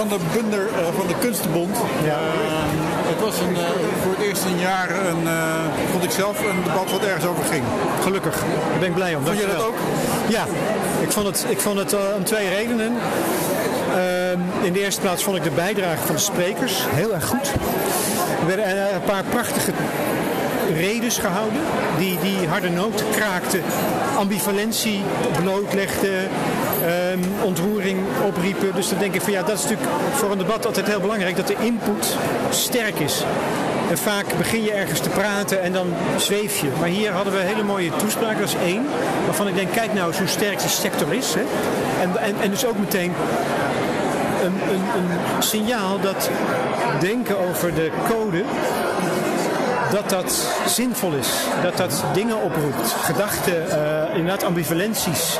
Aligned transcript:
van 0.00 0.08
de 0.08 0.24
Bunder 0.32 0.60
uh, 0.60 0.96
van 0.96 1.06
de 1.06 1.14
Kunstenbond. 1.18 1.76
Ja. 2.04 2.18
het 3.12 3.20
was 3.20 3.40
een, 3.40 3.56
voor 4.02 4.12
het 4.12 4.20
eerst 4.20 4.44
in 4.44 4.58
jaren 4.58 5.06
een, 5.06 5.28
vond 5.90 6.04
ik 6.04 6.10
zelf, 6.10 6.38
een 6.38 6.62
debat 6.64 6.90
wat 6.90 7.04
ergens 7.04 7.26
over 7.26 7.44
ging. 7.44 7.64
Gelukkig, 8.02 8.38
daar 8.70 8.78
ben 8.78 8.88
ik 8.88 8.94
blij 8.94 9.14
om. 9.14 9.24
Vond 9.24 9.38
je 9.38 9.46
dat 9.46 9.64
ook? 9.64 9.74
Ja, 10.28 10.44
ik 11.00 11.12
vond 11.12 11.26
het, 11.26 11.46
ik 11.48 11.60
vond 11.60 11.78
het 11.78 11.96
om 12.16 12.24
twee 12.24 12.48
redenen. 12.48 12.92
Ehm, 13.94 14.40
in 14.62 14.72
de 14.72 14.80
eerste 14.80 15.00
plaats 15.00 15.22
vond 15.22 15.36
ik 15.36 15.42
de 15.42 15.50
bijdrage 15.50 16.06
van 16.06 16.14
de 16.14 16.20
sprekers 16.20 16.84
heel 16.88 17.14
erg 17.14 17.26
goed. 17.26 17.52
Er 18.40 18.46
werden 18.46 18.94
een 18.94 19.02
paar 19.04 19.24
prachtige 19.24 19.72
redes 20.74 21.18
gehouden 21.18 21.60
die, 21.98 22.18
die 22.22 22.46
harde 22.48 22.70
noten 22.70 23.06
kraakten, 23.10 23.62
ambivalentie 24.16 25.00
blootlegden, 25.42 26.28
um, 27.12 27.24
ontroering 27.42 27.98
opriepen. 28.26 28.74
Dus 28.74 28.88
dan 28.88 28.98
denk 28.98 29.14
ik 29.14 29.20
van 29.20 29.32
ja, 29.32 29.42
dat 29.42 29.58
is 29.58 29.62
natuurlijk 29.62 29.90
voor 30.14 30.30
een 30.30 30.38
debat 30.38 30.66
altijd 30.66 30.86
heel 30.86 31.00
belangrijk 31.00 31.36
dat 31.36 31.46
de 31.46 31.56
input 31.60 32.16
sterk 32.50 32.98
is. 32.98 33.24
En 33.90 33.98
vaak 33.98 34.26
begin 34.36 34.62
je 34.62 34.72
ergens 34.72 35.00
te 35.00 35.08
praten 35.08 35.62
en 35.62 35.72
dan 35.72 35.86
zweef 36.16 36.60
je. 36.60 36.68
Maar 36.78 36.88
hier 36.88 37.10
hadden 37.10 37.32
we 37.32 37.40
een 37.40 37.46
hele 37.46 37.62
mooie 37.62 37.90
toespraak, 37.96 38.38
dat 38.38 38.48
is 38.48 38.54
één. 38.64 38.86
Waarvan 39.24 39.48
ik 39.48 39.54
denk, 39.54 39.72
kijk 39.72 39.94
nou 39.94 40.08
eens 40.08 40.18
hoe 40.18 40.26
sterk 40.26 40.58
de 40.58 40.68
sector 40.68 41.12
is. 41.12 41.34
Hè? 41.34 41.42
En, 42.00 42.16
en, 42.16 42.34
en 42.40 42.50
dus 42.50 42.64
ook 42.66 42.78
meteen 42.78 43.12
een, 44.42 44.54
een, 44.72 45.02
een 45.02 45.42
signaal 45.42 46.00
dat 46.00 46.30
denken 47.00 47.38
over 47.48 47.74
de 47.74 47.90
code 48.08 48.42
dat 49.90 50.10
dat 50.10 50.48
zinvol 50.66 51.12
is. 51.12 51.28
Dat 51.62 51.76
dat 51.76 52.04
dingen 52.14 52.42
oproept. 52.42 52.92
Gedachten, 53.02 53.66
uh, 53.68 54.16
inderdaad 54.16 54.44
ambivalenties, 54.44 55.38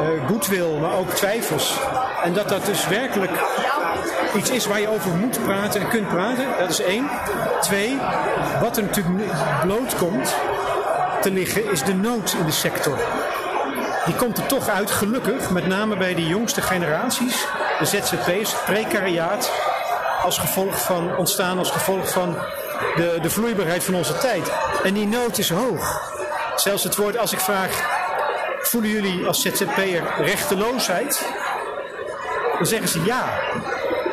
uh, 0.00 0.28
goodwill, 0.28 0.78
maar 0.80 0.94
ook 0.94 1.10
twijfels. 1.10 1.78
En 2.22 2.32
dat 2.32 2.48
dat 2.48 2.66
dus 2.66 2.88
werkelijk 2.88 3.32
iets 4.36 4.50
is 4.50 4.66
waar 4.66 4.80
je 4.80 4.88
over 4.88 5.10
moet 5.10 5.42
praten 5.44 5.80
en 5.80 5.88
kunt 5.88 6.08
praten. 6.08 6.46
Dat 6.58 6.70
is 6.70 6.82
één. 6.82 7.10
Twee, 7.60 7.98
wat 8.60 8.76
er 8.76 8.82
natuurlijk 8.82 9.32
bloot 9.62 9.96
komt 9.96 10.34
te 11.20 11.30
liggen, 11.30 11.70
is 11.70 11.82
de 11.82 11.94
nood 11.94 12.36
in 12.38 12.46
de 12.46 12.52
sector. 12.52 12.98
Die 14.04 14.14
komt 14.14 14.38
er 14.38 14.46
toch 14.46 14.68
uit, 14.68 14.90
gelukkig, 14.90 15.50
met 15.50 15.66
name 15.66 15.96
bij 15.96 16.14
de 16.14 16.26
jongste 16.26 16.62
generaties, 16.62 17.46
de 17.78 17.84
ZZP's, 17.84 18.54
precariaat, 18.64 19.52
als 20.22 20.38
gevolg 20.38 20.80
van 20.80 21.16
ontstaan 21.16 21.58
als 21.58 21.70
gevolg 21.70 22.08
van 22.08 22.36
de, 22.96 23.18
de 23.22 23.30
vloeibaarheid 23.30 23.84
van 23.84 23.94
onze 23.94 24.18
tijd. 24.18 24.52
En 24.82 24.94
die 24.94 25.06
nood 25.06 25.38
is 25.38 25.50
hoog. 25.50 26.12
Zelfs 26.56 26.82
het 26.82 26.96
woord 26.96 27.18
als 27.18 27.32
ik 27.32 27.40
vraag, 27.40 28.03
voelen 28.66 28.90
jullie 28.90 29.26
als 29.26 29.42
ZZP'er 29.42 30.02
rechteloosheid? 30.18 31.26
Dan 32.56 32.66
zeggen 32.66 32.88
ze 32.88 33.04
ja. 33.04 33.40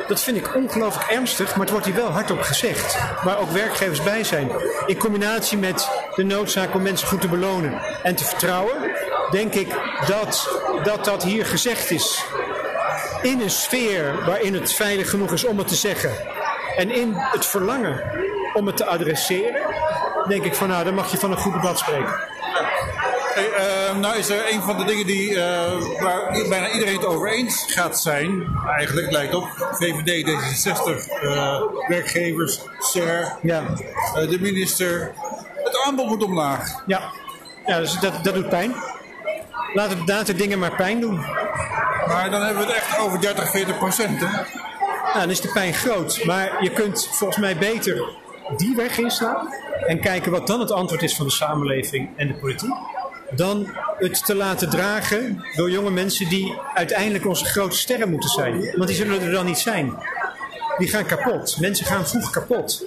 Dat 0.07 0.21
vind 0.21 0.37
ik 0.37 0.55
ongelooflijk 0.55 1.09
ernstig, 1.09 1.49
maar 1.49 1.59
het 1.59 1.69
wordt 1.69 1.85
hier 1.85 1.95
wel 1.95 2.09
hardop 2.09 2.41
gezegd. 2.41 2.97
Waar 3.23 3.39
ook 3.39 3.51
werkgevers 3.51 4.03
bij 4.03 4.23
zijn. 4.23 4.51
In 4.85 4.97
combinatie 4.97 5.57
met 5.57 5.89
de 6.15 6.23
noodzaak 6.23 6.73
om 6.73 6.81
mensen 6.81 7.07
goed 7.07 7.21
te 7.21 7.27
belonen 7.27 7.81
en 8.03 8.15
te 8.15 8.23
vertrouwen, 8.23 8.91
denk 9.31 9.53
ik 9.53 9.75
dat 10.07 10.59
dat, 10.83 11.05
dat 11.05 11.23
hier 11.23 11.45
gezegd 11.45 11.91
is. 11.91 12.25
In 13.21 13.41
een 13.41 13.49
sfeer 13.49 14.25
waarin 14.25 14.53
het 14.53 14.73
veilig 14.73 15.09
genoeg 15.09 15.31
is 15.31 15.45
om 15.45 15.57
het 15.57 15.67
te 15.67 15.75
zeggen. 15.75 16.11
En 16.77 16.89
in 16.89 17.13
het 17.15 17.45
verlangen 17.45 18.03
om 18.53 18.67
het 18.67 18.77
te 18.77 18.85
adresseren, 18.85 19.61
denk 20.27 20.43
ik 20.43 20.55
van 20.55 20.67
nou, 20.67 20.83
dan 20.83 20.93
mag 20.93 21.11
je 21.11 21.17
van 21.17 21.31
een 21.31 21.37
goed 21.37 21.53
debat 21.53 21.79
spreken. 21.79 22.13
Uh, 23.47 23.99
nou 23.99 24.17
is 24.17 24.29
er 24.29 24.53
een 24.53 24.61
van 24.61 24.77
de 24.77 24.85
dingen 24.85 25.05
die, 25.05 25.31
uh, 25.31 25.41
waar 25.99 26.45
bijna 26.49 26.71
iedereen 26.71 26.95
het 26.95 27.05
over 27.05 27.31
eens 27.31 27.65
gaat 27.67 27.99
zijn, 27.99 28.47
eigenlijk 28.77 29.11
lijkt 29.11 29.33
op, 29.33 29.47
VVD, 29.71 30.27
D66, 30.27 31.23
uh, 31.23 31.61
werkgevers, 31.87 32.59
SER, 32.79 33.37
ja. 33.41 33.63
de 34.13 34.37
minister. 34.39 35.11
Het 35.63 35.83
aanbod 35.85 36.07
moet 36.07 36.23
omlaag. 36.23 36.83
Ja, 36.85 37.01
ja 37.65 37.79
dus 37.79 37.99
dat, 37.99 38.23
dat 38.23 38.33
doet 38.33 38.49
pijn. 38.49 38.75
Laten 39.73 40.25
de 40.25 40.35
dingen 40.35 40.59
maar 40.59 40.75
pijn 40.75 40.99
doen. 40.99 41.19
Maar 42.07 42.29
dan 42.29 42.41
hebben 42.41 42.65
we 42.65 42.73
het 42.73 42.81
echt 42.81 42.99
over 42.99 43.21
30, 43.21 43.49
40 43.49 43.77
procent, 43.77 44.19
hè? 44.19 44.27
Nou, 45.03 45.19
dan 45.19 45.29
is 45.29 45.41
de 45.41 45.51
pijn 45.51 45.73
groot. 45.73 46.23
Maar 46.25 46.63
je 46.63 46.71
kunt 46.71 47.07
volgens 47.11 47.39
mij 47.39 47.57
beter 47.57 48.03
die 48.57 48.75
weg 48.75 48.97
inslaan 48.97 49.53
en 49.87 49.99
kijken 49.99 50.31
wat 50.31 50.47
dan 50.47 50.59
het 50.59 50.71
antwoord 50.71 51.03
is 51.03 51.15
van 51.15 51.25
de 51.25 51.31
samenleving 51.31 52.09
en 52.15 52.27
de 52.27 52.33
politiek, 52.33 52.73
dan 53.35 53.69
het 53.97 54.25
te 54.25 54.35
laten 54.35 54.69
dragen 54.69 55.45
door 55.55 55.71
jonge 55.71 55.91
mensen 55.91 56.29
die 56.29 56.57
uiteindelijk 56.73 57.25
onze 57.25 57.45
grote 57.45 57.77
sterren 57.77 58.09
moeten 58.09 58.29
zijn. 58.29 58.61
Want 58.75 58.87
die 58.87 58.95
zullen 58.95 59.21
er 59.21 59.31
dan 59.31 59.45
niet 59.45 59.57
zijn. 59.57 59.93
Die 60.77 60.87
gaan 60.87 61.05
kapot. 61.05 61.57
Mensen 61.59 61.85
gaan 61.85 62.07
vroeg 62.07 62.29
kapot 62.29 62.83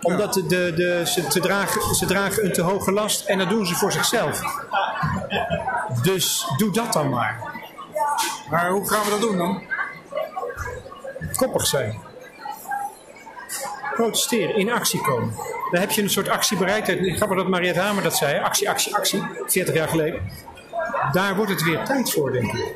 omdat 0.00 0.34
de, 0.34 0.72
de, 0.74 1.02
ze, 1.06 1.26
te 1.26 1.40
dragen, 1.40 1.94
ze 1.94 2.06
dragen 2.06 2.44
een 2.44 2.52
te 2.52 2.62
hoge 2.62 2.92
last 2.92 3.26
en 3.26 3.38
dat 3.38 3.48
doen 3.48 3.66
ze 3.66 3.74
voor 3.74 3.92
zichzelf. 3.92 4.40
Dus 6.02 6.46
doe 6.56 6.72
dat 6.72 6.92
dan 6.92 7.08
maar. 7.08 7.40
Maar 8.50 8.70
hoe 8.70 8.88
gaan 8.88 9.04
we 9.04 9.10
dat 9.10 9.20
doen 9.20 9.36
dan? 9.36 9.62
Koppig 11.36 11.66
zijn 11.66 12.05
protesteren, 13.96 14.56
in 14.56 14.72
actie 14.72 15.00
komen. 15.00 15.34
Dan 15.70 15.80
heb 15.80 15.90
je 15.90 16.02
een 16.02 16.10
soort 16.10 16.28
actiebereidheid. 16.28 17.16
Grappig 17.16 17.36
dat 17.36 17.48
Mariette 17.48 17.80
Hamer 17.80 18.02
dat 18.02 18.16
zei. 18.16 18.40
Actie, 18.40 18.70
actie, 18.70 18.96
actie. 18.96 19.22
40 19.46 19.74
jaar 19.74 19.88
geleden. 19.88 20.20
Daar 21.12 21.36
wordt 21.36 21.50
het 21.50 21.62
weer 21.62 21.84
tijd 21.84 22.12
voor, 22.12 22.32
denk 22.32 22.52
ik. 22.52 22.74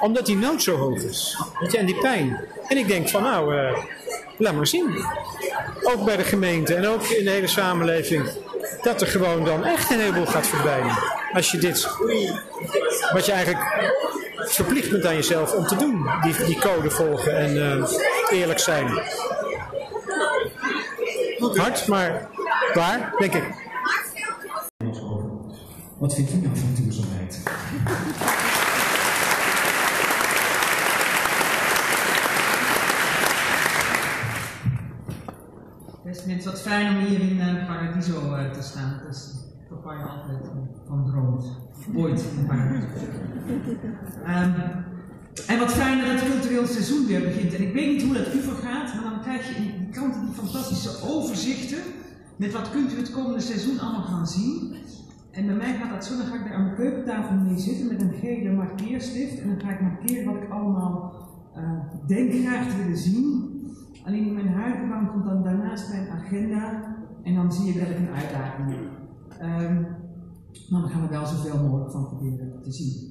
Omdat 0.00 0.26
die 0.26 0.36
nood 0.36 0.62
zo 0.62 0.76
hoog 0.76 1.02
is. 1.02 1.36
Weet 1.60 1.72
je, 1.72 1.78
en 1.78 1.86
die 1.86 1.98
pijn. 1.98 2.44
En 2.68 2.76
ik 2.76 2.88
denk 2.88 3.08
van 3.08 3.22
nou, 3.22 3.54
uh, 3.54 3.78
laat 4.36 4.54
maar 4.54 4.66
zien. 4.66 5.04
Ook 5.82 6.04
bij 6.04 6.16
de 6.16 6.24
gemeente 6.24 6.74
en 6.74 6.86
ook 6.86 7.02
in 7.02 7.24
de 7.24 7.30
hele 7.30 7.46
samenleving. 7.46 8.30
Dat 8.82 9.00
er 9.00 9.06
gewoon 9.06 9.44
dan 9.44 9.64
echt 9.64 9.90
een 9.90 10.00
heleboel 10.00 10.26
gaat 10.26 10.46
verdwijnen. 10.46 10.98
Als 11.32 11.50
je 11.50 11.58
dit, 11.58 11.88
wat 13.12 13.26
je 13.26 13.32
eigenlijk 13.32 13.64
verplicht 14.36 14.90
bent 14.90 15.06
aan 15.06 15.14
jezelf 15.14 15.52
om 15.52 15.66
te 15.66 15.76
doen. 15.76 16.10
Die, 16.22 16.44
die 16.44 16.58
code 16.58 16.90
volgen 16.90 17.36
en 17.36 17.56
uh, 17.56 17.84
eerlijk 18.30 18.58
zijn. 18.58 19.02
Hard, 21.56 21.86
maar 21.86 22.28
waar, 22.74 23.14
denk 23.18 23.34
ik. 23.34 23.68
Wat 25.98 26.14
vindt 26.14 26.32
u 26.32 26.36
nou 26.36 26.56
van 26.56 26.74
duurzaamheid? 26.74 27.42
Best 36.04 36.26
mensen, 36.26 36.50
wat 36.50 36.60
fijn 36.60 36.96
om 36.96 37.04
hier 37.04 37.20
in 37.20 37.36
uh, 37.36 37.66
Paradiso 37.66 38.36
uh, 38.36 38.50
te 38.50 38.62
staan. 38.62 39.00
Dat 39.04 39.14
is 39.14 39.34
waar 39.82 39.98
je 39.98 40.04
altijd 40.04 40.50
van 40.88 41.06
droomt. 41.06 41.44
Ooit 41.96 42.24
in 42.38 42.46
Paradiso. 42.46 42.86
Um, 44.26 44.84
en 45.46 45.58
wat 45.58 45.72
fijn 45.72 45.98
dat 45.98 46.08
het 46.08 46.30
cultureel 46.30 46.66
seizoen 46.66 47.06
weer 47.06 47.20
begint. 47.20 47.54
En 47.54 47.62
ik 47.62 47.72
weet 47.72 47.86
niet 47.86 48.02
hoe 48.02 48.14
dat 48.14 48.34
u 48.34 48.40
vergaat, 48.40 48.94
maar 48.94 49.10
dan 49.10 49.20
krijg 49.22 49.48
je 49.48 49.54
in 49.54 49.79
kranten 49.90 50.20
die 50.20 50.34
fantastische 50.34 51.08
overzichten. 51.08 51.82
Met 52.36 52.52
wat 52.52 52.70
kunt 52.70 52.92
u 52.92 52.96
het 52.96 53.10
komende 53.10 53.40
seizoen 53.40 53.78
allemaal 53.78 54.02
gaan 54.02 54.26
zien. 54.26 54.74
En 55.30 55.46
bij 55.46 55.54
mij 55.54 55.74
gaat 55.74 55.90
dat 55.90 56.04
zo, 56.04 56.16
dan 56.16 56.26
ga 56.26 56.34
ik 56.34 56.44
daar 56.44 56.54
aan 56.54 56.64
mijn 56.64 56.76
keukentafel 56.76 57.36
mee 57.36 57.58
zitten 57.58 57.86
met 57.86 58.02
een 58.02 58.12
gele 58.12 58.52
markeerstift. 58.52 59.40
En 59.40 59.48
dan 59.48 59.60
ga 59.60 59.70
ik 59.70 59.80
markeren 59.80 60.34
wat 60.34 60.42
ik 60.42 60.50
allemaal 60.50 61.14
uh, 61.56 62.06
denk 62.06 62.32
graag 62.32 62.68
te 62.68 62.76
willen 62.76 62.98
zien. 62.98 63.48
Alleen 64.04 64.26
in 64.26 64.34
mijn 64.34 64.48
huidige 64.48 65.06
komt 65.12 65.24
dan 65.24 65.42
daarnaast 65.42 65.88
mijn 65.88 66.08
agenda. 66.08 66.96
En 67.22 67.34
dan 67.34 67.52
zie 67.52 67.74
je 67.74 67.80
ik 67.80 67.98
een 67.98 68.14
uitdaging. 68.14 68.74
Um, 69.42 69.86
maar 70.70 70.80
dan 70.80 70.90
gaan 70.90 71.02
we 71.02 71.08
wel 71.08 71.26
zoveel 71.26 71.62
mogelijk 71.62 71.90
van 71.90 72.06
proberen 72.06 72.62
te 72.62 72.72
zien. 72.72 73.09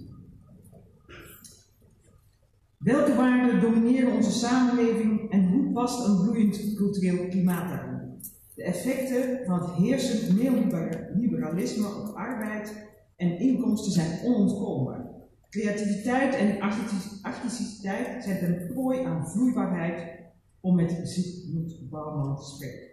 Welke 2.80 3.16
waarden 3.16 3.62
domineren 3.62 4.14
onze 4.14 4.32
samenleving 4.32 5.32
en 5.32 5.48
hoe 5.48 5.72
past 5.72 6.08
een 6.08 6.24
bloeiend 6.24 6.74
cultureel 6.76 7.28
klimaat 7.28 7.70
daarin? 7.70 8.22
De 8.56 8.64
effecten 8.64 9.46
van 9.46 9.60
het 9.60 9.72
heersend 9.72 10.42
neoliberalisme 10.42 11.88
op 11.88 12.16
arbeid 12.16 12.88
en 13.16 13.40
inkomsten 13.40 13.92
zijn 13.92 14.20
onontkoombaar. 14.24 15.06
Creativiteit 15.50 16.36
en 16.36 16.60
artisticiteit 17.22 18.24
zijn 18.24 18.40
ten 18.40 18.68
prooi 18.74 19.04
aan 19.04 19.30
vloeibaarheid, 19.30 20.20
om 20.60 20.76
met 20.76 21.90
Bouwman 21.90 22.36
te 22.36 22.46
spreken. 22.46 22.88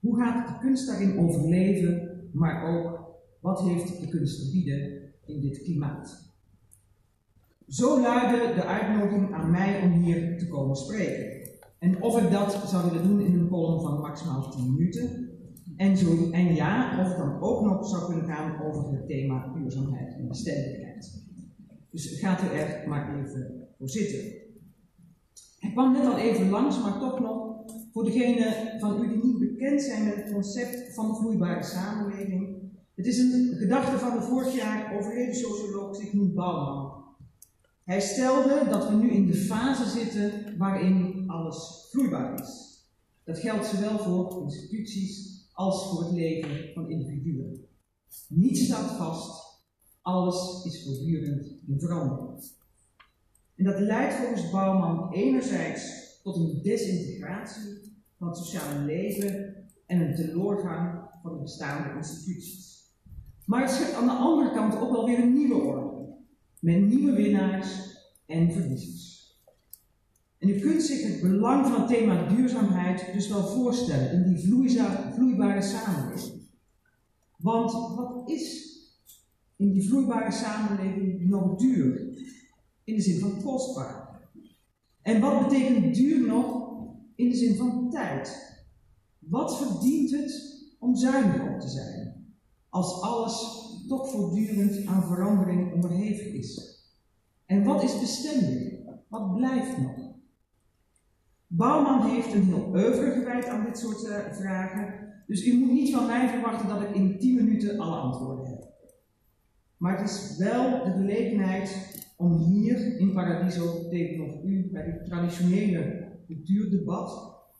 Hoe 0.00 0.16
gaat 0.16 0.48
de 0.48 0.58
kunst 0.60 0.86
daarin 0.86 1.18
overleven, 1.18 2.28
maar 2.32 2.76
ook 2.76 3.00
wat 3.40 3.62
heeft 3.62 4.00
de 4.00 4.08
kunst 4.08 4.44
te 4.44 4.50
bieden 4.52 5.02
in 5.26 5.40
dit 5.40 5.62
klimaat? 5.62 6.29
Zo 7.70 8.00
luidde 8.00 8.54
de 8.54 8.64
uitnodiging 8.64 9.32
aan 9.32 9.50
mij 9.50 9.82
om 9.82 9.92
hier 9.92 10.38
te 10.38 10.48
komen 10.48 10.76
spreken. 10.76 11.50
En 11.78 12.02
of 12.02 12.22
ik 12.22 12.30
dat 12.30 12.62
zou 12.66 12.90
willen 12.90 13.08
doen 13.08 13.20
in 13.20 13.34
een 13.34 13.48
column 13.48 13.80
van 13.80 14.00
maximaal 14.00 14.50
10 14.50 14.72
minuten. 14.72 15.30
En, 15.76 15.96
zo, 15.96 16.30
en 16.30 16.54
ja, 16.54 17.00
of 17.00 17.08
het 17.08 17.16
dan 17.16 17.40
ook 17.40 17.64
nog 17.64 17.88
zou 17.88 18.06
kunnen 18.06 18.24
gaan 18.24 18.62
over 18.62 18.92
het 18.92 19.06
thema 19.06 19.52
duurzaamheid 19.54 20.14
en 20.14 20.28
bestedelijkheid. 20.28 21.24
Dus 21.90 22.18
gaat 22.20 22.42
u 22.42 22.46
er 22.46 22.88
maar 22.88 23.18
even 23.18 23.68
voor 23.78 23.88
zitten. 23.88 24.20
Hij 25.58 25.70
kwam 25.72 25.92
net 25.92 26.06
al 26.06 26.18
even 26.18 26.50
langs, 26.50 26.82
maar 26.82 26.98
toch 26.98 27.20
nog 27.20 27.56
voor 27.92 28.04
degenen 28.04 28.80
van 28.80 29.04
u 29.04 29.08
die 29.08 29.24
niet 29.24 29.38
bekend 29.38 29.82
zijn 29.82 30.04
met 30.04 30.14
het 30.14 30.32
concept 30.32 30.94
van 30.94 31.08
de 31.08 31.14
vloeibare 31.14 31.62
samenleving. 31.62 32.56
Het 32.94 33.06
is 33.06 33.18
een 33.18 33.56
gedachte 33.58 33.98
van 33.98 34.18
de 34.18 34.22
vorig 34.22 34.56
jaar 34.56 34.96
overleden 34.98 35.34
socioloog 35.34 35.96
Sigmund 35.96 36.34
Bouwman. 36.34 36.79
Hij 37.90 38.00
stelde 38.00 38.68
dat 38.68 38.88
we 38.88 38.94
nu 38.94 39.10
in 39.10 39.26
de 39.26 39.34
fase 39.34 39.98
zitten 40.00 40.58
waarin 40.58 41.24
alles 41.26 41.88
vloeibaar 41.90 42.40
is. 42.40 42.84
Dat 43.24 43.38
geldt 43.38 43.66
zowel 43.66 43.98
voor 43.98 44.42
instituties 44.42 45.48
als 45.52 45.88
voor 45.88 46.04
het 46.04 46.12
leven 46.12 46.72
van 46.74 46.90
individuen. 46.90 47.64
Niets 48.28 48.64
staat 48.64 48.90
vast, 48.90 49.60
alles 50.02 50.64
is 50.64 50.84
voortdurend 50.84 51.46
in 51.66 51.80
verandering. 51.80 52.44
En 53.56 53.64
dat 53.64 53.80
leidt 53.80 54.14
volgens 54.14 54.50
Bouwman 54.50 55.12
enerzijds 55.12 56.18
tot 56.22 56.36
een 56.36 56.60
desintegratie 56.62 57.94
van 58.18 58.28
het 58.28 58.36
sociale 58.36 58.84
leven 58.84 59.54
en 59.86 60.00
een 60.00 60.14
teloorgang 60.14 61.00
van 61.22 61.32
de 61.32 61.42
bestaande 61.42 61.96
instituties. 61.96 62.90
Maar 63.44 63.62
het 63.62 63.70
schept 63.70 63.94
aan 63.94 64.06
de 64.06 64.12
andere 64.12 64.52
kant 64.52 64.76
ook 64.76 64.90
wel 64.90 65.06
weer 65.06 65.18
een 65.18 65.34
nieuwe 65.34 65.54
orde, 65.54 65.89
met 66.60 66.80
nieuwe 66.80 67.12
winnaars 67.12 67.96
en 68.26 68.52
verliezers. 68.52 69.10
En 70.38 70.48
u 70.48 70.58
kunt 70.58 70.82
zich 70.82 71.02
het 71.02 71.20
belang 71.20 71.66
van 71.66 71.80
het 71.80 71.88
thema 71.88 72.28
duurzaamheid 72.28 73.12
dus 73.12 73.28
wel 73.28 73.46
voorstellen 73.46 74.12
in 74.12 74.34
die 74.34 74.48
vloeibare 75.14 75.62
samenleving. 75.62 76.40
Want 77.36 77.72
wat 77.72 78.30
is 78.30 78.68
in 79.56 79.72
die 79.72 79.88
vloeibare 79.88 80.32
samenleving 80.32 81.28
nog 81.28 81.58
duur? 81.58 82.18
In 82.84 82.94
de 82.94 83.02
zin 83.02 83.18
van 83.18 83.42
kostbaar. 83.42 84.20
En 85.02 85.20
wat 85.20 85.48
betekent 85.48 85.94
duur 85.94 86.26
nog 86.26 86.76
in 87.14 87.28
de 87.28 87.36
zin 87.36 87.56
van 87.56 87.90
tijd? 87.90 88.58
Wat 89.18 89.58
verdient 89.58 90.10
het 90.10 90.64
om 90.78 90.96
zuinig 90.96 91.54
op 91.54 91.60
te 91.60 91.68
zijn? 91.68 92.34
Als 92.68 93.00
alles 93.00 93.68
toch 93.90 94.10
voortdurend 94.10 94.86
aan 94.86 95.02
verandering 95.02 95.72
onderhevig 95.72 96.26
is. 96.26 96.78
En 97.46 97.64
wat 97.64 97.82
is 97.82 98.00
bestendig? 98.00 98.72
Wat 99.08 99.34
blijft 99.36 99.78
nog? 99.78 100.14
Bouwman 101.46 102.10
heeft 102.10 102.34
een 102.34 102.42
heel 102.42 102.68
oeuvre 102.68 103.10
gewijd 103.10 103.46
aan 103.46 103.64
dit 103.64 103.78
soort 103.78 104.04
uh, 104.04 104.32
vragen, 104.32 104.94
dus 105.26 105.46
u 105.46 105.58
moet 105.58 105.72
niet 105.72 105.94
van 105.94 106.06
mij 106.06 106.28
verwachten 106.28 106.68
dat 106.68 106.82
ik 106.82 106.94
in 106.94 107.18
10 107.18 107.34
minuten 107.34 107.78
alle 107.78 107.96
antwoorden 107.96 108.46
heb. 108.46 108.68
Maar 109.76 109.98
het 109.98 110.10
is 110.10 110.36
wel 110.36 110.84
de 110.84 110.90
gelegenheid 110.90 111.98
om 112.16 112.38
hier 112.38 112.98
in 112.98 113.12
Paradiso 113.12 113.88
tegenover 113.88 114.44
u 114.44 114.70
bij 114.72 114.84
dit 114.84 115.04
traditionele 115.04 116.08
cultuurdebat, 116.26 117.10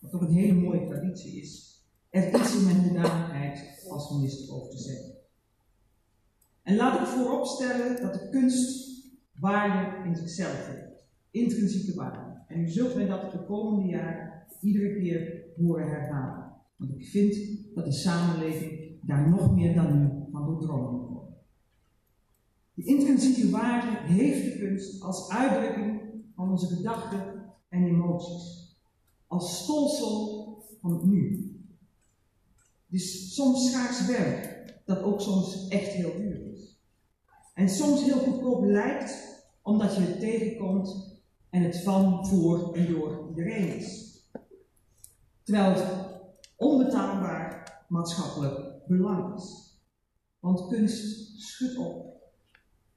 wat 0.01 0.11
toch 0.11 0.21
een 0.21 0.35
hele 0.35 0.61
mooie 0.61 0.87
traditie 0.87 1.41
is, 1.41 1.83
er 2.11 2.35
iets 2.35 2.57
in 2.57 2.65
mijn 2.65 2.83
hoedanigheid 2.83 3.87
als 3.89 4.11
minister 4.11 4.55
over 4.55 4.71
te 4.71 4.79
zetten. 4.79 5.10
En 6.63 6.77
laat 6.77 7.01
ik 7.01 7.07
vooropstellen 7.07 8.03
dat 8.03 8.15
de 8.15 8.29
kunst 8.29 8.91
waarde 9.41 10.09
in 10.09 10.17
zichzelf 10.17 10.67
heeft, 10.67 11.07
intrinsieke 11.31 11.95
waarde. 11.95 12.43
En 12.47 12.61
u 12.61 12.69
zult 12.69 12.95
mij 12.95 13.07
dat 13.07 13.33
de 13.33 13.45
komende 13.45 13.89
jaren 13.89 14.43
iedere 14.61 15.01
keer 15.01 15.45
horen 15.57 15.89
herhalen. 15.89 16.53
Want 16.77 16.93
ik 16.93 17.05
vind 17.07 17.37
dat 17.75 17.85
de 17.85 17.93
samenleving 17.93 18.99
daar 19.03 19.29
nog 19.29 19.55
meer 19.55 19.75
dan 19.75 19.99
nu 19.99 20.09
van 20.33 20.47
doordrongen 20.47 20.93
moet 20.93 21.09
worden. 21.09 21.35
De 22.75 22.85
intrinsieke 22.85 23.51
waarde 23.51 24.13
heeft 24.13 24.45
de 24.45 24.59
kunst 24.59 25.03
als 25.03 25.31
uitdrukking 25.31 26.01
van 26.35 26.51
onze 26.51 26.67
gedachten 26.67 27.45
en 27.69 27.87
emoties. 27.87 28.75
Als 29.27 29.63
stolsel 29.63 30.65
van 30.81 30.93
het 30.93 31.05
nu. 31.05 31.55
Dus 32.87 33.35
soms 33.35 33.71
schaars 33.71 34.07
werk, 34.07 34.75
dat 34.87 35.03
ook 35.03 35.21
soms 35.21 35.69
echt 35.69 35.89
heel 35.89 36.17
duur. 36.17 36.50
En 37.61 37.69
soms 37.69 38.05
heel 38.05 38.19
goedkoop 38.19 38.65
lijkt, 38.65 39.45
omdat 39.63 39.95
je 39.95 40.01
het 40.01 40.21
tegenkomt 40.21 41.21
en 41.51 41.63
het 41.63 41.83
van, 41.83 42.27
voor 42.27 42.75
en 42.75 42.87
door 42.87 43.29
iedereen 43.29 43.77
is. 43.77 44.21
Terwijl 45.43 45.75
het 45.75 46.21
onbetaalbaar 46.57 47.79
maatschappelijk 47.89 48.87
belang 48.87 49.37
is. 49.37 49.79
Want 50.39 50.69
kunst 50.69 51.41
schudt 51.41 51.77
op, 51.77 52.23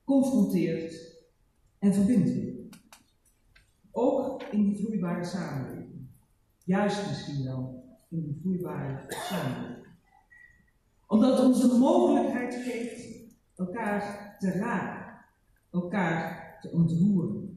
confronteert 0.04 1.16
en 1.80 1.94
verbindt 1.94 2.34
weer. 2.34 2.54
Ook 3.92 4.44
in 4.44 4.64
die 4.64 4.78
vloeibare 4.78 5.24
samenleving. 5.24 6.08
Juist 6.64 7.08
misschien 7.08 7.44
wel 7.44 7.84
in 8.10 8.24
die 8.24 8.40
vloeibare 8.42 9.06
samenleving. 9.08 9.88
Omdat 11.08 11.38
het 11.38 11.48
ons 11.48 11.62
de 11.62 11.78
mogelijkheid 11.78 12.56
geeft 12.56 13.04
elkaar 13.56 14.23
te 14.40 14.52
raken, 14.52 15.16
elkaar 15.72 16.58
te 16.62 16.72
ontroeren 16.72 17.54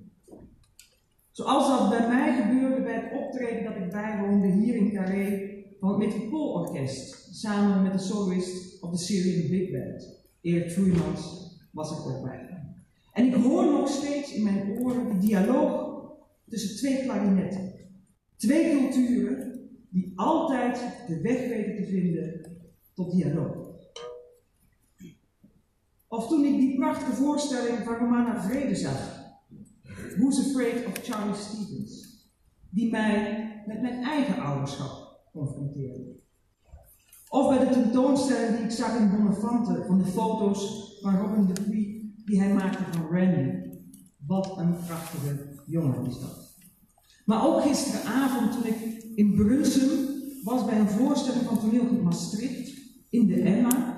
Zoals 1.36 1.68
dat 1.68 1.90
bij 1.90 2.08
mij 2.08 2.42
gebeurde 2.42 2.82
bij 2.82 2.94
het 2.94 3.22
optreden 3.22 3.64
dat 3.64 3.76
ik 3.76 3.90
bijwoonde 3.90 4.46
hier 4.46 4.74
in 4.74 4.92
Carré 4.92 5.54
van 5.80 5.88
het 5.88 5.98
Metropoolorkest, 5.98 7.34
samen 7.34 7.82
met 7.82 7.92
de 7.92 7.98
soloist 7.98 8.82
op 8.82 8.92
de 8.92 8.98
serie 8.98 9.48
Big 9.48 9.70
Band. 9.70 10.24
Erik 10.40 10.70
Vloeimans 10.70 11.50
was 11.72 11.90
er 11.90 12.16
ook 12.16 12.22
bij. 12.22 12.64
En 13.12 13.26
ik 13.26 13.34
hoor 13.34 13.64
nog 13.64 13.88
steeds 13.88 14.34
in 14.34 14.42
mijn 14.42 14.78
oren 14.78 15.08
de 15.08 15.18
dialoog 15.18 16.00
tussen 16.48 16.76
twee 16.76 17.02
klarinetten. 17.02 17.72
Twee 18.36 18.78
culturen 18.78 19.68
die 19.90 20.12
altijd 20.14 20.80
de 21.06 21.20
weg 21.20 21.48
weten 21.48 21.76
te 21.76 21.90
vinden 21.90 22.40
tot 22.94 23.12
dialoog. 23.12 23.65
Of 26.16 26.28
toen 26.28 26.44
ik 26.44 26.58
die 26.58 26.76
prachtige 26.76 27.12
voorstelling 27.12 27.78
van 27.84 27.94
Romana 27.94 28.42
Vrede 28.42 28.74
zag, 28.74 29.24
Who's 30.18 30.46
Afraid 30.46 30.86
of 30.86 30.92
Charlie 31.02 31.34
Stevens, 31.34 32.24
die 32.70 32.90
mij 32.90 33.46
met 33.66 33.80
mijn 33.80 34.02
eigen 34.02 34.42
ouderschap 34.42 35.20
confronteerde. 35.32 36.16
Of 37.28 37.48
bij 37.48 37.58
de 37.58 37.72
tentoonstelling 37.72 38.56
die 38.56 38.64
ik 38.64 38.70
zag 38.70 38.98
in 38.98 39.10
Bonnefante 39.10 39.84
van 39.86 39.98
de 39.98 40.04
foto's 40.04 40.92
van 41.02 41.16
Robin 41.16 41.46
de 41.46 41.62
Puy 41.62 42.12
die 42.24 42.40
hij 42.40 42.54
maakte 42.54 42.82
van 42.92 43.06
Randy. 43.10 43.50
Wat 44.26 44.58
een 44.58 44.76
prachtige 44.86 45.62
jongen 45.66 46.06
is 46.06 46.20
dat. 46.20 46.56
Maar 47.24 47.46
ook 47.46 47.62
gisteravond 47.62 48.52
toen 48.52 48.66
ik 48.66 49.04
in 49.14 49.34
Brunsum 49.34 49.90
was 50.42 50.64
bij 50.64 50.78
een 50.78 50.88
voorstelling 50.88 51.42
van 51.42 51.58
toneelgroep 51.58 52.02
Maastricht 52.02 52.80
in 53.10 53.26
de 53.26 53.40
Emma. 53.40 53.96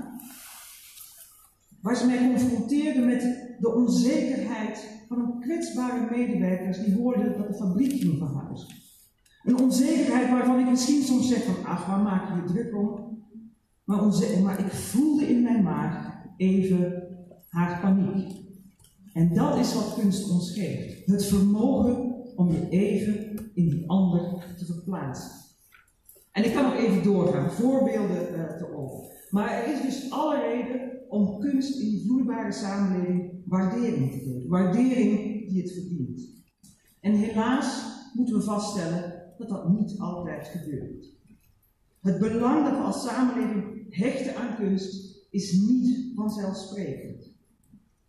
Waar 1.88 1.96
ze 1.96 2.06
mij 2.06 2.30
confronteerden 2.32 3.06
met 3.06 3.20
de 3.58 3.74
onzekerheid 3.74 4.88
van 5.08 5.18
een 5.18 5.40
kwetsbare 5.40 6.10
medewerkers 6.10 6.78
die 6.78 6.94
hoorden 6.94 7.38
dat 7.38 7.48
de 7.48 7.54
fabriek 7.54 8.00
ging 8.00 8.18
verhuizen. 8.18 8.68
Een 9.44 9.58
onzekerheid 9.58 10.30
waarvan 10.30 10.58
ik 10.58 10.68
misschien 10.68 11.02
soms 11.02 11.28
zeg 11.28 11.44
van, 11.44 11.64
ach, 11.64 11.86
waar 11.86 11.98
maak 11.98 12.28
je 12.28 12.34
je 12.34 12.52
druk 12.52 12.76
om? 12.76 13.18
Maar, 13.84 14.02
maar 14.42 14.58
ik 14.58 14.72
voelde 14.72 15.28
in 15.28 15.42
mijn 15.42 15.62
maag 15.62 16.12
even 16.36 17.08
haar 17.48 17.80
paniek. 17.80 18.36
En 19.12 19.34
dat 19.34 19.58
is 19.58 19.74
wat 19.74 19.94
kunst 20.00 20.30
ons 20.30 20.52
geeft. 20.52 21.06
Het 21.06 21.24
vermogen 21.24 22.14
om 22.36 22.50
je 22.50 22.68
even 22.68 23.50
in 23.54 23.68
die 23.68 23.84
ander 23.90 24.54
te 24.58 24.64
verplaatsen. 24.64 25.30
En 26.32 26.44
ik 26.44 26.52
kan 26.52 26.62
nog 26.62 26.74
even 26.74 27.02
doorgaan, 27.02 27.50
voorbeelden 27.50 28.34
uh, 28.34 28.56
te 28.56 28.76
over. 28.76 29.16
Maar 29.30 29.50
er 29.50 29.72
is 29.72 29.82
dus 29.82 30.10
alle 30.10 30.40
reden 30.40 30.97
om 31.08 31.40
kunst 31.40 31.78
in 31.78 31.90
die 31.90 32.04
vloeibare 32.06 32.52
samenleving 32.52 33.42
waardering 33.44 34.12
te 34.12 34.18
geven. 34.18 34.48
Waardering 34.48 35.48
die 35.48 35.62
het 35.62 35.72
verdient. 35.72 36.20
En 37.00 37.12
helaas 37.12 37.84
moeten 38.14 38.34
we 38.34 38.42
vaststellen 38.42 39.32
dat 39.38 39.48
dat 39.48 39.68
niet 39.68 39.98
altijd 39.98 40.46
gebeurt. 40.46 41.16
Het 42.00 42.18
belang 42.18 42.64
dat 42.64 42.76
we 42.76 42.82
als 42.82 43.06
samenleving 43.06 43.86
hechten 43.94 44.36
aan 44.36 44.56
kunst 44.56 45.16
is 45.30 45.52
niet 45.52 46.12
vanzelfsprekend. 46.14 47.36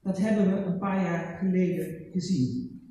Dat 0.01 0.17
hebben 0.17 0.53
we 0.53 0.59
een 0.59 0.77
paar 0.77 1.03
jaar 1.03 1.37
geleden 1.37 2.11
gezien. 2.11 2.81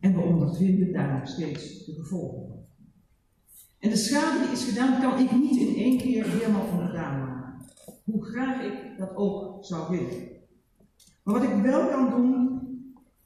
En 0.00 0.14
we 0.14 0.20
ondervinden 0.20 0.92
daar 0.92 1.18
nog 1.18 1.28
steeds 1.28 1.84
de 1.84 1.92
gevolgen 1.92 2.48
van. 2.48 2.62
En 3.78 3.90
de 3.90 3.96
schade 3.96 4.44
die 4.44 4.52
is 4.52 4.64
gedaan, 4.64 5.00
kan 5.00 5.18
ik 5.18 5.32
niet 5.32 5.56
in 5.56 5.74
één 5.76 5.98
keer 5.98 6.24
helemaal 6.28 6.66
onderdaan 6.72 7.18
maken. 7.18 7.23
Hoe 8.04 8.24
graag 8.24 8.62
ik 8.64 8.98
dat 8.98 9.16
ook 9.16 9.64
zou 9.64 9.90
willen. 9.90 10.28
Maar 11.22 11.34
wat 11.34 11.42
ik 11.42 11.62
wel 11.62 11.88
kan 11.88 12.10
doen, 12.10 12.60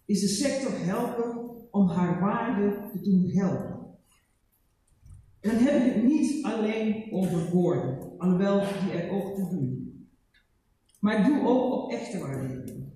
is 0.05 0.21
de 0.21 0.29
sector 0.29 0.71
helpen 0.75 1.51
om 1.71 1.89
haar 1.89 2.21
waarde 2.21 2.89
te 2.93 3.01
doen 3.01 3.31
gelden. 3.31 3.79
En 5.41 5.51
dan 5.51 5.59
heb 5.59 5.87
ik 5.87 5.95
het 5.95 6.05
niet 6.05 6.45
alleen 6.45 7.13
over 7.13 7.51
woorden, 7.51 8.19
alhoewel 8.19 8.59
die 8.61 8.93
er 8.93 9.11
ook 9.11 9.37
toe 9.37 9.51
doen. 9.51 9.89
Maar 11.01 11.19
ik 11.19 11.27
doe 11.27 11.49
ook 11.49 11.73
op 11.73 11.91
echte 11.91 12.19
waardering. 12.19 12.87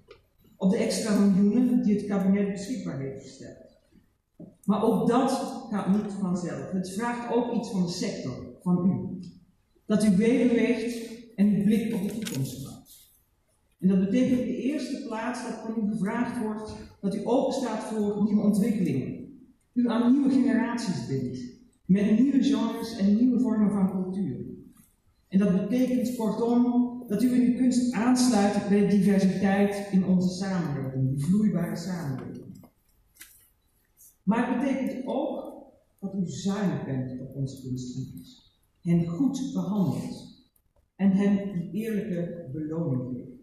Op 0.56 0.70
de 0.70 0.76
extra 0.76 1.18
miljoenen 1.18 1.82
die 1.82 1.96
het 1.96 2.06
kabinet 2.06 2.52
beschikbaar 2.52 3.00
heeft 3.00 3.22
gesteld. 3.22 3.78
Maar 4.64 4.82
ook 4.82 5.08
dat 5.08 5.30
gaat 5.70 5.88
niet 5.88 6.12
vanzelf. 6.20 6.70
Het 6.70 6.92
vraagt 6.92 7.34
ook 7.34 7.54
iets 7.54 7.70
van 7.70 7.82
de 7.82 7.92
sector, 7.92 8.56
van 8.62 8.90
u. 8.90 9.18
Dat 9.86 10.04
u 10.04 10.16
weerweegt 10.16 11.11
en 11.34 11.46
uw 11.46 11.62
blik 11.62 11.94
op 11.94 12.02
de 12.02 12.18
toekomst 12.18 12.66
houdt. 12.66 12.82
En 13.80 13.88
dat 13.88 14.00
betekent 14.00 14.40
in 14.40 14.46
de 14.46 14.62
eerste 14.62 15.04
plaats 15.06 15.42
dat 15.42 15.58
van 15.64 15.84
u 15.84 15.90
gevraagd 15.90 16.42
wordt 16.42 16.72
dat 17.00 17.14
u 17.14 17.26
openstaat 17.26 17.84
voor 17.84 18.24
nieuwe 18.24 18.42
ontwikkelingen. 18.42 19.22
U 19.72 19.88
aan 19.88 20.12
nieuwe 20.12 20.30
generaties 20.30 21.06
bindt. 21.06 21.40
Met 21.86 22.18
nieuwe 22.18 22.42
genres 22.42 22.96
en 22.96 23.16
nieuwe 23.16 23.40
vormen 23.40 23.70
van 23.70 23.90
cultuur. 23.90 24.36
En 25.28 25.38
dat 25.38 25.68
betekent 25.68 26.16
kortom 26.16 26.92
dat 27.08 27.22
u 27.22 27.34
in 27.34 27.52
uw 27.52 27.56
kunst 27.58 27.92
aansluit 27.92 28.68
bij 28.68 28.80
de 28.80 28.86
diversiteit 28.86 29.88
in 29.90 30.04
onze 30.04 30.28
samenleving, 30.28 31.08
die 31.08 31.24
vloeibare 31.24 31.76
samenleving. 31.76 32.66
Maar 34.22 34.48
het 34.48 34.60
betekent 34.60 35.06
ook 35.06 35.64
dat 36.00 36.14
u 36.14 36.26
zuinig 36.26 36.84
bent 36.84 37.20
op 37.20 37.34
onze 37.34 37.62
kunstenaars, 37.62 38.60
hen 38.80 39.06
goed 39.06 39.50
behandelt 39.52 40.31
en 41.02 41.10
hen 41.10 41.48
een 41.48 41.70
eerlijke 41.72 42.48
beloning 42.52 43.14
geeft. 43.14 43.40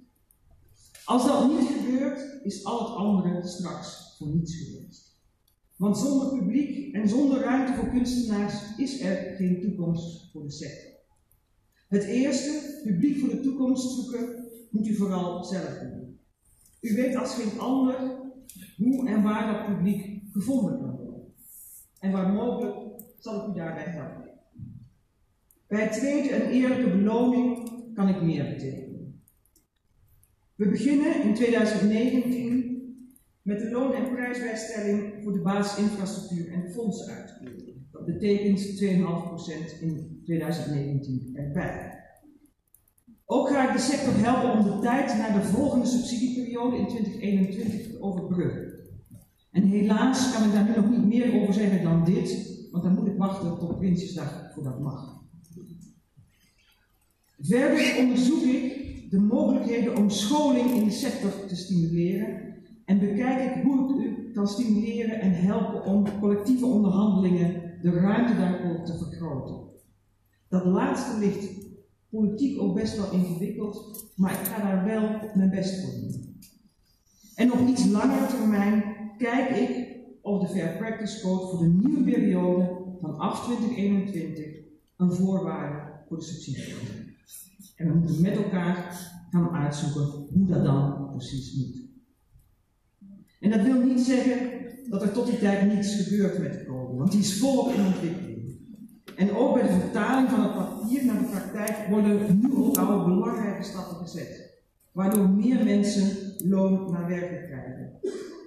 Als 1.05 1.25
dat 1.25 1.49
niet 1.49 1.67
gebeurt, 1.67 2.43
is 2.43 2.65
al 2.65 2.79
het 2.79 2.95
andere 2.95 3.47
straks 3.47 4.15
voor 4.17 4.27
niets 4.27 4.55
geweest. 4.55 5.17
Want 5.75 5.97
zonder 5.97 6.39
publiek 6.39 6.93
en 6.93 7.09
zonder 7.09 7.39
ruimte 7.39 7.73
voor 7.73 7.89
kunstenaars 7.89 8.77
is 8.77 9.01
er 9.01 9.35
geen 9.35 9.61
toekomst 9.61 10.31
voor 10.31 10.43
de 10.43 10.51
sector. 10.51 10.91
Het 11.87 12.03
eerste, 12.03 12.81
publiek 12.83 13.19
voor 13.19 13.29
de 13.29 13.39
toekomst 13.39 13.95
zoeken, 13.95 14.47
moet 14.71 14.87
u 14.87 14.95
vooral 14.95 15.43
zelf 15.43 15.79
doen. 15.79 16.19
U 16.81 16.95
weet 16.95 17.15
als 17.15 17.35
geen 17.35 17.59
ander 17.59 17.95
hoe 18.77 19.09
en 19.09 19.23
waar 19.23 19.53
dat 19.53 19.75
publiek 19.75 20.21
gevonden 20.31 20.79
kan 20.79 20.95
worden. 20.95 21.33
En 21.99 22.11
waar 22.11 22.33
mogelijk 22.33 22.75
zal 23.19 23.41
ik 23.41 23.55
u 23.55 23.57
daarbij 23.57 23.83
helpen. 23.83 24.28
Bij 25.69 25.81
het 25.81 25.91
tweede, 25.91 26.35
een 26.35 26.49
eerlijke 26.49 26.89
beloning, 26.89 27.69
kan 27.93 28.07
ik 28.07 28.21
meer 28.21 28.43
betekenen. 28.43 29.23
We 30.55 30.69
beginnen 30.69 31.23
in 31.23 31.33
2019 31.33 32.69
met 33.41 33.59
de 33.59 33.69
loon- 33.71 33.93
en 33.93 34.11
prijsbijstelling 34.11 35.23
voor 35.23 35.33
de 35.33 35.41
basisinfrastructuur 35.41 36.53
en 36.53 36.71
fondsenuitkering. 36.71 37.87
Dat 37.91 38.05
betekent 38.05 38.77
2,5% 38.77 39.81
in 39.81 40.21
2019 40.25 41.35
erbij. 41.35 42.03
Ook 43.25 43.49
ga 43.49 43.67
ik 43.67 43.75
de 43.75 43.81
sector 43.81 44.13
helpen 44.15 44.51
om 44.51 44.63
de 44.63 44.79
tijd 44.81 45.17
naar 45.17 45.41
de 45.41 45.47
volgende 45.47 45.85
subsidieperiode 45.85 46.77
in 46.77 46.87
2021 46.87 47.91
te 47.91 48.01
overbruggen. 48.01 48.73
En 49.51 49.63
helaas 49.63 50.33
kan 50.33 50.47
ik 50.47 50.53
daar 50.53 50.63
nu 50.63 50.75
nog 50.75 50.89
niet 50.89 51.05
meer 51.05 51.41
over 51.41 51.53
zeggen 51.53 51.83
dan 51.83 52.05
dit, 52.05 52.57
want 52.71 52.83
dan 52.83 52.93
moet 52.93 53.07
ik 53.07 53.17
wachten 53.17 53.59
tot 53.59 53.77
Prinsjesdag 53.77 54.51
voor 54.53 54.63
dat 54.63 54.79
mag. 54.79 55.18
Verder 57.41 57.97
onderzoek 57.99 58.41
ik 58.43 58.87
de 59.09 59.19
mogelijkheden 59.19 59.97
om 59.97 60.09
scholing 60.09 60.71
in 60.71 60.83
de 60.83 60.91
sector 60.91 61.31
te 61.47 61.55
stimuleren 61.55 62.55
en 62.85 62.99
bekijk 62.99 63.55
ik 63.55 63.63
hoe 63.63 63.89
ik 63.89 64.05
u 64.05 64.31
kan 64.33 64.47
stimuleren 64.47 65.19
en 65.19 65.31
helpen 65.31 65.83
om 65.83 66.19
collectieve 66.19 66.65
onderhandelingen 66.65 67.77
de 67.81 67.91
ruimte 67.91 68.35
daarvoor 68.35 68.85
te 68.85 68.97
vergroten. 68.97 69.55
Dat 70.49 70.65
laatste 70.65 71.19
ligt 71.19 71.49
politiek 72.09 72.61
ook 72.61 72.75
best 72.75 72.97
wel 72.97 73.11
ingewikkeld, 73.11 74.05
maar 74.15 74.31
ik 74.31 74.47
ga 74.47 74.61
daar 74.61 74.85
wel 74.85 75.29
mijn 75.33 75.49
best 75.49 75.81
voor 75.81 75.99
doen. 75.99 76.39
En 77.35 77.51
op 77.51 77.67
iets 77.67 77.85
langere 77.85 78.27
termijn 78.27 78.83
kijk 79.17 79.49
ik 79.49 79.97
of 80.21 80.41
de 80.41 80.47
Fair 80.47 80.77
Practice 80.77 81.21
Code 81.21 81.47
voor 81.47 81.59
de 81.59 81.73
nieuwe 81.83 82.03
periode 82.03 82.85
vanaf 83.01 83.43
2021 83.45 84.45
een 84.97 85.11
voorwaarde 85.11 85.91
voor 86.07 86.17
de 86.17 86.23
subsidie. 86.23 87.08
En 87.79 87.87
we 87.87 87.93
moeten 87.93 88.21
met 88.21 88.35
elkaar 88.35 89.07
gaan 89.29 89.49
uitzoeken 89.49 90.03
hoe 90.03 90.45
dat 90.45 90.63
dan 90.63 91.09
precies 91.11 91.55
moet. 91.55 91.87
En 93.39 93.49
dat 93.49 93.61
wil 93.61 93.81
niet 93.81 93.99
zeggen 93.99 94.49
dat 94.89 95.01
er 95.01 95.11
tot 95.11 95.25
die 95.25 95.39
tijd 95.39 95.73
niets 95.73 95.95
gebeurt 95.95 96.39
met 96.39 96.53
de 96.53 96.65
code, 96.65 96.97
want 96.97 97.11
die 97.11 97.19
is 97.19 97.39
volop 97.39 97.73
in 97.73 97.85
ontwikkeling. 97.85 98.37
En 99.15 99.35
ook 99.35 99.53
bij 99.53 99.63
de 99.63 99.79
vertaling 99.79 100.29
van 100.29 100.41
het 100.43 100.53
papier 100.53 101.05
naar 101.05 101.19
de 101.19 101.25
praktijk 101.25 101.87
worden 101.89 102.39
nu 102.39 102.53
al 102.73 103.05
belangrijke 103.05 103.63
stappen 103.63 103.97
gezet, 103.97 104.61
waardoor 104.91 105.29
meer 105.29 105.63
mensen 105.63 106.33
loon 106.49 106.91
naar 106.91 107.07
werk 107.07 107.45
krijgen. 107.45 107.99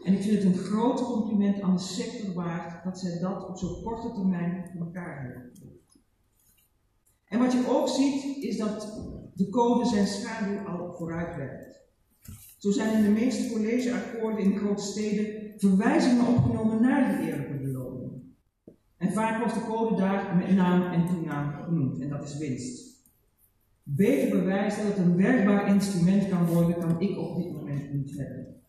En 0.04 0.12
ik 0.12 0.22
vind 0.22 0.42
het 0.42 0.44
een 0.44 0.64
groot 0.64 1.02
compliment 1.02 1.60
aan 1.60 1.76
de 1.76 1.82
sector 1.82 2.34
waard 2.34 2.84
dat 2.84 2.98
zij 2.98 3.18
dat 3.20 3.48
op 3.48 3.58
zo'n 3.58 3.82
korte 3.82 4.12
termijn 4.12 4.70
voor 4.72 4.86
elkaar 4.86 5.22
hebben. 5.22 5.52
En 7.28 7.38
wat 7.38 7.52
je 7.52 7.68
ook 7.68 7.88
ziet, 7.88 8.44
is 8.44 8.58
dat 8.58 9.02
de 9.34 9.48
code 9.48 9.88
zijn 9.88 10.06
schaduw 10.06 10.58
al 10.58 10.94
vooruitwerkt. 10.96 11.80
Zo 12.58 12.70
zijn 12.70 12.96
in 12.96 13.02
de 13.02 13.20
meeste 13.20 13.52
collegeakkoorden 13.52 14.44
in 14.44 14.50
de 14.50 14.58
grote 14.58 14.82
steden 14.82 15.52
verwijzingen 15.56 16.26
opgenomen 16.26 16.82
naar 16.82 17.16
die 17.16 17.28
eerlijke 17.28 17.54
beloning. 17.54 18.12
En 18.96 19.12
vaak 19.12 19.38
wordt 19.38 19.54
de 19.54 19.66
code 19.66 19.96
daar 19.96 20.36
met 20.36 20.54
naam 20.54 20.92
en 20.92 21.06
toenaam 21.06 21.52
genoemd, 21.52 22.00
en 22.00 22.08
dat 22.08 22.24
is 22.24 22.38
winst. 22.38 22.92
Beter 23.82 24.38
bewijs 24.38 24.76
dat 24.76 24.86
het 24.86 24.96
een 24.96 25.16
werkbaar 25.16 25.68
instrument 25.68 26.28
kan 26.28 26.46
worden, 26.46 26.78
kan 26.78 27.00
ik 27.00 27.18
op 27.18 27.36
dit 27.36 27.52
moment 27.52 27.92
niet 27.92 28.16
hebben. 28.16 28.60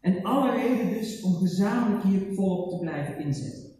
En 0.00 0.22
alle 0.22 0.50
reden 0.50 0.88
dus 0.88 1.22
om 1.22 1.34
gezamenlijk 1.34 2.02
hier 2.02 2.34
volop 2.34 2.70
te 2.70 2.78
blijven 2.78 3.18
inzetten. 3.18 3.70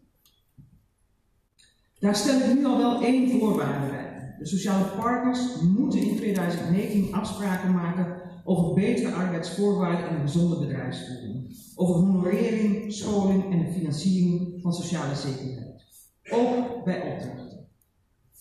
Daar 1.98 2.16
stel 2.16 2.40
ik 2.40 2.54
nu 2.54 2.64
al 2.64 2.78
wel 2.78 3.02
één 3.02 3.30
voorwaarde 3.30 3.90
bij. 3.90 4.01
De 4.42 4.48
sociale 4.48 4.84
partners 4.84 5.60
moeten 5.60 6.00
in 6.00 6.16
2019 6.16 7.14
afspraken 7.14 7.72
maken 7.72 8.22
over 8.44 8.74
betere 8.74 9.12
arbeidsvoorwaarden 9.12 10.08
en 10.08 10.14
een 10.14 10.20
gezonde 10.20 10.58
bedrijfsvoering. 10.58 11.56
Over 11.74 11.94
honorering, 11.94 12.92
scholing 12.92 13.52
en 13.52 13.58
de 13.58 13.72
financiering 13.72 14.62
van 14.62 14.72
sociale 14.72 15.14
zekerheid. 15.14 15.82
Ook 16.30 16.84
bij 16.84 17.12
opdrachten. 17.12 17.68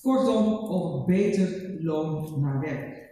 Kortom, 0.02 0.54
over 0.54 1.06
beter 1.06 1.78
loon 1.80 2.42
naar 2.42 2.60
werk. 2.60 3.10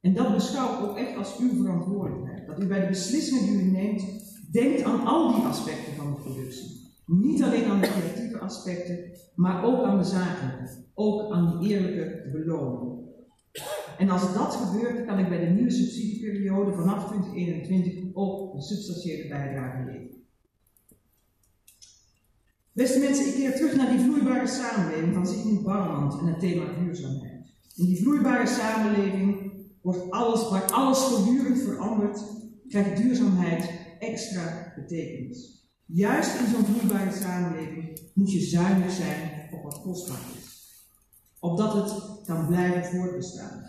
En 0.00 0.14
dat 0.14 0.34
beschouw 0.34 0.74
ik 0.74 0.90
ook 0.90 0.96
echt 0.96 1.16
als 1.16 1.38
uw 1.38 1.62
verantwoordelijkheid. 1.62 2.46
Dat 2.46 2.62
u 2.62 2.66
bij 2.66 2.80
de 2.80 2.86
beslissingen 2.86 3.46
die 3.46 3.66
u 3.66 3.70
neemt, 3.70 4.04
denkt 4.52 4.82
aan 4.82 5.06
al 5.06 5.34
die 5.34 5.44
aspecten 5.44 5.94
van 5.94 6.14
de 6.14 6.20
productie. 6.20 6.79
Niet 7.10 7.42
alleen 7.42 7.64
aan 7.64 7.80
de 7.80 7.88
creatieve 7.88 8.38
aspecten, 8.38 9.10
maar 9.34 9.64
ook 9.64 9.84
aan 9.84 9.98
de 9.98 10.04
zakelijke. 10.04 10.84
Ook 10.94 11.32
aan 11.32 11.58
die 11.58 11.70
eerlijke 11.70 12.28
beloning. 12.32 13.08
En 13.98 14.10
als 14.10 14.34
dat 14.34 14.54
gebeurt, 14.54 15.06
kan 15.06 15.18
ik 15.18 15.28
bij 15.28 15.40
de 15.40 15.50
nieuwe 15.50 15.70
subsidieperiode 15.70 16.72
vanaf 16.72 17.06
2021 17.06 18.14
ook 18.14 18.54
een 18.54 18.62
substantiële 18.62 19.28
bijdrage 19.28 19.84
leveren. 19.84 20.24
Beste 22.72 22.98
mensen, 22.98 23.26
ik 23.26 23.34
keer 23.34 23.54
terug 23.56 23.76
naar 23.76 23.90
die 23.90 24.00
vloeibare 24.00 24.46
samenleving 24.46 25.14
van 25.14 25.26
Sigmund 25.26 25.62
Barland 25.62 26.18
en 26.20 26.26
het 26.26 26.40
thema 26.40 26.78
duurzaamheid. 26.78 27.54
In 27.76 27.84
die 27.86 28.02
vloeibare 28.02 28.46
samenleving 28.46 29.52
wordt 29.82 30.10
alles, 30.10 30.48
waar 30.50 30.72
alles 30.72 30.98
voortdurend 30.98 31.58
verandert, 31.58 32.22
krijgt 32.68 32.96
duurzaamheid 32.96 33.70
extra 33.98 34.72
betekenis. 34.76 35.59
Juist 35.92 36.40
in 36.40 36.46
zo'n 36.46 36.64
vloeibare 36.64 37.12
samenleving 37.12 38.00
moet 38.14 38.32
je 38.32 38.40
zuinig 38.40 38.90
zijn 38.90 39.48
op 39.52 39.62
wat 39.62 39.80
kostbaar 39.80 40.20
is. 40.38 40.68
Opdat 41.38 41.74
het 41.74 42.20
kan 42.26 42.46
blijven 42.46 42.84
voortbestaan. 42.84 43.62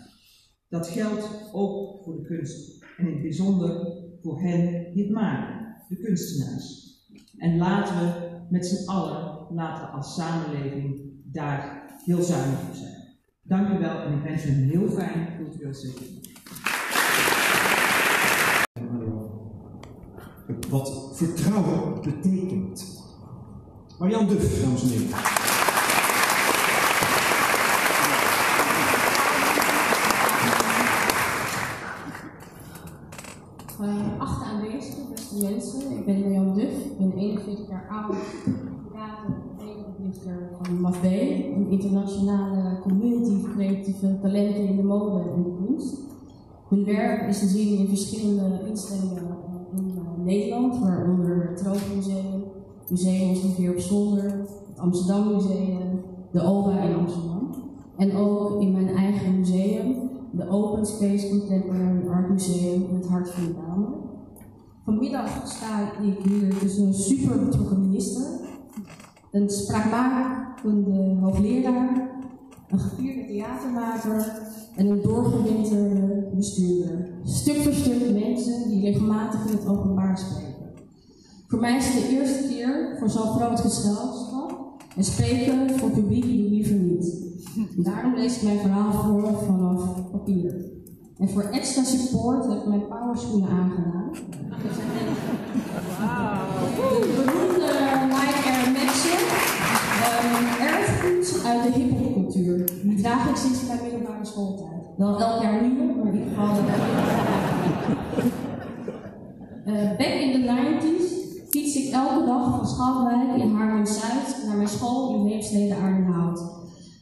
Dat 0.68 0.88
geldt 0.88 1.50
ook 1.52 2.04
voor 2.04 2.16
de 2.16 2.22
kunst. 2.22 2.84
En 2.96 3.06
in 3.06 3.12
het 3.12 3.22
bijzonder 3.22 3.98
voor 4.20 4.40
hen 4.40 4.92
die 4.94 5.02
het 5.02 5.12
maken, 5.12 5.76
de 5.88 5.96
kunstenaars. 5.96 6.96
En 7.38 7.56
laten 7.56 7.94
we 7.94 8.40
met 8.50 8.66
z'n 8.66 8.88
allen, 8.88 9.46
laten 9.54 9.84
we 9.84 9.90
als 9.90 10.14
samenleving 10.14 11.00
daar 11.24 11.86
heel 12.04 12.22
zuinig 12.22 12.68
op 12.68 12.74
zijn. 12.74 13.16
Dank 13.42 13.68
u 13.68 13.78
wel 13.78 14.02
en 14.02 14.12
ik 14.12 14.22
wens 14.22 14.46
u 14.46 14.48
een 14.48 14.68
heel 14.68 14.88
fijn 14.88 15.36
cultureel 15.36 15.74
seizoen. 15.74 16.20
Wat 20.68 21.01
vertrouwen 21.26 22.00
betekent. 22.02 23.00
Marian 23.98 24.26
Duff, 24.26 24.62
dames 24.62 24.82
en 24.82 24.88
heren. 24.88 25.08
Uh, 33.80 34.20
achte 34.20 34.44
aanwezigen, 34.44 35.08
beste 35.14 35.34
mensen. 35.44 35.98
Ik 35.98 36.04
ben 36.04 36.20
Marjan 36.20 36.54
Duff, 36.54 36.84
ik 36.84 36.98
ben 36.98 37.12
41 37.12 37.68
jaar 37.68 37.88
oud, 37.90 38.16
medeoprichter 39.58 40.48
van 40.62 40.80
MAFB, 40.80 41.04
een 41.04 41.70
internationale 41.70 42.78
community 42.80 43.48
creatieve 43.54 44.18
talenten 44.22 44.68
in 44.68 44.76
de 44.76 44.82
mode 44.82 45.30
en 45.30 45.42
de 45.42 45.64
kunst. 45.66 45.96
Mijn 46.68 46.84
werk 46.84 47.28
is 47.28 47.38
te 47.38 47.46
zien 47.46 47.78
in 47.78 47.88
verschillende 47.88 48.68
instellingen 48.68 49.16
in 49.16 49.41
Nederland, 50.24 50.78
waaronder 50.78 51.48
het 51.48 51.56
Tropenmuseum, 51.56 52.44
Museum 52.88 53.28
Olivier 53.28 53.70
op 53.70 53.78
Zolder, 53.78 54.24
het 54.68 54.78
Amsterdam 54.78 55.32
Museum, 55.32 56.00
de 56.32 56.42
OBA 56.42 56.80
in 56.80 56.94
Amsterdam. 56.94 57.50
En 57.96 58.16
ook 58.16 58.60
in 58.60 58.72
mijn 58.72 58.88
eigen 58.88 59.38
museum, 59.38 60.10
de 60.32 60.48
Open 60.48 60.86
Space 60.86 61.28
Contemporary 61.28 62.08
Art 62.08 62.28
Museum 62.28 62.82
in 62.88 62.94
het 62.94 63.08
hart 63.08 63.30
van 63.30 63.44
de. 63.44 64.00
Vanmiddag 64.84 65.46
sta 65.46 65.92
ik 66.02 66.18
hier 66.24 66.58
tussen 66.58 66.86
een 66.86 66.94
super 66.94 67.44
betrokken 67.44 67.80
minister, 67.80 68.26
een 69.30 69.50
spraakmakende 69.50 71.16
hoogleraar, 71.20 72.10
een 72.72 72.78
gevierde 72.78 73.26
theatermaker 73.26 74.32
en 74.76 74.86
een 74.86 75.02
doorgewinterde 75.02 76.30
bestuurder. 76.34 77.08
Stuk 77.24 77.56
voor 77.56 77.72
stuk 77.72 78.12
mensen 78.12 78.68
die 78.68 78.80
regelmatig 78.84 79.46
in 79.46 79.56
het 79.56 79.66
openbaar 79.66 80.18
spreken. 80.18 80.52
Voor 81.48 81.60
mij 81.60 81.76
is 81.76 81.86
het 81.86 82.02
de 82.02 82.08
eerste 82.08 82.48
keer 82.48 82.96
voor 82.98 83.10
zo'n 83.10 83.28
groot 83.28 83.60
gezelschap 83.60 84.72
en 84.96 85.04
spreken 85.04 85.78
voor 85.78 85.90
publiek 85.90 86.22
die 86.22 86.50
liever 86.50 86.74
niet. 86.74 87.30
Daarom 87.76 88.14
lees 88.14 88.36
ik 88.36 88.42
mijn 88.42 88.58
verhaal 88.58 88.92
voor 88.92 89.38
vanaf 89.46 90.10
papier. 90.10 90.70
En 91.18 91.28
voor 91.28 91.42
extra 91.42 91.84
support 91.84 92.46
heb 92.46 92.58
ik 92.58 92.66
mijn 92.66 92.88
powerschoenen 92.88 93.48
aangedaan. 93.48 94.10
De 97.00 97.12
beroemde 97.16 97.72
Nike 98.06 98.48
Air 98.50 98.70
Max'en, 98.72 99.22
um, 100.08 100.44
erfgoed 100.66 101.44
uit 101.44 101.62
de 101.62 101.80
hiphopcultuur. 102.32 102.66
Die 102.82 102.98
ik 103.30 103.36
sinds 103.36 103.66
mijn 103.66 103.78
middelbare 103.82 104.24
schooltijd. 104.24 104.82
Wel 104.96 105.20
elk 105.20 105.42
jaar 105.42 105.62
nieuw, 105.62 106.04
maar 106.04 106.14
in 106.14 106.28
geval. 106.28 106.56
Uh, 109.66 109.96
back 109.96 110.14
in 110.20 110.32
the 110.32 110.48
90s 110.48 111.20
fiets 111.50 111.76
ik 111.76 111.92
elke 111.92 112.26
dag 112.26 112.56
van 112.56 112.68
Schalkwijk 112.68 113.42
in 113.42 113.54
Haarlem-Zuid 113.54 114.44
naar 114.46 114.56
mijn 114.56 114.68
school 114.68 115.14
in 115.14 115.26
Heemstede 115.26 115.74
Aardenhout. 115.74 116.42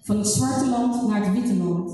Van 0.03 0.19
het 0.19 0.27
zwarte 0.27 0.69
land 0.69 1.09
naar 1.09 1.25
het 1.25 1.33
witte 1.33 1.55
land. 1.55 1.93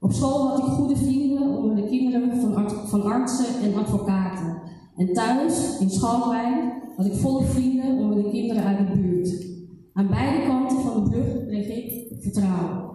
Op 0.00 0.12
school 0.12 0.48
had 0.48 0.58
ik 0.58 0.64
goede 0.64 0.96
vrienden 0.96 1.56
onder 1.56 1.76
de 1.76 1.88
kinderen 1.88 2.40
van, 2.40 2.70
van 2.86 3.02
artsen 3.02 3.62
en 3.62 3.74
advocaten. 3.74 4.56
En 4.96 5.12
thuis, 5.12 5.78
in 5.80 5.90
Schalkwijk, 5.90 6.72
had 6.96 7.06
ik 7.06 7.14
volle 7.14 7.44
vrienden 7.44 7.98
onder 7.98 8.22
de 8.22 8.30
kinderen 8.30 8.64
uit 8.64 8.78
de 8.78 8.98
buurt. 8.98 9.53
Aan 9.94 10.08
beide 10.08 10.46
kanten 10.46 10.80
van 10.80 11.04
de 11.04 11.10
brug 11.10 11.46
kreeg 11.46 11.68
ik 11.68 12.16
vertrouwen. 12.20 12.92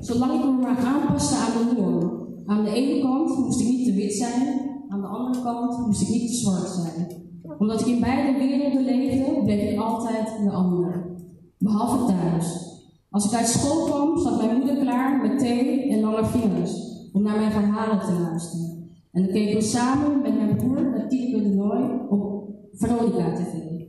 Zolang 0.00 0.32
ik 0.32 0.44
me 0.44 0.50
maar 0.50 0.78
aanpaste 0.78 1.34
aan 1.34 1.68
de 1.68 1.80
norm. 1.80 2.28
Aan 2.46 2.64
de 2.64 2.70
ene 2.70 3.02
kant 3.02 3.38
moest 3.38 3.60
ik 3.60 3.68
niet 3.68 3.84
te 3.84 3.94
wit 3.94 4.12
zijn, 4.12 4.60
aan 4.88 5.00
de 5.00 5.06
andere 5.06 5.42
kant 5.42 5.86
moest 5.86 6.02
ik 6.02 6.08
niet 6.08 6.26
te 6.26 6.34
zwart 6.34 6.68
zijn 6.68 7.20
omdat 7.58 7.80
ik 7.80 7.86
in 7.86 8.00
beide 8.00 8.38
werelden 8.38 8.84
leefde, 8.84 9.42
bleef 9.44 9.70
ik 9.70 9.78
altijd 9.78 10.38
de 10.44 10.50
ander. 10.50 11.18
Behalve 11.58 12.12
thuis. 12.12 12.78
Als 13.10 13.24
ik 13.24 13.38
uit 13.38 13.46
school 13.46 13.84
kwam, 13.84 14.18
zat 14.18 14.36
mijn 14.36 14.56
moeder 14.56 14.76
klaar 14.76 15.20
met 15.20 15.38
thee 15.38 15.90
en 15.90 16.00
lange 16.00 16.24
vingers 16.24 16.72
om 17.12 17.22
naar 17.22 17.38
mijn 17.38 17.52
verhalen 17.52 18.00
te 18.00 18.12
luisteren. 18.12 18.90
En 19.12 19.22
dan 19.22 19.32
keken 19.32 19.54
we 19.54 19.62
samen 19.62 20.22
met 20.22 20.36
mijn 20.36 20.56
broer 20.56 20.90
naar 20.90 21.08
Tineke 21.08 21.42
de 21.42 21.54
Nooi 21.54 22.00
op 22.08 22.48
Veronica 22.72 23.32
TV. 23.32 23.79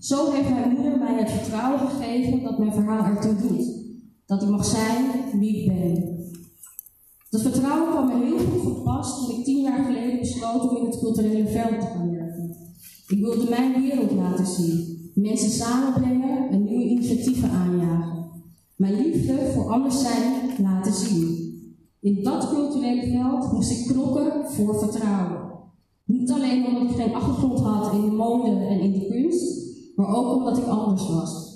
Zo 0.00 0.30
heeft 0.32 0.50
mijn 0.50 0.72
moeder 0.72 0.98
mij 0.98 1.14
het 1.14 1.30
vertrouwen 1.30 1.90
gegeven 1.90 2.42
dat 2.42 2.58
mijn 2.58 2.72
verhaal 2.72 3.04
ertoe 3.04 3.36
doet. 3.36 3.66
Dat 4.26 4.42
ik 4.42 4.48
mag 4.48 4.64
zijn 4.64 5.04
wie 5.38 5.62
ik 5.62 5.66
ben. 5.66 6.18
Dat 7.30 7.42
vertrouwen 7.42 7.90
kwam 7.90 8.06
me 8.06 8.24
heel 8.24 8.38
goed 8.38 8.62
van 8.62 8.82
pas 8.82 9.18
toen 9.18 9.38
ik 9.38 9.44
tien 9.44 9.62
jaar 9.62 9.84
geleden 9.84 10.18
besloot 10.18 10.70
om 10.70 10.76
in 10.76 10.84
het 10.84 10.98
culturele 10.98 11.48
veld 11.48 11.80
te 11.80 11.86
gaan 11.86 12.10
werken. 12.10 12.56
Ik 13.08 13.20
wilde 13.20 13.48
mijn 13.48 13.82
wereld 13.82 14.10
laten 14.10 14.46
zien, 14.46 15.10
mensen 15.14 15.50
samenbrengen 15.50 16.48
en 16.50 16.64
nieuwe 16.64 16.84
initiatieven 16.84 17.50
aanjagen. 17.50 18.30
Mijn 18.76 18.94
liefde 18.94 19.50
voor 19.54 19.72
anders 19.72 20.00
zijn 20.00 20.50
laten 20.62 20.92
zien. 20.92 21.38
In 22.00 22.22
dat 22.22 22.48
culturele 22.48 23.10
veld 23.10 23.52
moest 23.52 23.70
ik 23.70 23.86
knokken 23.86 24.50
voor 24.50 24.78
vertrouwen. 24.78 25.50
Niet 26.04 26.30
alleen 26.30 26.66
omdat 26.66 26.90
ik 26.90 26.96
geen 26.96 27.14
achtergrond 27.14 27.60
had 27.60 27.92
in 27.92 28.00
de 28.00 28.10
mode 28.10 28.50
en 28.50 28.80
in 28.80 28.92
de 28.92 29.06
kunst, 29.06 29.69
maar 29.96 30.16
ook 30.16 30.36
omdat 30.36 30.58
ik 30.58 30.64
anders 30.64 31.08
was. 31.08 31.50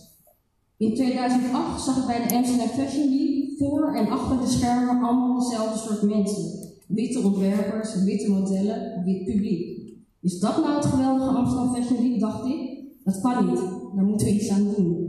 In 0.77 0.95
2008 0.95 1.85
zag 1.85 1.97
ik 1.97 2.07
bij 2.07 2.29
de 2.29 2.35
Amsterdam 2.35 2.69
Fashion 2.69 3.09
Week 3.09 3.59
voor 3.59 3.95
en 3.95 4.09
achter 4.09 4.41
de 4.41 4.47
schermen 4.47 5.05
allemaal 5.05 5.39
dezelfde 5.39 5.79
soort 5.79 6.03
mensen. 6.03 6.73
Witte 6.89 7.21
ontwerpers, 7.21 8.03
witte 8.05 8.31
modellen, 8.31 9.05
wit 9.05 9.25
publiek. 9.25 9.93
Is 10.21 10.39
dat 10.39 10.57
nou 10.57 10.75
het 10.75 10.85
geweldige 10.85 11.31
Amsterdam 11.31 11.75
Fashion 11.75 12.03
Week, 12.03 12.21
dacht 12.21 12.47
ik? 12.47 12.83
Dat 13.05 13.21
kan 13.21 13.47
niet, 13.47 13.61
daar 13.95 14.05
moeten 14.05 14.27
we 14.27 14.33
iets 14.33 14.51
aan 14.51 14.75
doen. 14.77 15.05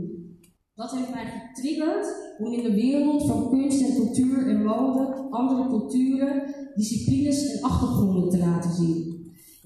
Dat 0.74 0.90
heeft 0.90 1.10
mij 1.10 1.24
getriggerd 1.24 2.06
om 2.38 2.52
in 2.52 2.62
de 2.62 2.74
wereld 2.74 3.26
van 3.26 3.48
kunst 3.50 3.82
en 3.82 3.94
cultuur 3.94 4.48
en 4.48 4.64
mode 4.64 5.26
andere 5.30 5.68
culturen, 5.68 6.42
disciplines 6.74 7.46
en 7.46 7.62
achtergronden 7.62 8.28
te 8.28 8.38
laten 8.38 8.72
zien. 8.72 9.15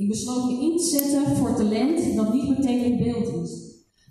Ik 0.01 0.09
besloot 0.09 0.51
me 0.51 0.61
in 0.61 0.77
te 0.77 0.85
zetten 0.85 1.37
voor 1.37 1.55
talent 1.55 2.17
dat 2.17 2.33
niet 2.33 2.49
meteen 2.49 2.85
in 2.85 2.97
beeld 2.97 3.45
is. 3.45 3.53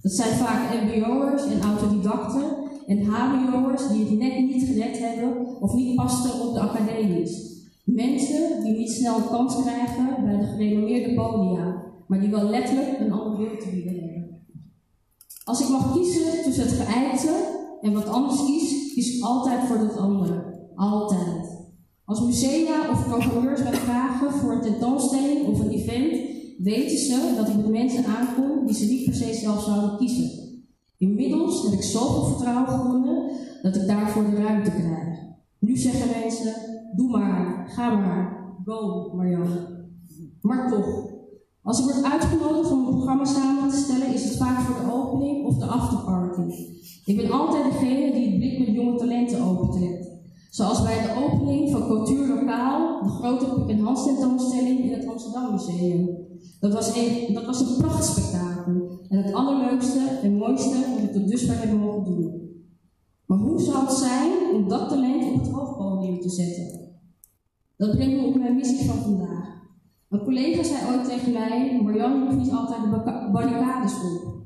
Dat 0.02 0.12
zijn 0.12 0.38
vaak 0.38 0.74
mbo'ers 0.84 1.46
en 1.46 1.62
autodidacten 1.62 2.58
en 2.88 3.06
hbo'ers 3.06 3.88
die 3.88 4.06
het 4.06 4.18
net 4.18 4.40
niet 4.40 4.64
gered 4.64 5.00
hebben 5.00 5.62
of 5.62 5.74
niet 5.74 5.96
pasten 5.96 6.48
op 6.48 6.54
de 6.54 6.60
academies. 6.60 7.58
Mensen 7.86 8.64
die 8.64 8.78
niet 8.78 8.92
snel 8.92 9.18
een 9.18 9.28
kans 9.28 9.56
krijgen 9.62 10.24
bij 10.24 10.38
de 10.38 10.46
gerenommeerde 10.46 11.14
podia, 11.14 11.84
maar 12.08 12.20
die 12.20 12.30
wel 12.30 12.50
letterlijk 12.50 13.00
een 13.00 13.12
ander 13.12 13.38
beeld 13.38 13.60
te 13.62 13.70
bieden 13.70 13.94
hebben. 13.94 14.44
Als 15.44 15.62
ik 15.62 15.70
mag 15.70 15.94
kiezen 15.94 16.44
tussen 16.44 16.64
het 16.64 16.74
geëikte 16.74 17.36
en 17.82 17.94
wat 17.94 18.08
anders 18.08 18.46
kies, 18.46 18.94
kies 18.94 19.18
ik 19.18 19.24
altijd 19.24 19.68
voor 19.68 19.78
het 19.78 19.98
andere. 19.98 20.70
Altijd. 20.76 21.39
Als 22.10 22.22
musea 22.22 22.90
of 22.92 23.08
programmeurs 23.08 23.64
mij 23.64 23.74
vragen 23.74 24.32
voor 24.32 24.52
een 24.52 24.62
tentoonstelling 24.62 25.48
of 25.48 25.60
een 25.60 25.70
event, 25.70 26.20
weten 26.58 26.98
ze 26.98 27.34
dat 27.36 27.48
ik 27.48 27.56
met 27.56 27.70
mensen 27.70 28.06
aankom 28.06 28.66
die 28.66 28.76
ze 28.76 28.86
niet 28.86 29.06
per 29.06 29.14
se 29.14 29.34
zelf 29.34 29.64
zouden 29.64 29.98
kiezen. 29.98 30.30
Inmiddels 30.98 31.64
heb 31.64 31.74
ik 31.74 31.82
zoveel 31.84 32.24
vertrouwen 32.24 32.68
gewonnen 32.68 33.32
dat 33.62 33.76
ik 33.76 33.88
daarvoor 33.88 34.30
de 34.30 34.36
ruimte 34.36 34.72
krijg. 34.72 35.18
Nu 35.60 35.78
zeggen 35.78 36.22
mensen, 36.22 36.54
doe 36.96 37.10
maar, 37.10 37.68
ga 37.68 37.96
maar, 37.96 38.54
go 38.66 39.12
Marianne. 39.16 39.88
Maar 40.42 40.70
toch, 40.72 41.12
als 41.62 41.80
ik 41.80 41.86
word 41.86 42.12
uitgenodigd 42.12 42.72
om 42.72 42.80
een 42.80 42.94
programma 42.94 43.26
samen 43.26 43.70
te 43.70 43.78
stellen, 43.78 44.14
is 44.14 44.24
het 44.24 44.38
vaak 44.38 44.60
voor 44.60 44.86
de 44.86 44.94
opening 44.94 45.46
of 45.46 45.58
de 45.58 45.66
afterparty. 45.66 46.54
Ik 47.06 47.16
ben 47.16 47.32
altijd 47.32 47.64
degene 47.64 48.14
die 48.14 48.30
het 48.30 48.38
blik 48.38 48.60
met 48.60 48.76
jonge 48.76 48.98
talenten 48.98 49.42
opentrekt. 49.42 50.19
Zoals 50.50 50.84
bij 50.84 51.02
de 51.02 51.24
opening 51.24 51.72
van 51.72 51.88
Cultuur 51.88 52.28
Lokaal, 52.28 53.04
de 53.04 53.10
grote 53.10 53.46
Pip 53.46 53.70
en 53.70 53.80
Hans 53.80 54.06
tentoonstelling 54.06 54.80
in 54.80 54.94
het 54.94 55.08
Amsterdam 55.08 55.52
Museum. 55.52 56.28
Dat 56.60 56.74
was 56.74 56.96
een, 56.96 57.34
dat 57.34 57.46
was 57.46 57.60
een 57.60 57.78
en 59.10 59.24
het 59.24 59.34
allerleukste 59.34 60.00
en 60.24 60.38
mooiste 60.38 60.80
dat 60.80 61.04
ik 61.04 61.12
tot 61.12 61.28
dusver 61.28 61.60
heb 61.60 61.80
mogen 61.80 62.04
doen. 62.04 62.40
Maar 63.26 63.38
hoe 63.38 63.60
zou 63.60 63.86
het 63.86 63.92
zijn 63.92 64.32
om 64.54 64.68
dat 64.68 64.90
talent 64.90 65.34
op 65.34 65.40
het 65.40 65.52
hoofdpodium 65.52 66.20
te 66.20 66.30
zetten? 66.30 66.98
Dat 67.78 67.92
brengt 67.92 68.22
me 68.22 68.28
op 68.28 68.36
mijn 68.36 68.56
missie 68.56 68.90
van 68.90 69.02
vandaag. 69.02 69.48
Een 70.10 70.24
collega 70.24 70.64
zei 70.64 70.96
ooit 70.96 71.06
tegen 71.10 71.32
mij, 71.32 71.82
Marjan 71.84 72.22
hoeft 72.22 72.38
niet 72.38 72.52
altijd 72.52 72.82
de 72.82 73.30
barricades 73.32 73.94
op. 73.94 74.44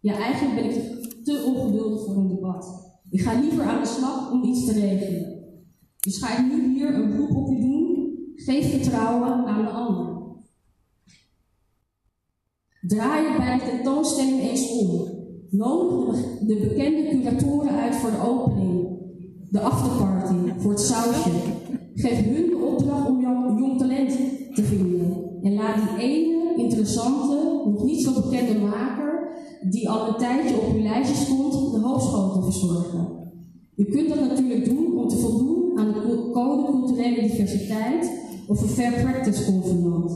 Ja, 0.00 0.14
eigenlijk 0.14 0.54
ben 0.54 0.64
ik 0.64 1.24
te 1.24 1.44
ongeduldig 1.46 2.04
voor 2.04 2.16
een 2.16 2.28
debat. 2.28 2.89
Ik 3.10 3.20
ga 3.20 3.40
liever 3.40 3.64
aan 3.64 3.82
de 3.82 3.88
slag 3.88 4.32
om 4.32 4.42
iets 4.44 4.64
te 4.64 4.72
regelen. 4.72 5.38
Dus 6.00 6.18
ga 6.18 6.38
ik 6.38 6.52
nu 6.52 6.74
hier 6.74 6.94
een 6.94 7.10
beroep 7.10 7.36
op 7.36 7.48
je 7.48 7.60
doen. 7.60 8.14
Geef 8.34 8.70
vertrouwen 8.70 9.46
aan 9.46 9.64
de 9.64 9.70
ander. 9.70 10.18
Draai 12.80 13.22
je 13.22 13.36
bij 13.36 13.58
de 13.58 13.64
tentoonstelling 13.64 14.40
eens 14.40 14.70
om. 14.70 15.18
Nodig 15.50 16.38
de 16.38 16.56
bekende 16.68 17.08
curatoren 17.08 17.74
uit 17.74 17.94
voor 17.94 18.10
de 18.10 18.28
opening, 18.28 18.88
de 19.50 19.60
afterparty, 19.60 20.60
voor 20.60 20.70
het 20.70 20.80
sausje. 20.80 21.30
Geef 21.94 22.24
hun 22.24 22.50
de 22.50 22.56
opdracht 22.56 23.08
om 23.08 23.20
jouw 23.20 23.58
jong 23.58 23.78
talent 23.78 24.10
te 24.54 24.62
vinden. 24.62 25.38
En 25.42 25.54
laat 25.54 25.74
die 25.74 26.04
ene 26.04 26.54
interessante, 26.56 27.62
nog 27.64 27.84
niet 27.84 28.02
zo 28.02 28.12
bekende 28.12 28.58
maker, 28.58 29.19
die 29.68 29.90
al 29.90 30.08
een 30.08 30.16
tijdje 30.16 30.56
op 30.56 30.74
uw 30.74 30.82
lijstje 30.82 31.24
stond, 31.24 31.72
de 31.72 31.78
hoofdschotel 31.78 32.42
verzorgen. 32.42 33.08
U 33.76 33.84
kunt 33.84 34.08
dat 34.08 34.20
natuurlijk 34.20 34.64
doen 34.64 34.98
om 34.98 35.08
te 35.08 35.16
voldoen 35.16 35.78
aan 35.78 35.92
de 35.92 36.30
code 36.32 36.64
culturele 36.64 37.20
diversiteit 37.20 38.10
of 38.46 38.62
een 38.62 38.68
fair 38.68 38.92
practice 38.92 39.44
convenant. 39.44 40.12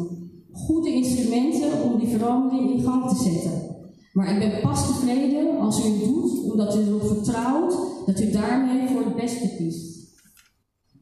Goede 0.53 0.93
instrumenten 0.93 1.83
om 1.83 1.99
die 1.99 2.09
verandering 2.09 2.71
in 2.71 2.83
gang 2.83 3.09
te 3.09 3.23
zetten. 3.23 3.77
Maar 4.13 4.33
ik 4.33 4.39
ben 4.39 4.61
pas 4.61 4.87
tevreden 4.87 5.59
als 5.59 5.85
u 5.85 5.89
het 5.89 6.05
doet, 6.05 6.51
omdat 6.51 6.77
u 6.77 6.81
erop 6.81 7.07
vertrouwt 7.07 7.77
dat 8.07 8.21
u 8.21 8.31
daarmee 8.31 8.89
voor 8.89 9.05
het 9.05 9.17
beste 9.17 9.57
kiest. 9.57 9.95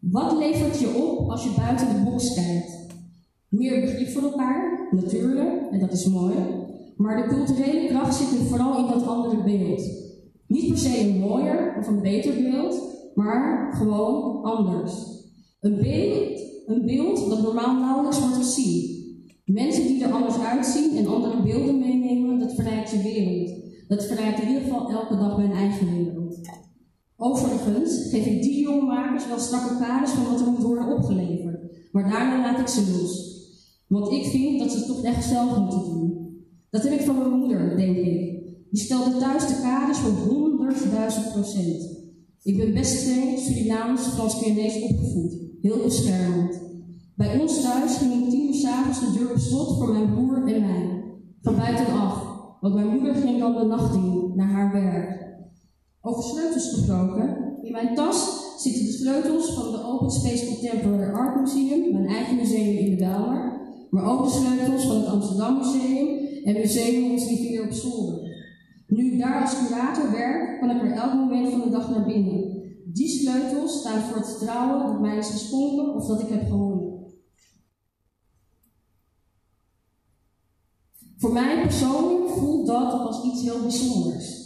Wat 0.01 0.39
levert 0.39 0.79
je 0.79 0.95
op 0.95 1.31
als 1.31 1.45
je 1.45 1.55
buiten 1.57 1.89
de 1.89 2.11
box 2.11 2.35
kijkt? 2.35 2.81
Meer 3.49 3.81
begrip 3.81 4.09
voor 4.09 4.23
elkaar, 4.23 4.89
natuurlijk, 4.91 5.71
en 5.71 5.81
dat 5.81 5.93
is 5.93 6.07
mooi. 6.07 6.35
Maar 7.03 7.17
de 7.17 7.35
culturele 7.35 7.89
kracht 7.89 8.15
zit 8.15 8.39
er 8.39 8.47
vooral 8.47 8.79
in 8.79 8.87
dat 8.87 9.07
andere 9.07 9.43
beeld. 9.43 9.83
Niet 10.47 10.69
per 10.69 10.79
se 10.79 11.01
een 11.01 11.19
mooier 11.19 11.77
of 11.79 11.87
een 11.87 12.03
beter 12.03 12.43
beeld, 12.43 12.83
maar 13.15 13.75
gewoon 13.75 14.43
anders. 14.43 14.93
Een 15.61 15.77
beeld, 15.77 16.41
een 16.67 16.87
beeld 16.87 17.29
dat 17.29 17.43
normaal 17.43 17.81
nauwelijks 17.81 18.21
wordt 18.21 18.37
gezien. 18.37 19.01
Mensen 19.45 19.87
die 19.87 20.05
er 20.05 20.13
anders 20.13 20.39
uitzien 20.39 20.97
en 20.97 21.07
andere 21.07 21.43
beelden 21.43 21.79
meenemen, 21.79 22.39
dat 22.39 22.55
verrijkt 22.55 22.91
je 22.91 23.03
wereld. 23.03 23.51
Dat 23.89 24.05
verrijkt 24.05 24.41
in 24.41 24.49
ieder 24.49 24.63
geval 24.63 24.91
elke 24.91 25.17
dag 25.17 25.37
mijn 25.37 25.53
eigen 25.53 25.97
wereld. 25.97 26.41
Overigens 27.17 28.09
geef 28.11 28.27
ik 28.27 28.43
die 28.43 28.63
jongmakers 28.63 29.27
wel 29.27 29.39
strakke 29.39 29.79
kaders 29.79 30.11
van 30.11 30.33
wat 30.33 30.41
er 30.41 30.51
moet 30.51 30.63
worden 30.63 30.97
opgeleverd. 30.97 31.91
Maar 31.93 32.11
daarna 32.11 32.41
laat 32.41 32.61
ik 32.61 32.69
ze 32.69 32.99
los. 33.01 33.41
Want 33.89 34.13
ik 34.13 34.25
vind 34.25 34.59
dat 34.59 34.71
ze 34.71 34.77
het 34.77 34.87
toch 34.87 35.03
echt 35.03 35.25
zelf 35.25 35.59
moeten 35.59 35.85
doen. 35.85 36.22
Dat 36.73 36.83
heb 36.83 36.93
ik 36.93 37.07
van 37.07 37.19
mijn 37.19 37.39
moeder, 37.39 37.77
denk 37.77 37.97
ik. 37.97 38.43
Die 38.71 38.83
stelde 38.83 39.19
thuis 39.19 39.47
de 39.47 39.61
kaders 39.63 39.99
voor 39.99 40.13
100.000 40.13 41.33
procent. 41.33 42.01
Ik 42.43 42.57
ben 42.57 42.75
best 42.75 43.01
streng 43.01 43.39
Surinaams, 43.39 44.07
Frans-Pianees 44.07 44.83
opgevoed. 44.83 45.37
Heel 45.61 45.83
beschermend. 45.83 46.61
Bij 47.17 47.41
ons 47.41 47.63
thuis 47.63 47.97
ging 47.97 48.13
om 48.13 48.31
tien 48.31 48.47
uur 48.47 48.55
s'avonds 48.55 49.01
de 49.01 49.19
deur 49.19 49.31
op 49.31 49.39
slot 49.39 49.77
voor 49.77 49.93
mijn 49.93 50.13
broer 50.13 50.37
en 50.37 50.61
mij. 50.61 51.05
Van 51.43 51.57
buitenaf. 51.57 52.23
Want 52.61 52.75
mijn 52.75 52.89
moeder 52.89 53.15
ging 53.15 53.39
dan 53.39 53.55
de 53.55 53.65
nacht 53.65 53.95
in, 53.95 54.33
naar 54.35 54.51
haar 54.51 54.73
werk. 54.73 55.37
Over 56.01 56.23
sleutels 56.23 56.71
gesproken. 56.71 57.59
In 57.63 57.73
mijn 57.73 57.95
tas 57.95 58.45
zitten 58.59 58.85
de 58.85 58.93
sleutels 58.93 59.55
van 59.55 59.73
de 59.73 59.85
Open 59.85 60.11
Space 60.11 60.47
Contemporary 60.47 61.13
Art 61.13 61.41
Museum, 61.41 61.93
mijn 61.93 62.07
eigen 62.07 62.37
museum 62.37 62.77
in 62.77 62.91
de 62.91 62.97
Bijlmer. 62.97 63.61
Maar 63.91 64.05
ook 64.05 64.25
de 64.25 64.31
sleutels 64.31 64.87
van 64.87 64.97
het 64.97 65.07
Amsterdam 65.07 65.59
Museum 65.59 66.22
en 66.45 66.55
Museum 66.55 67.11
Ons 67.11 67.29
Rivier 67.29 67.65
op 67.65 67.73
Zolder. 67.73 68.31
Nu 68.87 69.13
ik 69.13 69.19
daar 69.19 69.41
als 69.41 69.59
curator 69.59 70.11
werk, 70.11 70.61
kan 70.61 70.71
ik 70.71 70.83
er 70.83 70.93
elk 70.93 71.15
moment 71.15 71.51
van 71.51 71.61
de 71.61 71.71
dag 71.71 71.91
naar 71.91 72.07
binnen. 72.07 72.63
Die 72.93 73.09
sleutels 73.09 73.79
staan 73.79 74.01
voor 74.01 74.17
het 74.17 74.29
vertrouwen 74.29 74.87
dat 74.87 75.01
mij 75.01 75.17
is 75.17 75.31
geschonken 75.31 75.95
of 75.95 76.07
dat 76.07 76.21
ik 76.21 76.29
heb 76.29 76.51
gewonnen. 76.51 76.91
Voor 81.17 81.33
mij 81.33 81.63
persoonlijk 81.63 82.31
voelt 82.31 82.67
dat 82.67 82.93
als 82.93 83.25
iets 83.25 83.43
heel 83.43 83.61
bijzonders. 83.61 84.41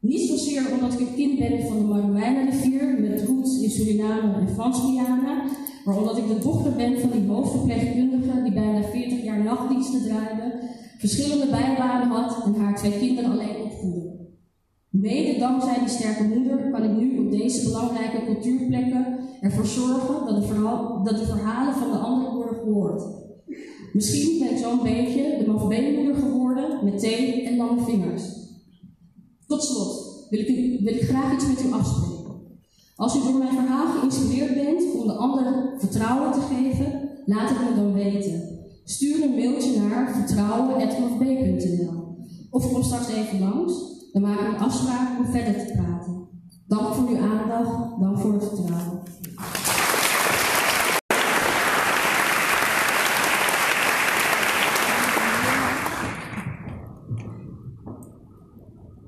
Niet 0.00 0.28
zozeer 0.28 0.72
omdat 0.72 0.92
ik 0.92 1.00
een 1.00 1.14
kind 1.14 1.38
ben 1.38 1.66
van 1.66 1.78
de 1.78 1.84
Maruwijnenrivier 1.84 3.00
met 3.00 3.24
roots 3.26 3.60
in 3.60 3.70
Suriname 3.70 4.34
en 4.34 4.48
Frans-Guyana, 4.48 5.44
maar 5.84 5.96
omdat 5.96 6.18
ik 6.18 6.28
de 6.28 6.38
dochter 6.38 6.72
ben 6.76 7.00
van 7.00 7.10
die 7.10 7.26
hoofdverpleegkundige 7.26 8.42
die 8.42 8.52
bijna 8.52 8.82
40 8.82 9.22
jaar 9.24 9.42
nachtdiensten 9.42 10.02
draaide, 10.02 10.68
verschillende 11.00 11.46
bijbanen 11.50 12.08
had 12.08 12.44
en 12.44 12.54
haar 12.54 12.76
twee 12.76 12.98
kinderen 12.98 13.30
alleen 13.30 13.62
opvoedde. 13.62 14.18
Mede 14.88 15.38
dankzij 15.38 15.78
die 15.78 15.88
sterke 15.88 16.22
moeder 16.22 16.70
kan 16.70 16.82
ik 16.84 16.96
nu 16.96 17.18
op 17.18 17.30
deze 17.30 17.64
belangrijke 17.64 18.24
cultuurplekken 18.24 19.18
ervoor 19.40 19.66
zorgen 19.66 20.26
dat 20.26 20.40
de, 20.40 20.46
verhaal, 20.46 21.04
dat 21.04 21.18
de 21.18 21.24
verhalen 21.24 21.74
van 21.74 21.90
de 21.90 21.96
anderen 21.96 22.34
worden 22.34 22.54
gehoord. 22.54 23.02
Misschien 23.92 24.38
ben 24.38 24.50
ik 24.50 24.56
zo'n 24.56 24.82
beetje 24.82 25.36
de 25.38 25.46
mafbeenmoeder 25.46 26.14
geworden 26.14 26.84
met 26.84 26.98
thee 26.98 27.42
en 27.42 27.56
lange 27.56 27.84
vingers. 27.84 28.22
Tot 29.46 29.64
slot 29.64 30.26
wil 30.30 30.40
ik, 30.40 30.80
wil 30.80 30.94
ik 30.94 31.02
graag 31.02 31.34
iets 31.34 31.46
met 31.46 31.64
u 31.64 31.72
afspreken. 31.72 32.34
Als 32.96 33.16
u 33.16 33.22
door 33.22 33.38
mijn 33.38 33.52
verhaal 33.52 33.86
geïnspireerd 33.86 34.54
bent 34.54 34.94
om 34.94 35.06
de 35.06 35.12
anderen 35.12 35.78
vertrouwen 35.78 36.32
te 36.32 36.40
geven, 36.40 37.08
laat 37.24 37.48
het 37.48 37.58
me 37.68 37.82
dan 37.82 37.92
weten. 37.92 38.59
Stuur 38.90 39.22
een 39.22 39.34
mailtje 39.34 39.80
naar 39.80 40.14
vertrouwen.mafb.nl 40.14 42.18
of 42.50 42.72
kom 42.72 42.82
straks 42.82 43.08
even 43.08 43.38
langs, 43.38 43.72
dan 44.12 44.22
maken 44.22 44.44
we 44.44 44.50
een 44.54 44.60
afspraak 44.60 45.18
om 45.18 45.24
verder 45.24 45.66
te 45.66 45.72
praten. 45.72 46.28
Dank 46.66 46.94
voor 46.94 47.08
uw 47.08 47.18
aandacht, 47.18 48.00
dank 48.00 48.18
voor 48.18 48.32
het 48.32 48.44
vertrouwen. 48.44 49.02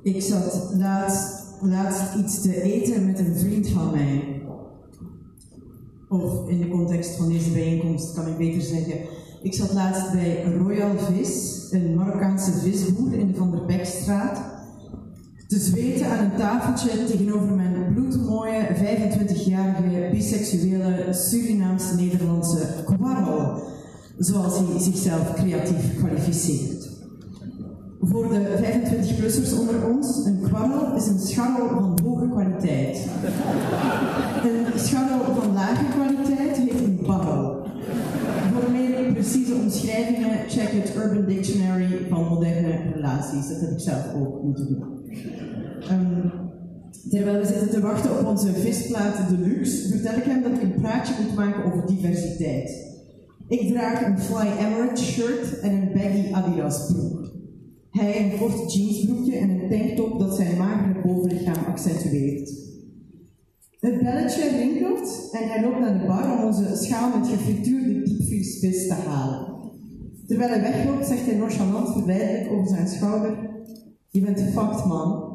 Ik 0.02 0.22
zat 0.22 0.74
laatst, 0.78 1.56
laatst 1.60 2.14
iets 2.14 2.40
te 2.40 2.62
eten 2.62 3.06
met 3.06 3.18
een 3.18 3.36
vriend 3.36 3.68
van 3.68 3.90
mij. 3.90 4.42
Of 6.08 6.48
in 6.48 6.58
de 6.58 6.68
context 6.68 7.16
van 7.16 7.28
deze 7.28 7.50
bijeenkomst 7.50 8.14
kan 8.14 8.26
ik 8.26 8.36
beter 8.36 8.62
zeggen. 8.62 9.20
Ik 9.42 9.54
zat 9.54 9.72
laatst 9.72 10.12
bij 10.12 10.44
Royal 10.58 10.98
Vis, 10.98 11.66
een 11.70 11.94
Marokkaanse 11.94 12.52
visboer 12.52 13.12
in 13.12 13.26
de 13.26 13.34
Van 13.34 13.50
der 13.50 13.64
Bekstraat. 13.66 14.40
Te 15.48 15.58
zweten 15.58 16.06
aan 16.06 16.24
een 16.24 16.36
tafeltje 16.36 17.04
tegenover 17.04 17.54
mijn 17.54 17.94
bloedmooie 17.94 18.66
25-jarige 18.68 20.08
biseksuele 20.10 21.12
Surinaams-Nederlandse 21.12 22.66
kwarrel, 22.84 23.62
zoals 24.18 24.58
hij 24.58 24.80
zichzelf 24.80 25.34
creatief 25.34 25.96
kwalificeert. 25.98 26.90
Voor 28.00 28.28
de 28.28 28.58
25-plussers 28.62 29.58
onder 29.58 29.88
ons, 29.88 30.24
een 30.24 30.40
kwarrel 30.42 30.96
is 30.96 31.06
een 31.06 31.20
scharrel 31.20 31.68
van 31.68 31.98
hoge 32.04 32.28
kwaliteit. 32.28 33.06
Een 34.42 34.78
scharrel 34.78 35.34
van 35.34 35.52
lage 35.52 35.84
kwaliteit 35.84 36.56
heet 36.56 36.80
een 36.80 37.00
barrel. 37.06 37.51
Precieze 39.22 39.54
omschrijvingen 39.54 40.48
check 40.48 40.68
het 40.70 40.96
Urban 40.96 41.26
Dictionary 41.26 42.06
van 42.08 42.28
moderne 42.28 42.92
relaties. 42.94 43.48
Dat 43.48 43.60
heb 43.60 43.70
ik 43.70 43.80
zelf 43.80 44.14
ook 44.14 44.42
moeten 44.42 44.66
doen. 44.66 44.82
Um, 45.90 46.32
terwijl 47.10 47.38
we 47.38 47.46
zitten 47.46 47.70
te 47.70 47.80
wachten 47.80 48.18
op 48.18 48.26
onze 48.26 48.52
visplaat 48.52 49.28
deluxe, 49.28 49.88
vertel 49.88 50.14
ik 50.14 50.24
hem 50.24 50.42
dat 50.42 50.52
ik 50.52 50.62
een 50.62 50.80
praatje 50.80 51.14
moet 51.22 51.34
maken 51.34 51.64
over 51.64 51.86
diversiteit. 51.86 52.70
Ik 53.48 53.68
draag 53.68 54.06
een 54.06 54.18
Fly 54.18 54.46
Emirates 54.58 55.12
shirt 55.12 55.60
en 55.60 55.72
een 55.72 55.92
baggy 55.92 56.32
Adidas 56.32 56.92
broek. 56.92 57.30
Hij 57.90 58.22
een 58.22 58.38
kort 58.38 58.74
jeansbroekje 58.74 59.36
en 59.36 59.50
een 59.50 59.70
tanktop 59.70 60.18
dat 60.18 60.36
zijn 60.36 60.56
magere 60.56 61.00
bovenlichaam 61.02 61.64
accentueert. 61.64 62.50
Het 63.80 64.02
belletje 64.02 64.48
rinkelt 64.48 65.28
en 65.32 65.48
hij 65.48 65.62
loopt 65.62 65.80
naar 65.80 65.98
de 65.98 66.06
bar 66.06 66.38
om 66.38 66.44
onze 66.44 66.76
schaal 66.76 67.18
met 67.18 67.28
gefrituurde 67.28 67.92
diepvriesvis 68.42 68.86
te 68.88 68.94
halen. 68.94 69.46
Terwijl 70.26 70.50
hij 70.50 70.60
wegloopt, 70.60 71.06
zegt 71.06 71.26
hij 71.26 71.34
nonchalant 71.34 71.92
verleidelijk 71.92 72.52
over 72.52 72.68
zijn 72.68 72.88
schouder: 72.88 73.50
Je 74.10 74.20
bent 74.20 74.42
fact, 74.52 74.86
man. 74.86 75.30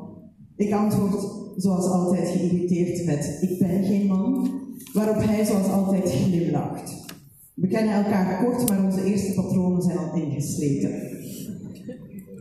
Ik 0.56 0.74
antwoord 0.74 1.32
zoals 1.58 1.86
altijd 1.86 2.30
geïrriteerd 2.30 3.06
met: 3.06 3.38
Ik 3.42 3.60
ben 3.60 3.84
geen 3.84 4.08
man. 4.08 4.50
Waarop 4.94 5.18
hij 5.18 5.46
zoals 5.46 5.68
altijd 5.68 6.12
glimlacht. 6.12 7.06
We 7.54 7.68
kennen 7.68 7.94
elkaar 7.94 8.46
kort, 8.46 8.70
maar 8.70 8.84
onze 8.86 9.04
eerste 9.04 9.34
patronen 9.34 9.82
zijn 9.82 9.98
al 9.98 10.16
ingesleten. 10.16 10.92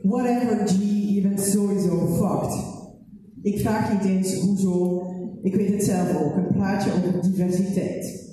Whatever, 0.03 0.69
G, 0.69 0.79
je 1.15 1.21
bent 1.23 1.41
sowieso 1.41 2.07
fucked. 2.07 2.65
Ik 3.43 3.61
vraag 3.61 3.93
niet 3.93 4.11
eens 4.11 4.41
hoezo, 4.41 5.03
ik 5.43 5.55
weet 5.55 5.73
het 5.73 5.85
zelf 5.85 6.25
ook, 6.25 6.37
een 6.37 6.55
praatje 6.55 6.91
over 6.93 7.23
diversiteit. 7.23 8.26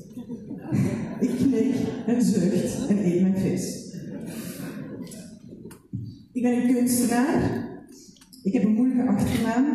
En 2.08 2.22
zucht 2.22 2.88
en 2.88 3.06
eet 3.06 3.22
mijn 3.22 3.38
vis. 3.38 3.92
Ik 6.34 6.42
ben 6.42 6.52
een 6.52 6.74
kunstenaar. 6.74 7.68
Ik 8.44 8.54
heb 8.54 8.64
een 8.64 8.74
moeilijke 8.74 9.12
achternaam. 9.12 9.66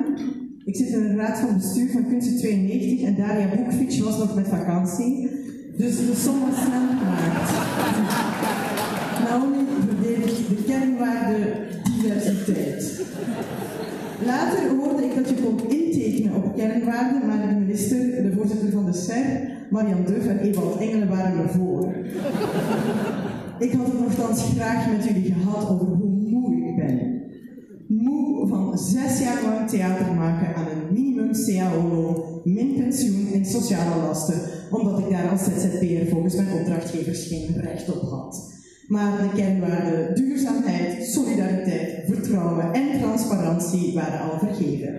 Ik 0.64 0.76
zit 0.76 0.88
in 0.88 1.02
de 1.02 1.14
raad 1.14 1.38
van 1.38 1.56
bestuur 1.56 1.90
van 1.90 2.08
Kunst 2.08 2.38
92 2.38 3.06
en 3.06 3.16
Daria 3.16 3.54
Boekfiets 3.56 3.98
was 3.98 4.18
nog 4.18 4.34
met 4.34 4.48
vakantie. 4.48 5.30
Dus 5.76 5.96
de 5.96 6.14
som 6.14 6.40
was 6.40 6.60
snel 6.64 6.88
gemaakt. 7.00 7.52
Naomi 9.28 9.66
verdedigt 9.88 10.48
de 10.48 10.64
kernwaarde 10.66 11.66
diversiteit. 11.84 13.02
Later 14.26 14.76
hoorde 14.76 15.04
ik 15.04 15.14
dat 15.14 15.28
je 15.28 15.34
kon 15.34 15.70
intekenen 15.70 16.34
op 16.34 16.56
kernwaarden, 16.56 17.26
maar 17.26 17.48
de 17.48 17.54
minister, 17.54 17.98
de 17.98 18.32
voorzitter 18.36 18.70
van 18.70 18.84
de 18.84 18.92
SER, 18.92 19.57
Marian 19.70 20.04
Duff 20.04 20.26
en 20.26 20.38
Ewald 20.38 20.80
Engelen 20.80 21.08
waren 21.08 21.42
ervoor. 21.42 21.94
Ik 23.58 23.72
had 23.72 23.86
het 23.86 24.00
nogthans 24.00 24.42
graag 24.42 24.90
met 24.90 25.04
jullie 25.04 25.32
gehad 25.32 25.68
over 25.68 25.86
hoe 25.86 26.30
moe 26.30 26.56
ik 26.56 26.76
ben. 26.76 27.22
Moe 27.88 28.48
van 28.48 28.78
zes 28.78 29.20
jaar 29.20 29.42
lang 29.42 29.68
theater 29.68 30.14
maken 30.14 30.54
aan 30.54 30.66
een 30.66 30.92
minimum 30.92 31.32
cao-loon, 31.32 32.40
min 32.44 32.74
pensioen 32.74 33.32
en 33.32 33.44
sociale 33.44 34.06
lasten, 34.06 34.40
omdat 34.70 34.98
ik 34.98 35.10
daar 35.10 35.28
als 35.28 35.44
ZZP'er 35.44 36.06
volgens 36.08 36.34
mijn 36.34 36.52
opdrachtgevers 36.52 37.26
geen 37.26 37.60
recht 37.60 37.92
op 37.92 38.10
had. 38.10 38.56
Maar 38.88 39.22
de 39.22 39.42
kernwaarden 39.42 40.14
duurzaamheid, 40.14 41.04
solidariteit, 41.04 42.04
vertrouwen 42.06 42.72
en 42.72 42.98
transparantie 43.00 43.94
waren 43.94 44.30
al 44.30 44.38
vergeven. 44.38 44.94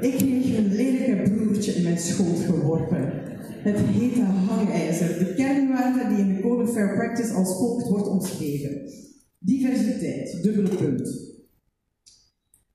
Ik 0.00 0.16
kreeg 0.16 0.56
een 0.56 0.74
lelijke 0.74 1.30
broertje 1.30 1.72
in 1.72 1.82
mijn 1.82 1.98
schoot 1.98 2.38
geworpen. 2.46 3.25
Het 3.66 3.78
hete 3.78 4.22
hangijzer, 4.22 5.18
de 5.18 5.34
kernwaarde 5.34 6.08
die 6.08 6.24
in 6.24 6.34
de 6.34 6.40
Code 6.40 6.62
of 6.62 6.72
Fair 6.72 6.94
Practice 6.94 7.32
als 7.32 7.56
volgt 7.56 7.88
wordt 7.88 8.08
omschreven. 8.08 8.90
Diversiteit, 9.38 10.42
dubbele 10.42 10.76
punt. 10.76 11.34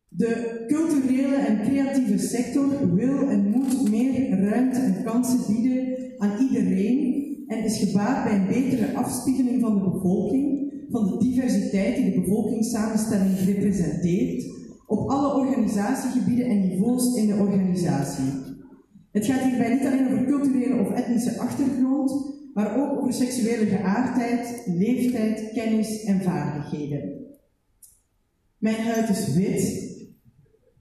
De 0.08 0.64
culturele 0.68 1.36
en 1.36 1.62
creatieve 1.62 2.18
sector 2.18 2.96
wil 2.96 3.30
en 3.30 3.50
moet 3.50 3.90
meer 3.90 4.40
ruimte 4.40 4.80
en 4.80 5.04
kansen 5.04 5.54
bieden 5.54 5.98
aan 6.18 6.40
iedereen 6.40 7.26
en 7.48 7.64
is 7.64 7.78
gebaat 7.78 8.24
bij 8.24 8.36
een 8.36 8.48
betere 8.48 8.94
afspiegeling 8.94 9.62
van 9.62 9.74
de 9.74 9.90
bevolking, 9.90 10.74
van 10.90 11.06
de 11.08 11.18
diversiteit 11.18 11.96
die 11.96 12.14
de 12.14 12.20
bevolkingssamenstelling 12.20 13.38
representeert, 13.46 14.46
op 14.88 15.10
alle 15.10 15.34
organisatiegebieden 15.34 16.46
en 16.46 16.68
niveaus 16.68 17.16
in 17.16 17.28
de 17.28 17.36
organisatie. 17.36 18.51
Het 19.12 19.26
gaat 19.26 19.42
hierbij 19.42 19.74
niet 19.74 19.86
alleen 19.86 20.06
over 20.06 20.26
culturele 20.26 20.80
of 20.80 20.92
etnische 20.92 21.40
achtergrond, 21.40 22.36
maar 22.54 22.78
ook 22.78 23.00
over 23.00 23.14
seksuele 23.14 23.66
geaardheid, 23.66 24.64
leeftijd, 24.66 25.52
kennis 25.54 26.04
en 26.04 26.22
vaardigheden. 26.22 27.22
Mijn 28.58 28.76
huid 28.76 29.10
is 29.10 29.34
wit. 29.34 29.90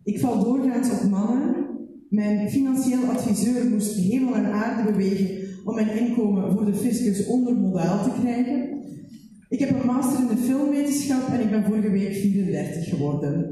Ik 0.02 0.20
val 0.20 0.44
doorgaans 0.44 0.90
op 0.90 1.10
mannen. 1.10 1.68
Mijn 2.08 2.50
financieel 2.50 3.02
adviseur 3.02 3.68
moest 3.68 3.96
hemel 3.96 4.34
en 4.34 4.44
aarde 4.44 4.92
bewegen 4.92 5.48
om 5.64 5.74
mijn 5.74 5.98
inkomen 5.98 6.52
voor 6.52 6.64
de 6.64 6.74
fiscus 6.74 7.26
onder 7.26 7.54
modaal 7.54 8.02
te 8.02 8.20
krijgen. 8.20 8.78
Ik 9.48 9.58
heb 9.58 9.70
een 9.70 9.86
master 9.86 10.20
in 10.20 10.26
de 10.26 10.42
filmwetenschap 10.42 11.28
en 11.28 11.40
ik 11.40 11.50
ben 11.50 11.64
vorige 11.64 11.90
week 11.90 12.14
34 12.14 12.88
geworden. 12.88 13.49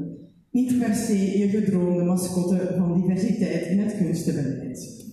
Niet 0.51 0.79
per 0.79 0.95
se 0.95 1.37
je 1.37 1.49
gedroomde 1.49 2.03
mascotte 2.03 2.73
van 2.77 3.01
diversiteit 3.01 3.67
in 3.67 3.79
het 3.79 3.97
kunstenbeleid. 3.97 5.07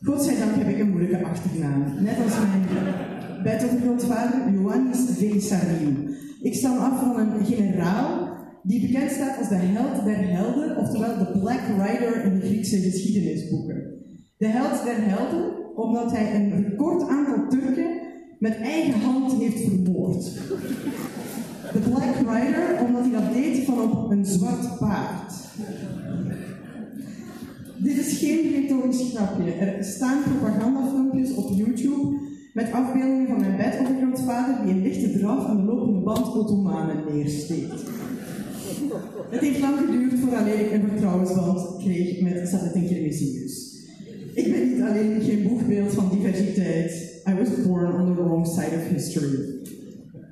Godzijdank 0.00 0.54
heb 0.54 0.68
ik 0.68 0.78
een 0.78 0.90
moeilijke 0.90 1.24
achternaam, 1.24 2.02
net 2.02 2.16
als 2.24 2.34
mijn 2.38 3.42
buitengrootvader 3.42 4.52
Ioannis 4.52 4.98
Velisariou. 5.10 6.16
Ik 6.42 6.54
stam 6.54 6.78
af 6.78 7.00
van 7.00 7.18
een 7.18 7.44
generaal 7.44 8.38
die 8.62 8.80
bekend 8.80 9.10
staat 9.10 9.38
als 9.38 9.48
de 9.48 9.54
held 9.54 10.04
der 10.04 10.28
helden, 10.28 10.76
oftewel 10.76 11.18
de 11.18 11.38
Black 11.38 11.60
Rider 11.78 12.24
in 12.24 12.34
de 12.34 12.46
Griekse 12.46 12.80
geschiedenisboeken. 12.80 13.82
De 14.36 14.46
held 14.46 14.84
der 14.84 14.96
helden, 14.98 15.76
omdat 15.76 16.12
hij 16.12 16.34
een 16.34 16.64
record 16.64 17.08
aantal 17.08 17.48
Turken 17.48 17.99
met 18.40 18.56
eigen 18.56 19.00
hand 19.00 19.32
heeft 19.32 19.60
vermoord. 19.60 20.24
De 21.72 21.78
Black 21.78 22.16
Rider, 22.16 22.84
omdat 22.86 23.02
hij 23.02 23.10
dat 23.10 23.32
deed 23.32 23.64
van 23.64 23.92
op 23.92 24.10
een 24.10 24.24
zwart 24.24 24.78
paard. 24.78 25.32
Dit 27.76 27.98
is 27.98 28.18
geen 28.18 28.52
retorisch 28.52 29.10
grapje. 29.14 29.52
Er 29.52 29.84
staan 29.84 30.22
propagandafilmpjes 30.22 31.34
op 31.34 31.50
YouTube 31.54 32.18
met 32.52 32.72
afbeeldingen 32.72 33.26
van 33.26 33.40
mijn 33.40 33.56
bedovergrootvader 33.56 34.64
die 34.64 34.74
een 34.74 34.82
lichte 34.82 35.18
draf 35.18 35.46
aan 35.46 35.56
de 35.56 35.62
lopende 35.62 36.00
band 36.00 36.36
Ottomanen 36.36 37.04
neersteekt. 37.12 37.84
Het 39.30 39.40
heeft 39.40 39.60
lang 39.60 39.78
geduurd 39.78 40.20
voordat 40.20 40.46
ik 40.46 40.72
een 40.72 40.88
vertrouwensband 40.88 41.76
kreeg 41.78 42.20
met 42.20 42.48
Sabatin 42.48 42.86
Kirmesius. 42.86 43.78
Ik 44.34 44.52
ben 44.52 44.68
niet 44.68 44.82
alleen 44.82 45.20
geen 45.20 45.42
boegbeeld 45.42 45.92
van 45.92 46.08
diversiteit. 46.10 47.09
I 47.26 47.34
was 47.34 47.66
born 47.66 47.92
on 47.92 48.14
the 48.14 48.22
wrong 48.22 48.46
side 48.46 48.76
of 48.76 48.88
history. 48.88 49.60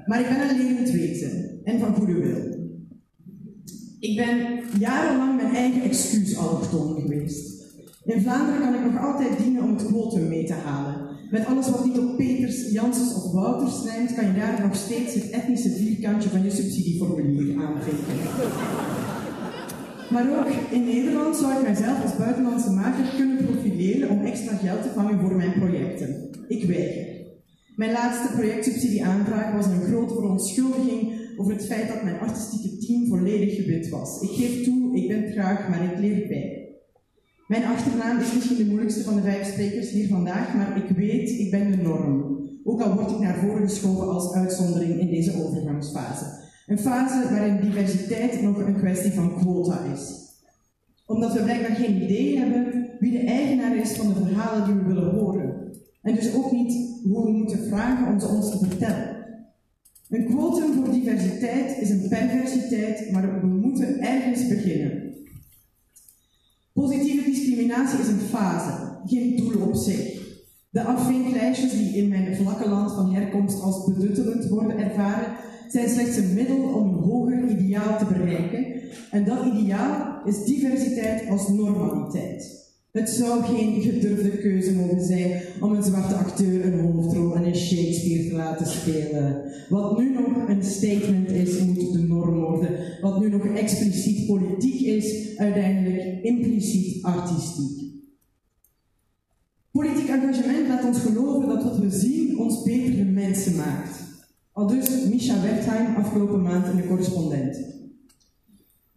Maar 0.07 0.21
ik 0.21 0.29
ben 0.29 0.49
een 0.49 0.57
levend 0.57 0.91
wezen 0.91 1.61
en 1.65 1.79
van 1.79 1.95
goede 1.95 2.13
wil. 2.13 2.57
Ik 4.01 4.17
ben 4.17 4.61
jarenlang 4.79 5.37
mijn 5.37 5.55
eigen 5.55 5.83
excuus 5.83 6.37
allochtoon 6.37 7.01
geweest. 7.01 7.67
In 8.05 8.21
Vlaanderen 8.21 8.61
kan 8.61 8.75
ik 8.75 8.93
nog 8.93 9.03
altijd 9.03 9.39
dienen 9.39 9.63
om 9.63 9.77
het 9.77 9.87
quotum 9.87 10.29
mee 10.29 10.45
te 10.45 10.53
halen. 10.53 11.17
Met 11.31 11.47
alles 11.47 11.71
wat 11.71 11.85
niet 11.85 11.99
op 11.99 12.17
Peters, 12.17 12.71
Janssens 12.71 13.15
of 13.15 13.33
Wouters 13.33 13.85
rijmt, 13.85 14.15
kan 14.15 14.27
je 14.27 14.35
daar 14.35 14.61
nog 14.63 14.77
steeds 14.77 15.15
het 15.15 15.31
etnische 15.31 15.71
vierkantje 15.71 16.29
van 16.29 16.43
je 16.43 16.51
subsidieformulier 16.51 17.57
aanvinken. 17.57 18.17
Maar 20.11 20.39
ook 20.39 20.49
in 20.71 20.85
Nederland 20.85 21.37
zou 21.37 21.53
ik 21.53 21.63
mijzelf 21.63 22.03
als 22.03 22.17
buitenlandse 22.17 22.71
maker 22.71 23.05
kunnen 23.17 23.45
profileren 23.45 24.11
om 24.11 24.25
extra 24.25 24.57
geld 24.57 24.83
te 24.83 24.89
vangen 24.95 25.21
voor 25.21 25.37
mijn 25.37 25.53
projecten. 25.53 26.28
Ik 26.49 26.65
weiger. 26.65 27.17
Mijn 27.77 27.93
laatste 27.93 28.37
projectsubsidieaanvraag 28.37 29.55
was 29.55 29.67
een 29.67 29.83
grote 29.83 30.15
verontschuldiging 30.15 31.13
over 31.37 31.53
het 31.53 31.67
feit 31.67 31.89
dat 31.89 32.03
mijn 32.03 32.19
artistieke 32.19 32.79
team 32.79 33.07
volledig 33.07 33.55
gewit 33.55 33.89
was. 33.89 34.23
Ik 34.23 34.31
geef 34.31 34.65
toe, 34.65 34.97
ik 34.97 35.09
ben 35.09 35.33
traag, 35.33 35.69
maar 35.69 35.93
ik 35.93 35.99
leer 35.99 36.29
bij. 36.29 36.69
Mijn 37.47 37.65
achternaam 37.65 38.19
is 38.19 38.35
misschien 38.35 38.57
de 38.57 38.65
moeilijkste 38.65 39.03
van 39.03 39.15
de 39.15 39.23
vijf 39.23 39.47
sprekers 39.47 39.91
hier 39.91 40.09
vandaag, 40.09 40.55
maar 40.55 40.77
ik 40.77 40.97
weet, 40.97 41.31
ik 41.31 41.51
ben 41.51 41.71
de 41.71 41.77
norm. 41.77 42.39
Ook 42.65 42.81
al 42.81 42.95
word 42.95 43.11
ik 43.11 43.19
naar 43.19 43.39
voren 43.39 43.69
geschoven 43.69 44.09
als 44.09 44.33
uitzondering 44.33 45.01
in 45.01 45.11
deze 45.11 45.45
overgangsfase. 45.45 46.25
Een 46.67 46.79
fase 46.79 47.31
waarin 47.31 47.61
diversiteit 47.61 48.43
nog 48.43 48.59
een 48.59 48.77
kwestie 48.77 49.13
van 49.13 49.39
quota 49.39 49.85
is. 49.95 50.27
Omdat 51.07 51.33
we 51.33 51.43
blijkbaar 51.43 51.77
geen 51.77 52.03
idee 52.03 52.39
hebben 52.39 52.89
wie 52.99 53.13
de 53.13 53.25
eigenaar 53.25 53.77
is 53.77 53.93
van 53.93 54.07
de 54.09 54.25
verhalen 54.27 54.65
die 54.65 54.75
we 54.75 54.95
willen 54.95 55.15
horen. 55.15 55.58
En 56.09 56.15
dus 56.15 56.35
ook 56.35 56.53
niet 56.53 57.01
hoe 57.03 57.25
we 57.25 57.31
moeten 57.31 57.69
vragen 57.69 58.13
om 58.13 58.21
ze 58.21 58.27
ons 58.27 58.51
te 58.51 58.67
vertellen. 58.67 59.17
Een 60.09 60.27
quotum 60.27 60.73
voor 60.73 60.91
diversiteit 60.91 61.81
is 61.81 61.91
een 61.91 62.09
perversiteit, 62.09 63.11
maar 63.11 63.41
we 63.41 63.47
moeten 63.47 64.01
ergens 64.01 64.49
beginnen. 64.49 65.15
Positieve 66.73 67.31
discriminatie 67.31 67.99
is 67.99 68.09
een 68.09 68.19
fase, 68.19 68.99
geen 69.05 69.37
doel 69.37 69.69
op 69.69 69.75
zich. 69.75 70.27
De 70.71 70.83
afvinklijstjes 70.83 71.73
die 71.73 71.97
in 71.97 72.09
mijn 72.09 72.37
vlakke 72.37 72.69
land 72.69 72.93
van 72.93 73.15
herkomst 73.15 73.63
als 73.63 73.85
beduttelend 73.85 74.49
worden 74.49 74.79
ervaren, 74.79 75.37
zijn 75.69 75.89
slechts 75.89 76.17
een 76.17 76.35
middel 76.35 76.75
om 76.75 76.89
een 76.89 77.03
hoger 77.03 77.49
ideaal 77.49 77.99
te 77.99 78.05
bereiken. 78.05 78.81
En 79.11 79.25
dat 79.25 79.45
ideaal 79.45 80.21
is 80.25 80.45
diversiteit 80.45 81.29
als 81.29 81.49
normaliteit. 81.49 82.58
Het 82.93 83.11
zou 83.11 83.43
geen 83.43 83.83
gedurfde 83.83 84.31
keuze 84.39 84.75
mogen 84.75 85.05
zijn 85.05 85.43
om 85.61 85.73
een 85.73 85.83
zwarte 85.83 86.15
acteur 86.15 86.65
een 86.65 86.81
hoofdrol 86.81 87.35
in 87.35 87.43
een 87.43 87.57
Shakespeare 87.57 88.29
te 88.29 88.35
laten 88.35 88.67
spelen. 88.67 89.43
Wat 89.69 89.99
nu 89.99 90.13
nog 90.13 90.49
een 90.49 90.65
statement 90.65 91.31
is, 91.31 91.59
moet 91.61 91.93
de 91.93 91.99
norm 91.99 92.41
worden. 92.41 92.71
Wat 93.01 93.21
nu 93.21 93.31
nog 93.31 93.47
expliciet 93.47 94.27
politiek 94.27 94.81
is, 94.81 95.37
uiteindelijk 95.37 96.23
impliciet 96.23 97.03
artistiek. 97.03 97.87
Politiek 99.71 100.09
engagement 100.09 100.69
laat 100.69 100.85
ons 100.85 100.99
geloven 100.99 101.49
dat 101.49 101.63
wat 101.63 101.79
we 101.79 101.91
zien 101.91 102.39
ons 102.39 102.63
betere 102.63 103.05
mensen 103.05 103.57
maakt. 103.57 103.99
Al 104.53 104.67
dus 104.67 105.05
Misha 105.09 105.43
Wertheim 105.43 105.97
afgelopen 105.97 106.43
maand 106.43 106.67
in 106.67 106.77
de 106.77 106.87
correspondent. 106.87 107.78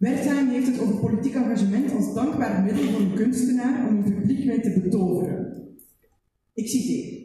Wertheim 0.02 0.48
heeft 0.48 0.66
het 0.66 0.80
over 0.80 0.94
politiek 0.94 1.34
engagement 1.34 1.92
als 1.92 2.14
dankbaar 2.14 2.62
middel 2.62 2.84
voor 2.84 3.00
een 3.00 3.14
kunstenaar 3.14 3.88
om 3.88 3.96
een 3.96 4.14
publiek 4.14 4.44
mee 4.44 4.60
te 4.60 4.80
betoveren. 4.82 5.68
Ik 6.54 6.68
citeer. 6.68 7.20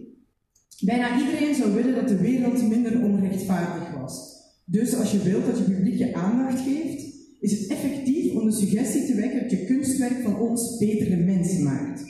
Bijna 0.85 1.19
iedereen 1.19 1.55
zou 1.55 1.73
willen 1.73 1.95
dat 1.95 2.07
de 2.07 2.17
wereld 2.17 2.69
minder 2.69 3.03
onrechtvaardig 3.03 3.91
was. 3.91 4.35
Dus 4.65 4.95
als 4.95 5.11
je 5.11 5.21
wilt 5.23 5.45
dat 5.45 5.57
je 5.57 5.63
publiek 5.63 5.97
je 5.97 6.13
aandacht 6.13 6.59
geeft, 6.59 7.05
is 7.39 7.59
het 7.59 7.67
effectief 7.67 8.33
om 8.33 8.45
de 8.45 8.55
suggestie 8.55 9.05
te 9.05 9.15
wekken 9.15 9.41
dat 9.41 9.51
je 9.51 9.65
kunstwerk 9.65 10.21
van 10.23 10.39
ons 10.39 10.77
betere 10.77 11.15
mensen 11.15 11.63
maakt. 11.63 12.01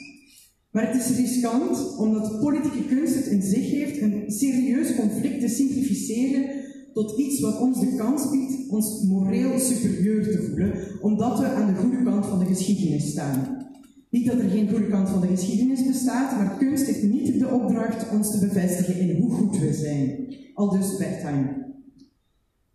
Maar 0.70 0.92
het 0.92 1.02
is 1.02 1.16
riskant 1.16 1.96
omdat 1.96 2.40
politieke 2.40 2.84
kunst 2.94 3.14
het 3.14 3.26
in 3.26 3.42
zich 3.42 3.70
heeft 3.70 4.00
een 4.00 4.24
serieus 4.26 4.94
conflict 4.94 5.40
te 5.40 5.48
simplificeren 5.48 6.57
tot 6.98 7.18
iets 7.18 7.40
wat 7.40 7.60
ons 7.60 7.80
de 7.80 7.94
kans 7.96 8.30
biedt 8.30 8.68
ons 8.68 9.02
moreel 9.02 9.58
superieur 9.58 10.22
te 10.22 10.42
voelen, 10.46 10.72
omdat 11.00 11.38
we 11.38 11.46
aan 11.46 11.74
de 11.74 11.80
goede 11.80 12.02
kant 12.02 12.26
van 12.26 12.38
de 12.38 12.44
geschiedenis 12.44 13.10
staan. 13.10 13.66
Niet 14.10 14.26
dat 14.26 14.38
er 14.38 14.50
geen 14.50 14.68
goede 14.68 14.88
kant 14.88 15.08
van 15.08 15.20
de 15.20 15.26
geschiedenis 15.26 15.86
bestaat, 15.86 16.36
maar 16.36 16.56
kunst 16.58 16.86
heeft 16.86 17.02
niet 17.02 17.38
de 17.38 17.48
opdracht 17.48 18.10
ons 18.12 18.30
te 18.30 18.38
bevestigen 18.38 19.00
in 19.00 19.20
hoe 19.20 19.30
goed 19.30 19.58
we 19.58 19.72
zijn. 19.72 20.34
Al 20.54 20.70
dus 20.70 20.96
Wertheim. 20.96 21.66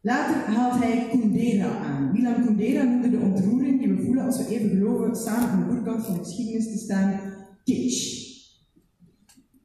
Later 0.02 0.36
haalt 0.36 0.84
hij 0.84 1.08
Kundera 1.12 1.78
aan. 1.78 2.12
Milan 2.14 2.46
Kundera 2.46 2.84
noemde 2.84 3.10
de 3.10 3.20
ontroering 3.20 3.80
die 3.80 3.94
we 3.94 4.04
voelen 4.04 4.26
als 4.26 4.38
we 4.38 4.48
even 4.48 4.70
geloven 4.70 5.16
samen 5.16 5.50
aan 5.50 5.60
de 5.60 5.66
goede 5.66 5.92
kant 5.92 6.06
van 6.06 6.14
de 6.14 6.24
geschiedenis 6.24 6.72
te 6.72 6.78
staan, 6.78 7.20
kitsch. 7.64 8.22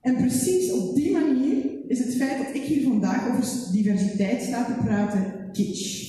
En 0.00 0.16
precies 0.16 0.72
op 0.72 0.94
die 0.94 1.12
manier 1.12 1.77
is 1.88 1.98
het 1.98 2.14
feit 2.14 2.38
dat 2.38 2.54
ik 2.54 2.62
hier 2.62 2.82
vandaag 2.82 3.28
over 3.28 3.72
diversiteit 3.72 4.42
sta 4.42 4.64
te 4.64 4.84
praten 4.84 5.50
kitsch. 5.52 6.06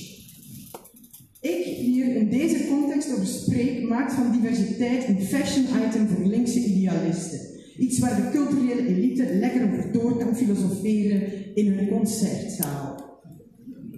Ik 1.40 1.64
hier 1.64 2.16
in 2.16 2.30
deze 2.30 2.66
context 2.68 3.12
over 3.12 3.26
spreek, 3.26 3.88
maakt 3.88 4.12
van 4.12 4.32
diversiteit 4.32 5.08
een 5.08 5.20
fashion 5.20 5.64
item 5.88 6.08
voor 6.08 6.26
linkse 6.26 6.64
idealisten. 6.64 7.40
Iets 7.78 7.98
waar 7.98 8.16
de 8.16 8.38
culturele 8.38 8.86
elite 8.86 9.34
lekker 9.34 9.62
over 9.62 9.92
door 9.92 10.16
kan 10.16 10.36
filosoferen 10.36 11.54
in 11.54 11.72
hun 11.72 11.88
concertzaal. 11.88 13.18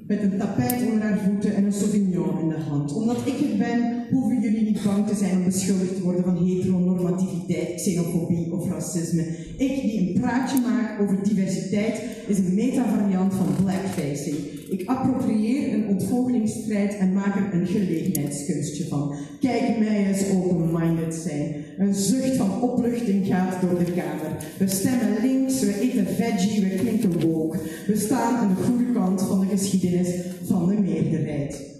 Met 0.07 0.23
een 0.23 0.39
tapijt 0.39 0.83
onder 0.87 1.03
haar 1.03 1.19
voeten 1.19 1.55
en 1.55 1.65
een 1.65 1.73
sauvignon 1.73 2.41
in 2.41 2.49
de 2.49 2.55
hand. 2.55 2.93
Omdat 2.93 3.27
ik 3.27 3.37
het 3.39 3.59
ben 3.59 4.02
hoeven 4.13 4.41
jullie 4.41 4.65
niet 4.65 4.85
bang 4.85 5.07
te 5.09 5.15
zijn 5.15 5.37
om 5.37 5.45
beschuldigd 5.45 5.97
te 5.97 6.03
worden 6.03 6.25
van 6.25 6.47
heteronormativiteit, 6.47 7.75
xenofobie 7.75 8.53
of 8.53 8.69
racisme. 8.69 9.23
Ik, 9.57 9.83
die 9.83 9.99
een 9.99 10.21
praatje 10.21 10.61
maak 10.61 11.01
over 11.01 11.23
diversiteit, 11.23 12.03
is 12.27 12.39
een 12.39 12.55
metavariant 12.55 13.35
van 13.35 13.47
blackfacing. 13.63 14.37
Ik 14.71 14.89
approprieer 14.89 15.73
een 15.73 15.89
ontvoogdingsstrijd 15.89 16.97
en 16.97 17.13
maak 17.13 17.37
er 17.37 17.61
een 17.61 17.67
gelegenheidskunstje 17.67 18.87
van. 18.89 19.15
Kijk 19.41 19.79
mij 19.79 20.07
eens 20.07 20.31
open-minded 20.35 21.15
zijn. 21.15 21.55
Een 21.79 21.95
zucht 21.95 22.37
van 22.37 22.63
opluchting 22.63 23.27
gaat 23.27 23.61
door 23.61 23.79
de 23.79 23.93
kamer. 23.93 24.37
We 24.59 24.69
stemmen 24.69 25.17
links, 25.23 25.61
we 25.61 25.81
eten 25.81 26.07
veggie, 26.07 26.61
we 26.61 26.75
klinken 26.75 27.29
woke. 27.29 27.59
We 27.87 27.97
staan 27.97 28.37
aan 28.37 28.55
de 28.57 28.63
goede 28.63 28.93
kant 28.93 29.23
van 29.23 29.41
de 29.41 29.47
geschiedenis 29.47 30.09
van 30.45 30.69
de 30.69 30.81
meerderheid. 30.81 31.72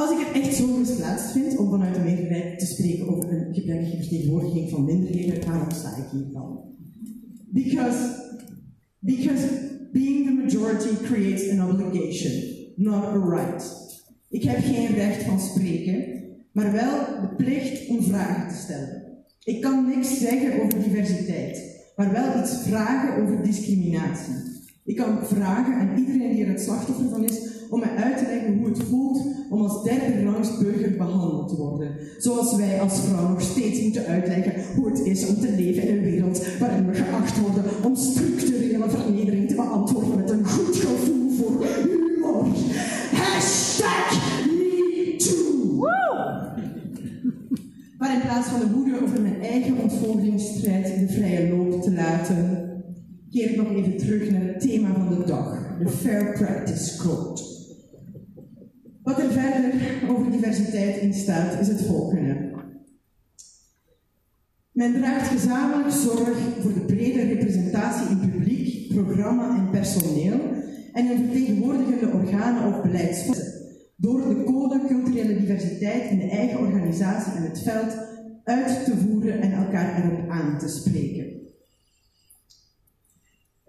Als 0.00 0.10
ik 0.10 0.26
het 0.26 0.42
echt 0.42 0.54
zo 0.54 0.66
misplaatst 0.66 1.30
vind 1.30 1.56
om 1.56 1.70
vanuit 1.70 1.94
de 1.94 2.00
meerderheid 2.00 2.58
te 2.58 2.66
spreken 2.66 3.08
over 3.08 3.32
een 3.32 3.54
gebrekkige 3.54 3.96
vertegenwoordiging 3.96 4.70
van 4.70 4.84
minderheden, 4.84 5.46
waarom 5.46 5.70
sta 5.70 5.96
ik 5.96 6.04
hier 6.12 6.32
dan? 6.32 6.60
Because, 7.50 7.98
because 8.98 9.46
being 9.92 10.26
the 10.26 10.32
majority 10.32 11.04
creates 11.04 11.58
an 11.58 11.70
obligation, 11.70 12.32
not 12.76 13.04
a 13.04 13.18
right. 13.28 13.64
Ik 14.28 14.42
heb 14.42 14.58
geen 14.58 14.86
recht 14.86 15.22
van 15.22 15.40
spreken, 15.40 16.22
maar 16.52 16.72
wel 16.72 16.98
de 17.20 17.34
plicht 17.36 17.88
om 17.88 18.02
vragen 18.02 18.48
te 18.48 18.62
stellen. 18.62 19.02
Ik 19.44 19.60
kan 19.60 19.86
niks 19.86 20.18
zeggen 20.18 20.62
over 20.62 20.82
diversiteit, 20.82 21.82
maar 21.96 22.12
wel 22.12 22.42
iets 22.42 22.56
vragen 22.62 23.22
over 23.22 23.42
discriminatie. 23.42 24.49
Ik 24.84 24.96
kan 24.96 25.18
vragen 25.22 25.74
aan 25.74 25.98
iedereen 25.98 26.34
die 26.34 26.44
er 26.44 26.50
het 26.50 26.60
slachtoffer 26.60 27.08
van 27.08 27.24
is 27.24 27.48
om 27.70 27.80
mij 27.80 27.96
uit 27.96 28.18
te 28.18 28.24
leggen 28.24 28.58
hoe 28.58 28.68
het 28.68 28.82
voelt 28.82 29.22
om 29.50 29.62
als 29.62 29.82
derde 29.82 30.24
rangs 30.24 30.58
burger 30.58 30.96
behandeld 30.96 31.48
te 31.48 31.56
worden. 31.56 31.94
Zoals 32.18 32.56
wij 32.56 32.80
als 32.80 33.00
vrouw 33.00 33.28
nog 33.28 33.40
steeds 33.40 33.82
moeten 33.82 34.06
uitleggen 34.06 34.74
hoe 34.74 34.88
het 34.88 35.00
is 35.00 35.26
om 35.26 35.34
te 35.34 35.52
leven 35.56 35.88
in 35.88 35.96
een 35.96 36.02
wereld 36.02 36.58
waarin 36.58 36.86
we 36.86 36.94
geacht 36.94 37.40
worden 37.40 37.64
om 37.84 37.96
structurele 37.96 38.90
vernedering 38.90 39.48
te 39.48 39.54
beantwoorden 39.54 40.16
met 40.16 40.30
een 40.30 40.46
goed 40.46 40.76
gevoel 40.76 41.30
voor 41.30 41.66
humor. 41.66 42.46
Hashtag 43.12 44.38
MeToo! 44.46 45.88
Maar 47.98 48.14
in 48.14 48.20
plaats 48.20 48.48
van 48.48 48.60
de 48.60 48.70
woede 48.70 49.02
over 49.02 49.22
mijn 49.22 49.42
eigen 49.42 49.78
ontvolgingsstrijd 49.78 50.98
de 50.98 51.08
vrije 51.08 51.56
loop 51.56 51.82
te 51.82 51.92
laten, 51.92 52.59
keer 53.30 53.50
ik 53.50 53.56
nog 53.56 53.72
even 53.72 53.96
terug 53.96 54.30
naar 54.30 54.42
het 54.42 54.60
thema 54.60 54.94
van 54.94 55.08
de 55.08 55.24
dag, 55.24 55.76
de 55.78 55.88
Fair 55.88 56.32
Practice 56.32 57.02
Code. 57.02 57.40
Wat 59.02 59.18
er 59.18 59.30
verder 59.32 59.72
over 60.08 60.30
diversiteit 60.30 60.96
in 60.96 61.14
staat, 61.14 61.60
is 61.60 61.68
het 61.68 61.82
volgende. 61.82 62.48
Men 64.72 64.92
draagt 64.92 65.28
gezamenlijk 65.28 65.90
zorg 65.90 66.38
voor 66.60 66.74
de 66.74 66.80
brede 66.80 67.22
representatie 67.22 68.08
in 68.08 68.30
publiek, 68.30 68.94
programma 68.94 69.56
en 69.56 69.70
personeel 69.70 70.40
en 70.92 71.10
in 71.10 71.24
vertegenwoordigende 71.24 72.12
organen 72.12 72.74
of 72.74 72.82
beleidsvossen 72.82 73.60
door 73.96 74.28
de 74.28 74.42
code 74.44 74.80
culturele 74.86 75.40
diversiteit 75.40 76.10
in 76.10 76.18
de 76.18 76.28
eigen 76.28 76.58
organisatie 76.58 77.32
en 77.32 77.42
het 77.42 77.62
veld 77.62 77.96
uit 78.44 78.84
te 78.84 78.96
voeren 78.96 79.40
en 79.40 79.52
elkaar 79.52 80.04
erop 80.04 80.28
aan 80.28 80.58
te 80.58 80.68
spreken. 80.68 81.39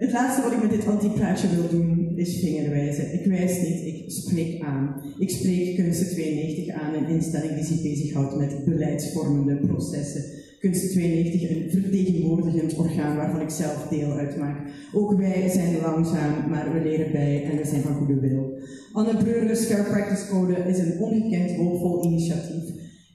Het 0.01 0.11
laatste 0.11 0.41
wat 0.41 0.51
ik 0.51 0.61
met 0.61 0.71
dit 0.71 0.87
antipraatje 0.87 1.47
wil 1.55 1.69
doen 1.69 2.11
is 2.15 2.39
vingerwijzen. 2.39 3.13
Ik 3.13 3.25
wijs 3.25 3.61
niet, 3.61 3.85
ik 3.85 4.03
spreek 4.07 4.61
aan. 4.61 4.95
Ik 5.19 5.29
spreek 5.29 5.75
Kunsten 5.75 6.07
92 6.07 6.73
aan, 6.73 6.93
een 6.93 7.07
instelling 7.07 7.53
die 7.55 7.63
zich 7.63 7.81
bezighoudt 7.81 8.37
met 8.37 8.65
beleidsvormende 8.65 9.55
processen. 9.55 10.23
Kunsten 10.59 10.89
92, 10.89 11.49
een 11.49 11.69
vertegenwoordigend 11.69 12.75
orgaan 12.75 13.15
waarvan 13.15 13.41
ik 13.41 13.49
zelf 13.49 13.87
deel 13.89 14.11
uitmaak. 14.11 14.57
Ook 14.93 15.17
wij 15.17 15.49
zijn 15.49 15.81
langzaam, 15.81 16.49
maar 16.49 16.73
we 16.73 16.89
leren 16.89 17.11
bij 17.11 17.43
en 17.43 17.57
we 17.57 17.65
zijn 17.65 17.81
van 17.81 17.95
goede 17.95 18.19
wil. 18.19 18.57
Anne 18.93 19.17
Breur's 19.17 19.65
Fair 19.65 19.83
Practice 19.83 20.27
Code 20.27 20.55
is 20.67 20.79
een 20.79 20.99
ongekend 20.99 21.55
hoopvol 21.55 22.05
initiatief. 22.05 22.63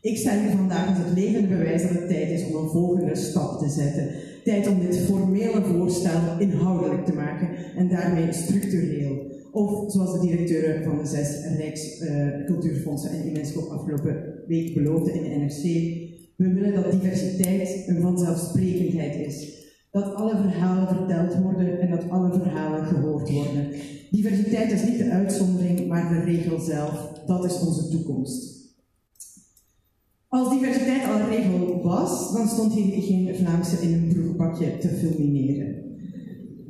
Ik 0.01 0.17
sta 0.17 0.41
hier 0.41 0.51
vandaag 0.51 0.89
als 0.89 0.99
het 0.99 1.19
levende 1.19 1.49
bewijs 1.49 1.83
dat 1.83 1.91
het 1.91 2.09
tijd 2.09 2.31
is 2.31 2.47
om 2.47 2.63
een 2.63 2.71
volgende 2.71 3.15
stap 3.15 3.59
te 3.59 3.69
zetten. 3.69 4.09
Tijd 4.47 4.69
om 4.69 4.81
dit 4.81 4.99
formele 4.99 5.63
voorstel 5.63 6.39
inhoudelijk 6.39 7.05
te 7.05 7.13
maken 7.13 7.49
en 7.77 7.89
daarmee 7.89 8.33
structureel. 8.33 9.31
Of 9.53 9.93
zoals 9.93 10.13
de 10.13 10.27
directeuren 10.27 10.85
van 10.85 10.99
de 10.99 11.07
zes 11.07 11.47
Rijkscultuurfondsen 11.57 13.11
uh, 13.15 13.21
en 13.21 13.29
UNESCO 13.29 13.69
afgelopen 13.69 14.43
week 14.47 14.75
beloofden 14.75 15.15
in 15.15 15.23
de 15.23 15.45
NRC, 15.45 15.63
we 16.37 16.53
willen 16.53 16.75
dat 16.75 16.91
diversiteit 16.93 17.85
een 17.87 18.01
vanzelfsprekendheid 18.01 19.27
is. 19.27 19.65
Dat 19.91 20.15
alle 20.15 20.37
verhalen 20.37 20.89
verteld 20.89 21.43
worden 21.43 21.81
en 21.81 21.91
dat 21.91 22.11
alle 22.11 22.33
verhalen 22.33 22.85
gehoord 22.85 23.31
worden. 23.31 23.69
Diversiteit 24.11 24.73
is 24.73 24.85
niet 24.85 24.99
de 24.99 25.11
uitzondering, 25.11 25.89
maar 25.89 26.09
de 26.09 26.33
regel 26.33 26.59
zelf. 26.59 27.23
Dat 27.27 27.45
is 27.45 27.61
onze 27.61 27.89
toekomst. 27.89 28.56
Als 30.37 30.51
diversiteit 30.51 31.03
al 31.05 31.29
regel 31.29 31.81
was, 31.83 32.33
dan 32.33 32.49
stond 32.49 32.73
hier 32.73 33.03
geen 33.03 33.35
Vlaamse 33.35 33.77
in 33.77 33.93
een 33.93 34.09
broekbakje 34.09 34.79
te 34.79 34.89
fulmineren. 34.89 35.75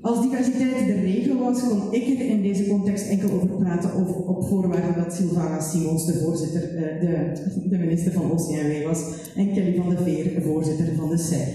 Als 0.01 0.23
diversiteit 0.23 0.87
de 0.87 1.01
regel 1.01 1.39
was, 1.39 1.69
kon 1.69 1.93
ik 1.93 2.21
er 2.21 2.27
in 2.27 2.43
deze 2.43 2.67
context 2.67 3.09
enkel 3.09 3.31
over 3.31 3.49
praten 3.49 3.95
op 4.27 4.47
voorwaarde 4.49 5.01
dat 5.03 5.15
Sylvana 5.15 5.61
Simons 5.61 6.07
de, 6.07 6.13
voorzitter, 6.13 6.61
de, 7.01 7.33
de 7.69 7.79
minister 7.79 8.13
van 8.13 8.31
OCMW 8.31 8.85
was 8.85 9.01
en 9.37 9.53
Kelly 9.53 9.75
van 9.75 9.89
de 9.89 9.97
Veer 10.03 10.43
voorzitter 10.43 10.95
van 10.97 11.09
de 11.09 11.19
SER. 11.19 11.49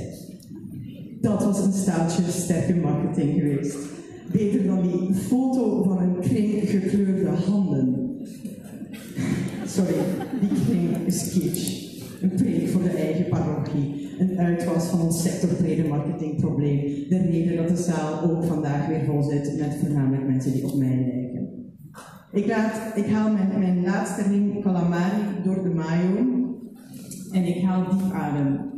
Dat 1.22 1.44
was 1.44 1.66
een 1.66 1.74
staaltje 1.74 2.24
sterke 2.30 2.76
marketing 2.76 3.34
geweest. 3.34 3.78
Beter 4.32 4.66
dan 4.66 4.82
die 4.82 5.14
foto 5.14 5.84
van 5.84 5.98
een 5.98 6.20
kring 6.20 6.70
gekleurde 6.70 7.28
handen. 7.28 8.10
Sorry, 9.66 9.94
die 10.40 10.64
kring 10.66 11.08
is 11.08 11.32
kitsch 11.32 11.91
een 12.22 12.36
preek 12.36 12.68
voor 12.68 12.84
de 12.84 12.90
eigen 12.90 13.30
parochie, 13.30 14.10
een 14.20 14.38
uitwas 14.38 14.86
van 14.86 15.02
ons 15.02 15.22
sectorbrede 15.22 15.88
marketingprobleem, 15.88 16.80
de 17.10 17.18
reden 17.18 17.58
dat 17.58 17.68
de 17.68 17.84
zaal 17.84 18.22
ook 18.22 18.44
vandaag 18.44 18.88
weer 18.88 19.04
vol 19.06 19.24
zit 19.24 19.58
met 19.60 19.78
voornamelijk 19.80 20.28
mensen 20.28 20.54
die 20.54 20.66
op 20.66 20.78
mij 20.78 20.96
lijken. 20.96 21.50
Ik, 22.32 22.48
laat, 22.48 22.98
ik 22.98 23.06
haal 23.06 23.32
mijn, 23.32 23.60
mijn 23.60 23.84
laatste 23.84 24.22
ring 24.22 24.64
calamari 24.64 25.22
door 25.44 25.64
de 25.64 25.70
mayo 25.70 26.40
en 27.32 27.44
ik 27.44 27.64
haal 27.64 27.98
diep 27.98 28.12
adem. 28.12 28.70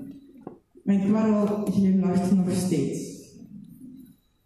Mijn 0.83 1.01
kwarrel 1.01 1.65
glimlacht 1.65 2.31
nog 2.35 2.51
steeds. 2.51 3.11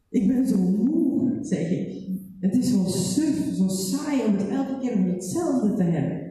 Ik 0.09 0.27
ben 0.27 0.47
zo 0.47 0.57
moe, 0.57 1.37
zeg 1.41 1.69
ik. 1.71 1.95
Het 2.39 2.55
is 2.55 2.71
zo 2.71 2.83
suf, 2.85 3.55
zo 3.55 3.67
saai 3.67 4.21
om 4.27 4.33
het 4.33 4.47
elke 4.49 4.77
keer 4.79 4.97
hetzelfde 4.97 5.73
te 5.75 5.83
hebben. 5.83 6.26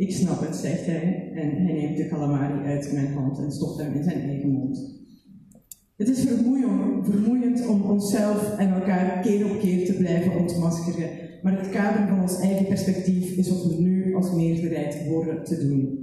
Ik 0.00 0.12
snap 0.12 0.40
het, 0.40 0.56
zegt 0.56 0.86
hij, 0.86 1.30
en 1.34 1.64
hij 1.64 1.72
neemt 1.72 1.96
de 1.96 2.08
calamari 2.08 2.66
uit 2.66 2.92
mijn 2.92 3.12
hand 3.12 3.38
en 3.38 3.52
stopt 3.52 3.80
hem 3.80 3.94
in 3.94 4.02
zijn 4.02 4.20
eigen 4.20 4.50
mond. 4.50 4.98
Het 5.96 6.08
is 6.08 6.24
vermoeiend, 7.02 7.66
om 7.66 7.82
onszelf 7.82 8.56
en 8.58 8.72
elkaar 8.72 9.20
keer 9.22 9.50
op 9.50 9.58
keer 9.58 9.86
te 9.86 9.94
blijven 9.94 10.38
ontmaskeren, 10.38 11.08
maar 11.42 11.58
het 11.58 11.70
kader 11.70 12.08
van 12.08 12.20
ons 12.20 12.40
eigen 12.40 12.66
perspectief 12.66 13.36
is 13.36 13.48
wat 13.48 13.66
we 13.66 13.82
nu 13.82 14.14
als 14.14 14.32
meerderheid 14.32 15.06
worden 15.08 15.44
te 15.44 15.66
doen. 15.66 15.98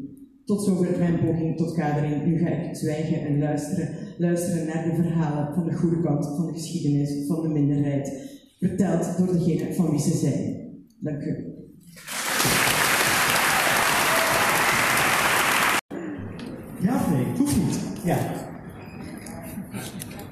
Tot 0.45 0.63
zover 0.63 0.97
mijn 0.97 1.19
poging 1.19 1.57
tot 1.57 1.73
kadering. 1.73 2.25
Nu 2.25 2.37
ga 2.37 2.49
ik 2.49 2.75
zwijgen 2.75 3.25
en 3.25 3.39
luisteren. 3.39 3.89
Luisteren 4.17 4.67
naar 4.67 4.83
de 4.83 4.95
verhalen 4.95 5.53
van 5.53 5.65
de 5.65 5.73
goede 5.73 6.01
kant 6.01 6.25
van 6.25 6.45
de 6.45 6.53
geschiedenis 6.53 7.27
van 7.27 7.41
de 7.41 7.47
minderheid, 7.47 8.11
verteld 8.59 9.17
door 9.17 9.33
degene 9.33 9.73
van 9.73 9.89
wie 9.89 9.99
ze 9.99 10.17
zijn. 10.17 10.55
Dank 10.99 11.23
u. 11.23 11.55
Ja 16.81 16.95
of 16.95 17.11
nee? 17.11 17.25
Hoeft 17.37 17.57
niet. 17.57 17.96
Ja. 18.07 18.17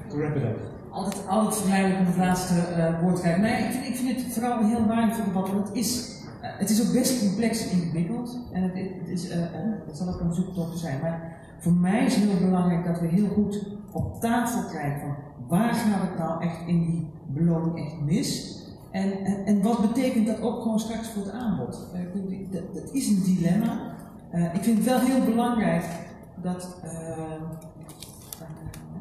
Wrap 0.09 0.35
it 0.35 0.43
up. 0.43 0.59
Altijd, 0.89 1.27
altijd 1.27 1.55
verleidelijk 1.61 1.99
om 1.99 2.05
het 2.05 2.17
laatste 2.17 2.53
uh, 2.53 3.01
woord 3.01 3.15
te 3.15 3.21
krijgen. 3.21 3.41
Nee, 3.41 3.63
ik 3.63 3.71
vind, 3.71 3.85
ik 3.85 3.95
vind 3.95 4.23
het 4.23 4.33
vooral 4.33 4.59
een 4.59 4.69
heel 4.69 4.85
waardevol 4.85 5.23
debat. 5.25 5.49
Want 5.49 5.67
het 5.67 5.77
is, 5.77 6.21
uh, 6.41 6.47
het 6.57 6.69
is 6.69 6.87
ook 6.87 6.93
best 6.93 7.19
complex 7.19 7.69
en 7.69 7.81
ingewikkeld. 7.81 8.39
En 8.53 8.63
het, 8.63 8.73
het, 8.73 9.09
is, 9.09 9.29
uh, 9.29 9.35
het 9.87 9.97
zal 9.97 10.07
ook 10.07 10.19
een 10.19 10.33
zoektocht 10.33 10.79
zijn. 10.79 11.01
Maar 11.01 11.37
voor 11.59 11.73
mij 11.73 12.05
is 12.05 12.15
het 12.15 12.23
heel 12.23 12.47
belangrijk 12.47 12.85
dat 12.85 12.99
we 12.99 13.07
heel 13.07 13.27
goed 13.27 13.67
op 13.91 14.21
tafel 14.21 14.69
krijgen 14.69 14.99
van 14.99 15.15
waar 15.47 15.73
gaat 15.73 16.01
het 16.01 16.17
nou 16.17 16.43
echt 16.43 16.67
in 16.67 16.85
die 16.85 17.07
beloning 17.27 17.85
echt 17.85 18.01
mis? 18.01 18.59
En, 18.91 19.11
en, 19.25 19.45
en 19.45 19.61
wat 19.61 19.81
betekent 19.81 20.27
dat 20.27 20.41
ook 20.41 20.61
gewoon 20.61 20.79
straks 20.79 21.07
voor 21.07 21.23
het 21.23 21.31
aanbod? 21.31 21.79
Dat, 22.51 22.73
dat, 22.73 22.93
is 22.93 23.07
een 23.07 23.23
dilemma. 23.23 23.95
ik 24.53 24.63
vind 24.63 24.77
het 24.77 24.85
wel 24.85 24.99
heel 24.99 25.25
belangrijk 25.25 25.83
dat, 26.45 26.77
uh, 26.83 26.91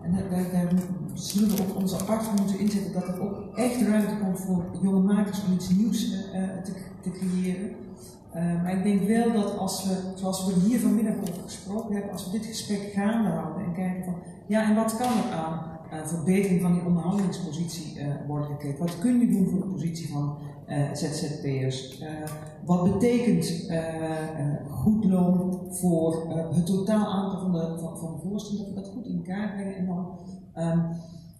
en 0.03 0.13
daar, 0.31 0.51
daar 0.53 0.73
zullen 1.15 1.57
we 1.57 1.63
op 1.63 1.77
onze 1.77 1.99
apart 1.99 2.23
voor 2.23 2.35
moeten 2.41 2.59
inzetten, 2.59 2.93
dat 2.93 3.09
er 3.09 3.23
ook 3.23 3.57
echt 3.57 3.83
ruimte 3.83 4.17
komt 4.23 4.41
voor 4.41 4.65
jonge 4.83 5.01
makers 5.01 5.45
om 5.45 5.53
iets 5.53 5.69
nieuws 5.71 6.13
uh, 6.13 6.23
te, 6.65 6.73
te, 7.01 7.11
creëren. 7.11 7.71
Eh, 8.33 8.63
maar 8.63 8.77
ik 8.77 8.83
denk 8.83 9.03
wel 9.03 9.33
dat 9.33 9.59
als 9.59 9.85
we, 9.85 9.97
zoals 10.15 10.47
we 10.47 10.53
hier 10.61 10.81
vanmiddag 10.81 11.15
over 11.15 11.43
gesproken 11.43 11.95
hebben, 11.95 12.13
als 12.13 12.25
we 12.25 12.39
dit 12.39 12.47
gesprek 12.47 12.93
gaande 12.95 13.29
houden 13.29 13.65
en 13.65 13.73
kijken 13.73 14.05
van, 14.05 14.15
ja, 14.47 14.69
en 14.69 14.75
wat 14.75 14.97
kan 14.97 15.07
er 15.07 15.37
aan 15.37 15.73
verbetering 16.05 16.61
van 16.61 16.73
die 16.73 16.85
onderhandelingspositie 16.85 17.99
worden 18.27 18.49
gekeken? 18.49 18.79
Wat 18.79 18.99
kun 18.99 19.21
je 19.21 19.29
doen 19.29 19.49
voor 19.49 19.61
de 19.61 19.73
positie 19.73 20.13
van 20.13 20.39
ZZP'ers? 20.93 22.03
wat 22.65 22.93
betekent 22.93 23.71
goed 24.69 25.05
loon 25.05 25.67
voor 25.71 26.27
het 26.55 26.67
totaal 26.67 27.07
aantal 27.07 27.41
van 27.41 27.53
de, 27.53 27.79
van? 27.79 28.21
Dat 28.57 28.69
we 28.69 28.75
dat 28.75 28.89
goed 28.95 29.07
in 29.07 29.23
kaart 29.23 29.55
brengen 29.55 29.77
en 29.77 29.87
dan. 29.87 30.19
Um, 30.57 30.83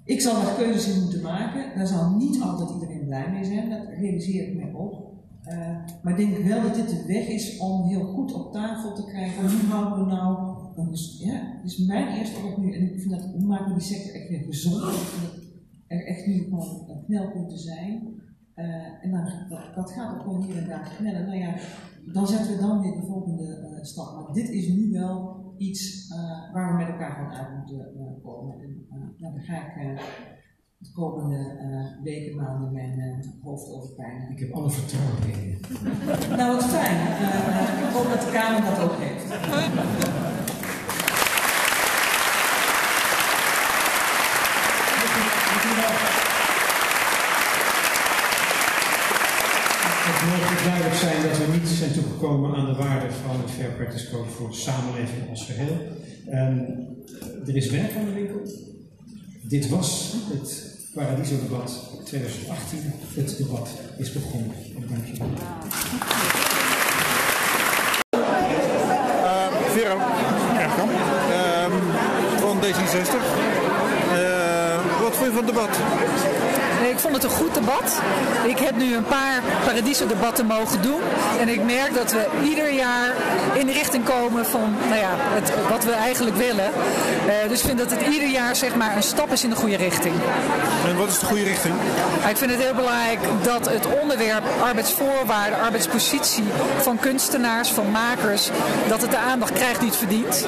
ik 0.05 0.21
zal 0.21 0.43
daar 0.43 0.55
keuzes 0.55 0.95
in 0.95 1.03
moeten 1.03 1.23
maken. 1.23 1.77
Daar 1.77 1.87
zal 1.87 2.11
niet 2.11 2.43
altijd 2.43 2.71
iedereen 2.71 3.05
blij 3.05 3.31
mee 3.31 3.45
zijn, 3.45 3.71
dat 3.71 3.87
realiseer 3.99 4.49
ik 4.49 4.55
mij 4.55 4.75
ook. 4.75 5.03
Uh, 5.49 5.77
maar 6.03 6.19
ik 6.19 6.27
denk 6.27 6.47
wel 6.47 6.63
dat 6.63 6.75
dit 6.75 6.89
de 6.89 7.05
weg 7.07 7.27
is 7.27 7.59
om 7.59 7.83
heel 7.83 8.05
goed 8.05 8.35
op 8.35 8.53
tafel 8.53 8.95
te 8.95 9.05
krijgen. 9.05 9.43
Hoe 9.43 9.71
houden 9.71 10.05
we 10.05 10.13
nou. 10.13 10.55
Dus, 10.91 11.19
ja, 11.25 11.61
is 11.65 11.79
mijn 11.79 12.19
eerste 12.19 12.37
oproep 12.37 12.57
nu. 12.57 12.73
En 12.73 12.83
ik 12.83 13.01
vind 13.01 13.11
dat, 13.11 13.25
hoe 13.33 13.47
maken 13.47 13.67
we 13.67 13.79
die 13.79 13.83
sector 13.83 14.15
echt 14.15 14.29
weer 14.29 14.43
gezond? 14.45 14.83
Ik 14.83 14.91
vind 14.91 15.33
dat 15.33 15.43
er 15.87 16.07
echt 16.07 16.27
nu 16.27 16.43
gewoon 16.43 17.03
knelpunten 17.07 17.59
zijn. 17.59 18.03
Uh, 18.57 19.05
en 19.05 19.11
dan, 19.11 19.25
dat, 19.49 19.75
dat, 19.75 19.93
gaat 19.93 20.15
ook 20.15 20.23
gewoon 20.23 20.43
hier 20.43 20.57
en 20.57 20.69
daar 20.69 20.95
knellen. 20.97 21.27
Nou 21.27 21.39
ja, 21.39 21.55
dan 22.13 22.27
zetten 22.27 22.53
we 22.53 22.61
dan 22.61 22.81
weer 22.81 23.01
de 23.01 23.07
volgende 23.07 23.77
uh, 23.77 23.85
stap. 23.85 24.15
Maar 24.15 24.35
dit 24.35 24.49
is 24.49 24.69
nu 24.69 24.91
wel 24.91 25.43
iets 25.57 26.09
waar 26.53 26.71
we 26.71 26.79
met 26.79 26.89
elkaar 26.89 27.17
van 27.17 27.39
uit 27.39 27.57
moeten 27.57 28.21
komen. 28.23 28.61
En 28.61 28.87
nou, 29.19 29.35
daar 29.35 29.45
ga 29.45 29.81
ik 29.81 30.01
de 30.85 30.93
komende 30.93 31.37
uh, 31.37 32.03
weken, 32.03 32.37
maanden 32.37 32.73
mijn 32.73 32.99
uh, 32.99 33.43
hoofd 33.43 33.69
over 33.71 33.91
pijn. 33.91 34.31
Ik 34.31 34.39
heb 34.39 34.53
alle 34.53 34.71
vertrouwen 34.71 35.17
in 35.23 35.49
je. 35.49 35.57
nou, 36.37 36.57
wat 36.57 36.65
fijn. 36.65 36.97
Uh, 36.97 37.89
ik 37.89 37.95
hoop 37.95 38.09
dat 38.09 38.21
de 38.21 38.31
Kamer 38.33 38.65
dat 38.71 38.81
ook 38.81 38.97
heeft. 38.99 39.25
Het 50.07 50.21
mogen 50.31 50.65
duidelijk 50.65 50.95
zijn 50.95 51.23
dat 51.23 51.39
we 51.39 51.47
toegekomen 52.25 52.57
aan 52.57 52.67
de 52.67 52.75
waarde 52.75 53.07
van 53.27 53.41
het 53.41 53.51
Fair 53.51 53.71
Practice 53.71 54.11
Code 54.11 54.31
voor 54.31 54.49
de 54.49 54.57
samenleving 54.57 55.31
als 55.31 55.45
geheel. 55.45 55.77
Um, 56.33 56.87
er 57.47 57.57
is 57.57 57.71
werk 57.71 57.97
aan 57.97 58.05
de 58.05 58.13
winkel. 58.13 58.41
Dit 59.43 59.69
was 59.69 60.15
het 60.33 60.73
Paradiso-debat 60.95 61.91
2018. 62.05 62.79
Het 63.15 63.37
debat 63.39 63.69
is 63.99 64.13
begonnen. 64.13 64.51
Dank 64.89 65.07
je 65.07 65.19
wel. 65.19 65.29
Uh, 69.25 69.47
Vero 69.69 69.97
uh, 69.97 70.77
van 72.37 72.59
D66. 72.63 73.15
Uh, 74.13 75.01
wat 75.01 75.17
vond 75.17 75.27
je 75.27 75.33
van 75.33 75.45
het 75.45 75.47
debat? 75.47 76.64
Ik 76.83 76.99
vond 76.99 77.15
het 77.15 77.25
een 77.25 77.31
goed 77.31 77.55
debat. 77.55 78.01
Ik 78.45 78.59
heb 78.59 78.77
nu 78.77 78.97
een 78.97 79.05
paar 79.05 79.43
Paradiso-debatten 79.65 80.47
mogen 80.47 80.83
doen. 80.83 81.01
En 81.41 81.49
ik 81.49 81.63
merk 81.65 81.95
dat 81.95 82.13
we 82.13 82.27
ieder 82.45 82.73
jaar 82.73 83.13
in 83.55 83.67
de 83.67 83.73
richting 83.73 84.05
komen 84.05 84.47
van 84.47 84.77
nou 84.89 85.01
ja, 85.01 85.11
het, 85.17 85.53
wat 85.69 85.85
we 85.85 85.93
eigenlijk 85.93 86.37
willen. 86.37 86.71
Uh, 87.27 87.49
dus 87.49 87.59
ik 87.61 87.67
vind 87.67 87.79
dat 87.79 87.91
het 87.91 88.03
ieder 88.15 88.29
jaar 88.29 88.57
zeg 88.57 88.75
maar, 88.75 88.97
een 88.97 89.03
stap 89.03 89.33
is 89.33 89.45
in 89.45 89.51
de 89.51 89.57
goede 89.57 89.77
richting. 89.77 90.15
En 90.89 90.97
wat 90.97 91.09
is 91.09 91.19
de 91.19 91.27
goede 91.27 91.45
richting? 91.45 91.75
Ik 92.29 92.37
vind 92.37 92.51
het 92.51 92.63
heel 92.63 92.75
belangrijk 92.75 93.19
dat 93.43 93.69
het 93.71 93.87
onderwerp 94.01 94.45
arbeidsvoorwaarden, 94.63 95.61
arbeidspositie 95.61 96.45
van 96.81 96.99
kunstenaars, 96.99 97.69
van 97.69 97.91
makers, 97.91 98.51
dat 98.89 99.03
het 99.03 99.11
de 99.11 99.17
aandacht 99.17 99.53
krijgt 99.53 99.81
die 99.81 99.89
het 99.89 99.99
verdient. 99.99 100.47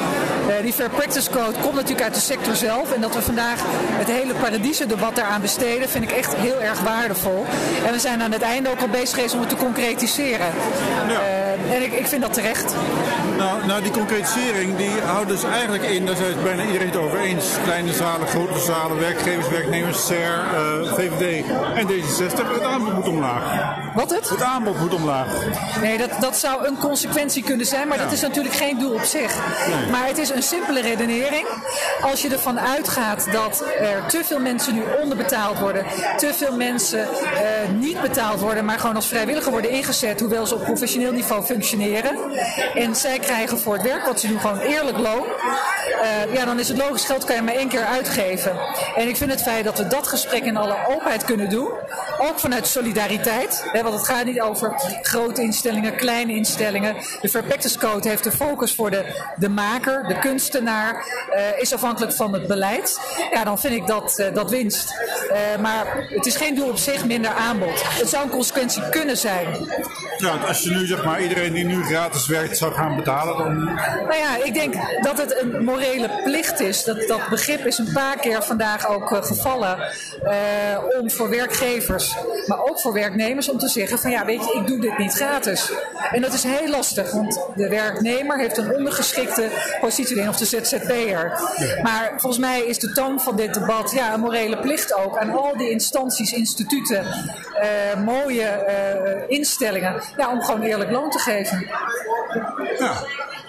Uh, 0.49 0.55
die 0.62 0.72
Fair 0.72 0.91
Practice 0.91 1.31
Code 1.31 1.59
komt 1.61 1.74
natuurlijk 1.74 2.03
uit 2.03 2.14
de 2.14 2.20
sector 2.20 2.55
zelf. 2.55 2.93
En 2.93 3.01
dat 3.01 3.14
we 3.14 3.22
vandaag 3.22 3.61
het 3.93 4.09
hele 4.09 4.35
Paradiso-debat 4.35 5.16
daaraan 5.16 5.41
besteden, 5.41 5.89
vind 5.89 6.05
ik 6.05 6.11
echt 6.17 6.37
heel 6.37 6.61
erg 6.61 6.81
waardevol. 6.81 7.45
En 7.87 7.93
we 7.93 7.99
zijn 7.99 8.23
aan 8.23 8.33
het 8.33 8.43
einde 8.43 8.71
ook 8.71 8.81
al 8.81 8.89
bezig 8.89 9.14
geweest 9.14 9.35
om 9.35 9.41
het 9.41 9.49
te 9.49 9.57
concretiseren. 9.57 10.47
Ja. 11.09 11.45
En 11.71 11.83
ik, 11.83 11.93
ik 11.93 12.07
vind 12.07 12.23
dat 12.23 12.33
terecht. 12.33 12.75
Nou, 13.37 13.67
nou, 13.67 13.83
die 13.83 13.91
concretisering 13.91 14.77
die 14.77 15.01
houdt 15.05 15.29
dus 15.29 15.45
eigenlijk 15.45 15.85
in, 15.85 16.07
daar 16.07 16.14
is 16.14 16.43
bijna 16.43 16.64
iedereen 16.64 16.87
het 16.87 16.97
over 16.97 17.19
eens. 17.19 17.45
Kleine 17.64 17.93
zalen, 17.93 18.27
grote 18.27 18.59
zalen, 18.59 18.99
werkgevers, 18.99 19.49
werknemers, 19.49 20.07
CER, 20.07 20.45
uh, 20.55 20.93
VVD 20.93 21.45
en 21.75 21.87
D66. 21.89 22.53
Het 22.53 22.62
aanbod 22.62 22.95
moet 22.95 23.09
omlaag. 23.09 23.75
Wat 23.95 24.11
het? 24.11 24.29
Het 24.29 24.43
aanbod 24.43 24.79
moet 24.81 24.95
omlaag. 24.95 25.27
Nee, 25.81 25.99
dat, 25.99 26.11
dat 26.21 26.37
zou 26.37 26.67
een 26.67 26.79
consequentie 26.79 27.43
kunnen 27.43 27.67
zijn, 27.67 27.89
maar 27.89 27.97
ja. 27.97 28.03
dat 28.05 28.12
is 28.12 28.21
natuurlijk 28.21 28.55
geen 28.55 28.79
doel 28.79 28.95
op 28.95 29.03
zich. 29.03 29.35
Nee. 29.69 29.91
Maar 29.91 30.07
het 30.07 30.19
is 30.19 30.31
een 30.31 30.43
simpele 30.43 30.81
redenering. 30.81 31.47
Als 32.01 32.23
je 32.23 32.29
ervan 32.29 32.61
uitgaat 32.61 33.33
dat 33.33 33.64
er 33.81 34.07
te 34.09 34.21
veel 34.25 34.41
mensen 34.41 34.75
nu 34.75 34.83
onderbetaald 35.03 35.59
worden, 35.59 35.85
te 36.17 36.35
veel 36.35 36.57
mensen 36.57 36.99
uh, 36.99 37.79
niet 37.79 38.01
betaald 38.01 38.41
worden, 38.41 38.64
maar 38.64 38.79
gewoon 38.79 38.97
als 38.97 39.07
vrijwilliger 39.07 39.51
worden 39.51 39.71
ingezet, 39.71 40.21
hoewel 40.21 40.47
ze 40.47 40.55
op 40.55 40.64
professioneel 40.64 41.12
niveau 41.12 41.45
En 42.74 42.96
zij 42.96 43.18
krijgen 43.18 43.59
voor 43.59 43.72
het 43.72 43.82
werk 43.82 44.07
wat 44.07 44.20
ze 44.20 44.28
doen 44.28 44.40
gewoon 44.40 44.59
eerlijk 44.59 44.98
loon. 44.98 45.26
Uh, 46.02 46.34
ja, 46.34 46.44
dan 46.44 46.59
is 46.59 46.68
het 46.68 46.78
logisch 46.78 47.04
geld 47.04 47.24
kan 47.24 47.36
je 47.36 47.42
maar 47.42 47.54
één 47.54 47.68
keer 47.68 47.84
uitgeven. 47.84 48.59
En 48.96 49.09
ik 49.09 49.16
vind 49.16 49.30
het 49.30 49.42
feit 49.42 49.64
dat 49.64 49.78
we 49.78 49.86
dat 49.86 50.07
gesprek 50.07 50.44
in 50.44 50.57
alle 50.57 50.76
openheid 50.88 51.24
kunnen 51.24 51.50
doen, 51.50 51.68
ook 52.18 52.38
vanuit 52.38 52.66
solidariteit, 52.66 53.64
hè, 53.72 53.82
want 53.82 53.94
het 53.94 54.04
gaat 54.04 54.24
niet 54.24 54.40
over 54.40 54.74
grote 55.02 55.42
instellingen, 55.42 55.96
kleine 55.96 56.32
instellingen. 56.32 56.96
De 57.20 57.28
Fair 57.28 57.44
Code 57.78 58.09
heeft 58.09 58.24
de 58.24 58.32
focus 58.32 58.74
voor 58.74 58.90
de, 58.90 59.04
de 59.36 59.48
maker, 59.48 60.04
de 60.09 60.18
kunstenaar, 60.18 61.04
uh, 61.34 61.61
is 61.61 61.72
afhankelijk 61.72 62.12
van 62.12 62.32
het 62.32 62.46
beleid. 62.46 63.00
Ja, 63.32 63.44
dan 63.44 63.59
vind 63.59 63.74
ik 63.74 63.86
dat, 63.86 64.18
uh, 64.18 64.34
dat 64.34 64.50
winst. 64.50 64.94
maar 65.61 66.07
het 66.09 66.26
is 66.26 66.36
geen 66.36 66.54
doel 66.54 66.68
op 66.68 66.76
zich 66.76 67.04
minder 67.04 67.30
aanbod. 67.30 67.82
Het 67.82 68.09
zou 68.09 68.24
een 68.24 68.30
consequentie 68.30 68.88
kunnen 68.88 69.16
zijn. 69.16 69.46
Ja, 70.18 70.36
als 70.46 70.62
je 70.62 70.70
nu 70.70 70.86
zeg 70.86 71.04
maar 71.04 71.22
iedereen 71.22 71.45
die 71.53 71.64
nu 71.64 71.84
gratis 71.84 72.26
werkt 72.26 72.57
zou 72.57 72.72
gaan 72.72 72.97
betalen, 72.97 73.36
dan. 73.36 73.64
Nou 73.64 74.16
ja, 74.16 74.44
ik 74.44 74.55
denk 74.55 74.74
dat 75.03 75.18
het 75.18 75.40
een 75.40 75.64
morele 75.64 76.11
plicht 76.24 76.61
is. 76.61 76.84
Dat, 76.84 77.09
dat 77.09 77.28
begrip 77.30 77.66
is 77.66 77.78
een 77.78 77.92
paar 77.92 78.18
keer 78.18 78.42
vandaag 78.42 78.88
ook 78.88 79.11
uh, 79.11 79.22
gevallen. 79.22 79.78
Uh, 80.24 81.01
om 81.01 81.11
voor 81.11 81.30
werkgevers, 81.30 82.16
maar 82.47 82.59
ook 82.64 82.80
voor 82.80 82.92
werknemers, 82.92 83.49
om 83.49 83.59
te 83.59 83.68
zeggen: 83.68 83.99
van 83.99 84.11
ja, 84.11 84.24
weet 84.24 84.44
je, 84.44 84.59
ik 84.59 84.66
doe 84.66 84.80
dit 84.80 84.99
niet 84.99 85.12
gratis. 85.12 85.72
En 86.11 86.22
dat 86.22 86.32
is 86.32 86.42
heel 86.42 86.68
lastig, 86.68 87.12
want 87.12 87.40
de 87.55 87.68
werknemer 87.68 88.38
heeft 88.38 88.57
een 88.57 88.74
ondergeschikte 88.74 89.51
positie, 89.80 90.28
of 90.28 90.36
de 90.36 90.44
ZZP'er. 90.44 91.42
Ja. 91.57 91.82
Maar 91.82 92.12
volgens 92.16 92.38
mij 92.38 92.61
is 92.61 92.78
de 92.78 92.92
toon 92.92 93.20
van 93.20 93.36
dit 93.36 93.55
debat 93.55 93.92
ja, 93.92 94.14
een 94.14 94.20
morele 94.20 94.59
plicht 94.59 94.94
ook 94.94 95.18
aan 95.18 95.30
al 95.30 95.57
die 95.57 95.70
instanties, 95.70 96.32
instituten, 96.32 97.05
uh, 97.05 98.05
mooie 98.05 99.24
instellingen, 99.28 100.03
ja, 100.16 100.30
om 100.30 100.42
gewoon 100.42 100.62
eerlijk 100.62 100.90
loon 100.90 101.11
te 101.11 101.18
geven. 101.18 101.36
Ja, 102.78 102.93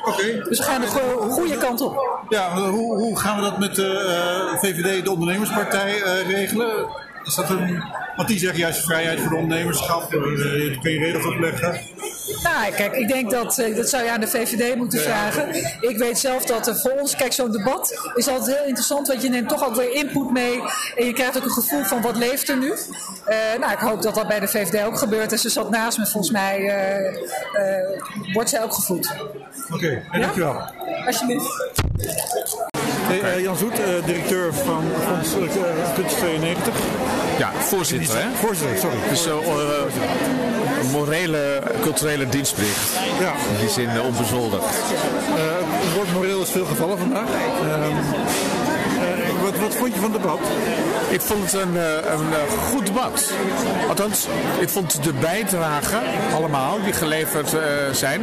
oké. 0.04 0.12
Okay. 0.12 0.42
Dus 0.50 0.58
we 0.58 0.64
gaan 0.64 0.82
de 0.82 0.88
go 0.88 1.30
goede 1.30 1.58
kant 1.58 1.82
op. 1.82 2.26
Ja, 2.30 2.52
hoe, 2.52 2.98
hoe 2.98 3.20
gaan 3.20 3.36
we 3.36 3.42
dat 3.42 3.60
met 3.60 3.76
de 3.76 4.50
uh, 4.54 4.60
VVD, 4.60 5.04
de 5.04 5.12
ondernemerspartij, 5.12 5.96
uh, 5.96 6.30
regelen? 6.30 6.88
Is 7.28 7.36
dat 7.36 7.50
een, 7.50 7.84
want 8.16 8.28
die 8.28 8.40
zeggen 8.40 8.60
juist 8.60 8.84
vrijheid 8.84 9.20
voor 9.20 9.30
de 9.30 9.36
ondernemerschap, 9.36 10.12
daar 10.12 10.22
kun 10.82 10.92
je 10.92 11.00
reden 11.00 11.26
opleggen. 11.26 11.82
Nou, 12.44 12.74
kijk, 12.74 12.94
ik 12.94 13.08
denk 13.08 13.32
dat, 13.32 13.58
uh, 13.58 13.76
dat 13.76 13.90
zou 13.90 14.04
je 14.04 14.12
aan 14.12 14.20
de 14.20 14.28
VVD 14.28 14.76
moeten 14.76 15.00
vragen. 15.00 15.56
Ik 15.82 15.98
weet 15.98 16.20
zelf 16.20 16.46
dat 16.46 16.68
er 16.68 16.76
voor 16.76 16.92
ons, 16.92 17.16
kijk, 17.16 17.34
zo'n 17.34 17.52
debat 17.52 18.12
is 18.16 18.28
altijd 18.28 18.58
heel 18.58 18.66
interessant, 18.66 19.08
want 19.08 19.22
je 19.22 19.30
neemt 19.30 19.50
toch 19.50 19.66
ook 19.66 19.76
weer 19.76 19.94
input 19.94 20.32
mee 20.32 20.62
en 20.96 21.06
je 21.06 21.14
krijgt 21.14 21.38
ook 21.38 21.44
een 21.44 21.52
gevoel 21.52 21.84
van 21.84 22.02
wat 22.02 22.18
leeft 22.18 22.50
er 22.50 22.58
nu. 22.58 22.68
Uh, 22.68 22.76
nou, 23.60 23.72
ik 23.72 23.80
hoop 23.80 24.02
dat 24.02 24.16
dat 24.16 24.28
bij 24.28 24.40
de 24.40 24.48
VVD 24.48 24.84
ook 24.84 24.98
gebeurt. 24.98 25.32
En 25.32 25.40
ze 25.40 25.50
zat 25.50 25.70
naast 25.70 25.98
me, 25.98 26.06
volgens 26.06 26.32
mij 26.32 26.60
uh, 26.60 28.34
wordt 28.34 28.50
zij 28.50 28.64
ook 28.64 28.74
gevoed. 28.74 29.16
Oké, 29.66 29.74
okay, 29.74 30.04
ja? 30.12 30.20
dankjewel. 30.20 30.62
Alsjeblieft. 31.06 32.76
Hey, 33.08 33.42
Jan 33.42 33.58
Zoet, 33.58 33.76
directeur 34.06 34.54
van 34.54 34.84
Fonds 35.08 35.34
Kunst 35.96 36.18
92. 36.18 36.74
Ja, 37.38 37.52
voorzitter, 37.54 38.18
hè? 38.18 38.30
Voorzitter, 38.36 38.78
sorry. 38.78 38.98
Dus 39.10 39.26
een 40.80 40.92
morele, 40.92 41.62
culturele 41.82 42.30
dienstplicht. 42.30 42.94
Ja. 43.20 43.34
In 43.54 43.60
die 43.60 43.70
zin 43.70 44.02
onbezoldigd. 44.02 44.66
het 44.66 45.94
woord 45.96 46.14
moreel 46.14 46.42
is 46.42 46.50
veel 46.50 46.66
gevallen 46.66 46.98
vandaag. 46.98 47.30
Uh, 47.30 47.88
wat, 49.44 49.58
wat 49.60 49.76
vond 49.76 49.94
je 49.94 50.00
van 50.00 50.12
het 50.12 50.22
debat? 50.22 50.40
Ik 51.10 51.22
vond 51.22 51.52
het 51.52 51.54
een, 51.54 51.78
eh, 51.78 51.94
een 51.94 52.34
eh, 52.34 52.64
goed 52.70 52.86
debat. 52.86 53.34
Althans, 53.88 54.28
ik 54.60 54.70
vond 54.70 55.04
de 55.04 55.14
bijdragen 55.14 56.02
allemaal 56.36 56.78
die 56.84 56.94
geleverd 56.94 57.54
eh, 57.54 57.62
zijn 57.92 58.22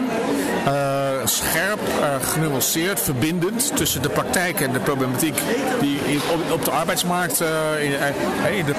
scherp, 1.25 1.81
genuanceerd, 2.23 3.01
verbindend 3.01 3.77
tussen 3.77 4.03
de 4.03 4.09
praktijk 4.09 4.61
en 4.61 4.73
de 4.73 4.79
problematiek 4.79 5.39
die 5.81 6.01
op, 6.53 6.65
de 6.65 6.71
arbeidsmarkt 6.71 7.41
in, 7.81 7.93
in 8.57 8.65
de, 8.65 8.75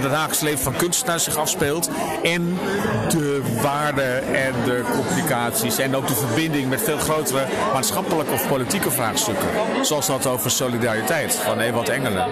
de, 0.00 0.36
leven 0.40 0.58
van 0.58 0.76
kunstenaars 0.76 1.24
zich 1.24 1.36
afspeelt 1.36 1.90
en 2.22 2.58
de 3.08 3.42
waarden 3.62 4.34
en 4.34 4.52
de 4.64 4.84
complicaties 4.92 5.78
en 5.78 5.96
ook 5.96 6.06
de 6.06 6.14
verbinding 6.14 6.68
met 6.68 6.82
veel 6.82 6.98
grotere 6.98 7.44
maatschappelijke 7.72 8.32
of 8.32 8.48
politieke 8.48 8.90
vraagstukken. 8.90 9.48
Zoals 9.82 10.06
dat 10.06 10.26
over 10.26 10.50
solidariteit 10.50 11.34
van 11.34 11.60
Ewald 11.60 11.88
Engelen. 11.88 12.26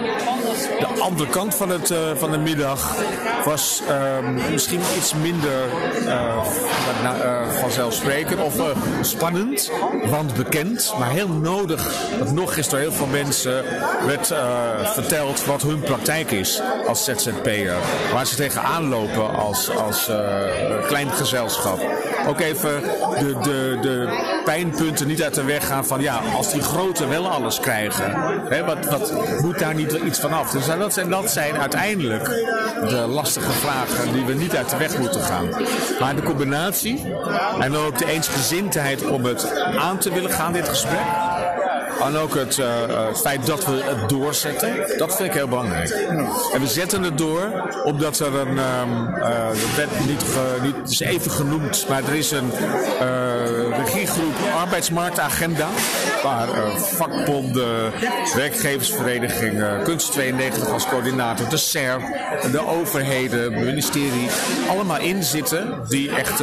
De 0.79 0.87
andere 0.99 1.29
kant 1.29 1.55
van, 1.55 1.69
het, 1.69 1.91
eh, 1.91 1.99
van 2.15 2.31
de 2.31 2.37
middag 2.37 2.95
was 3.45 3.81
ehm, 3.87 4.51
misschien 4.51 4.81
iets 4.97 5.13
minder 5.13 5.63
eh, 6.05 6.37
eh, 7.03 7.49
vanzelfsprekend 7.49 8.41
of 8.41 8.53
spannend, 9.01 9.71
want 10.09 10.33
bekend, 10.33 10.93
maar 10.99 11.09
heel 11.09 11.27
nodig. 11.27 11.93
Dat 12.19 12.31
nog 12.31 12.55
is 12.55 12.69
door 12.69 12.79
heel 12.79 12.91
veel 12.91 13.07
mensen 13.07 13.63
werd 14.05 14.33
verteld 14.83 15.45
wat 15.45 15.61
hun 15.61 15.79
praktijk 15.79 16.31
is 16.31 16.61
als 16.87 17.03
ZZP'er. 17.03 17.75
Waar 18.13 18.25
ze 18.25 18.35
tegenaan 18.35 18.87
lopen 18.87 19.35
als, 19.35 19.69
als 19.69 20.09
eh, 20.09 20.17
klein 20.87 21.09
gezelschap. 21.09 21.79
Ook 22.27 22.39
even 22.39 22.81
de, 23.19 23.35
de, 23.41 23.77
de 23.81 24.25
pijnpunten 24.45 25.07
niet 25.07 25.23
uit 25.23 25.33
de 25.33 25.43
weg 25.43 25.67
gaan 25.67 25.85
van 25.85 26.01
ja, 26.01 26.21
als 26.35 26.51
die 26.51 26.61
grote 26.61 27.07
wel 27.07 27.29
alles 27.29 27.59
krijgen. 27.59 28.11
Hè, 28.49 28.65
wat, 28.65 28.85
wat 28.85 29.13
moet 29.41 29.59
daar 29.59 29.75
niet 29.75 29.91
iets 29.91 30.19
van 30.19 30.33
af? 30.33 30.51
Dus 30.51 30.65
dat 30.65 30.93
zijn, 30.93 31.09
dat 31.09 31.31
zijn 31.31 31.57
uiteindelijk 31.57 32.25
de 32.89 33.05
lastige 33.07 33.51
vragen 33.51 34.13
die 34.13 34.25
we 34.25 34.33
niet 34.33 34.55
uit 34.55 34.69
de 34.69 34.77
weg 34.77 34.97
moeten 34.97 35.21
gaan. 35.21 35.49
Maar 35.99 36.15
de 36.15 36.23
combinatie 36.23 37.13
en 37.59 37.75
ook 37.75 37.97
de 37.97 38.05
eensgezindheid 38.05 39.05
om 39.05 39.25
het 39.25 39.61
aan 39.77 39.97
te 39.97 40.13
willen 40.13 40.31
gaan, 40.31 40.53
dit 40.53 40.69
gesprek. 40.69 41.26
En 42.01 42.15
ook 42.15 42.35
het, 42.35 42.57
eh, 42.57 42.83
eh, 42.83 43.07
het 43.07 43.19
feit 43.19 43.45
dat 43.45 43.65
we 43.65 43.83
het 43.83 44.09
doorzetten, 44.09 44.97
dat 44.97 45.15
vind 45.15 45.29
ik 45.29 45.33
heel 45.33 45.47
belangrijk. 45.47 45.89
En 46.53 46.59
we 46.59 46.67
zetten 46.67 47.03
het 47.03 47.17
door 47.17 47.69
omdat 47.83 48.19
er 48.19 48.35
een, 48.35 48.57
ehm 48.57 49.07
eh, 49.13 49.47
dat 49.75 50.05
niet, 50.07 50.23
niet 50.61 50.89
is 50.91 50.99
even 50.99 51.31
genoemd, 51.31 51.85
maar 51.89 52.03
er 52.03 52.15
is 52.15 52.31
een 52.31 52.51
regiegroep 53.85 54.35
arbeidsmarktagenda. 54.57 55.67
Waar 56.23 56.47
vakbonden, 56.75 57.91
werkgeversvereniging, 58.35 59.61
eh, 59.61 59.83
Kunst 59.83 60.11
92 60.11 60.69
als 60.69 60.87
coördinator, 60.87 61.49
de 61.49 61.57
SER, 61.57 61.99
de 62.51 62.67
overheden, 62.67 63.53
het 63.53 63.63
ministerie, 63.63 64.27
allemaal 64.69 64.99
in 64.99 65.23
zitten 65.23 65.79
die 65.87 66.15
echt 66.15 66.41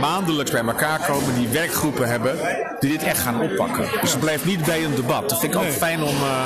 maandelijks 0.00 0.50
bij 0.50 0.64
elkaar 0.64 1.00
komen, 1.06 1.34
die 1.34 1.48
werkgroepen 1.48 2.08
hebben, 2.08 2.36
die 2.80 2.90
dit 2.90 3.02
echt 3.02 3.18
gaan 3.18 3.40
oppakken. 3.40 3.86
Dus 4.00 4.10
het 4.10 4.20
blijft 4.20 4.44
niet 4.44 4.53
bij 4.62 4.84
een 4.84 4.94
debat. 4.94 5.28
Dat 5.28 5.40
vind 5.40 5.54
ik 5.54 5.60
ook 5.60 5.66
fijn 5.66 6.02
om 6.02 6.16
eh, 6.16 6.44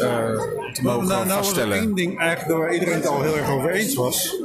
eh, 0.00 0.40
te 0.72 0.82
mogen 0.82 1.08
Nou, 1.08 1.26
nou 1.26 1.38
vaststellen. 1.38 1.78
één 1.78 1.94
ding 1.94 2.18
eigenlijk 2.18 2.58
waar 2.58 2.72
iedereen 2.72 2.94
het 2.94 3.06
al 3.06 3.22
heel 3.22 3.36
erg 3.36 3.50
over 3.50 3.70
eens 3.70 3.94
was. 3.94 4.36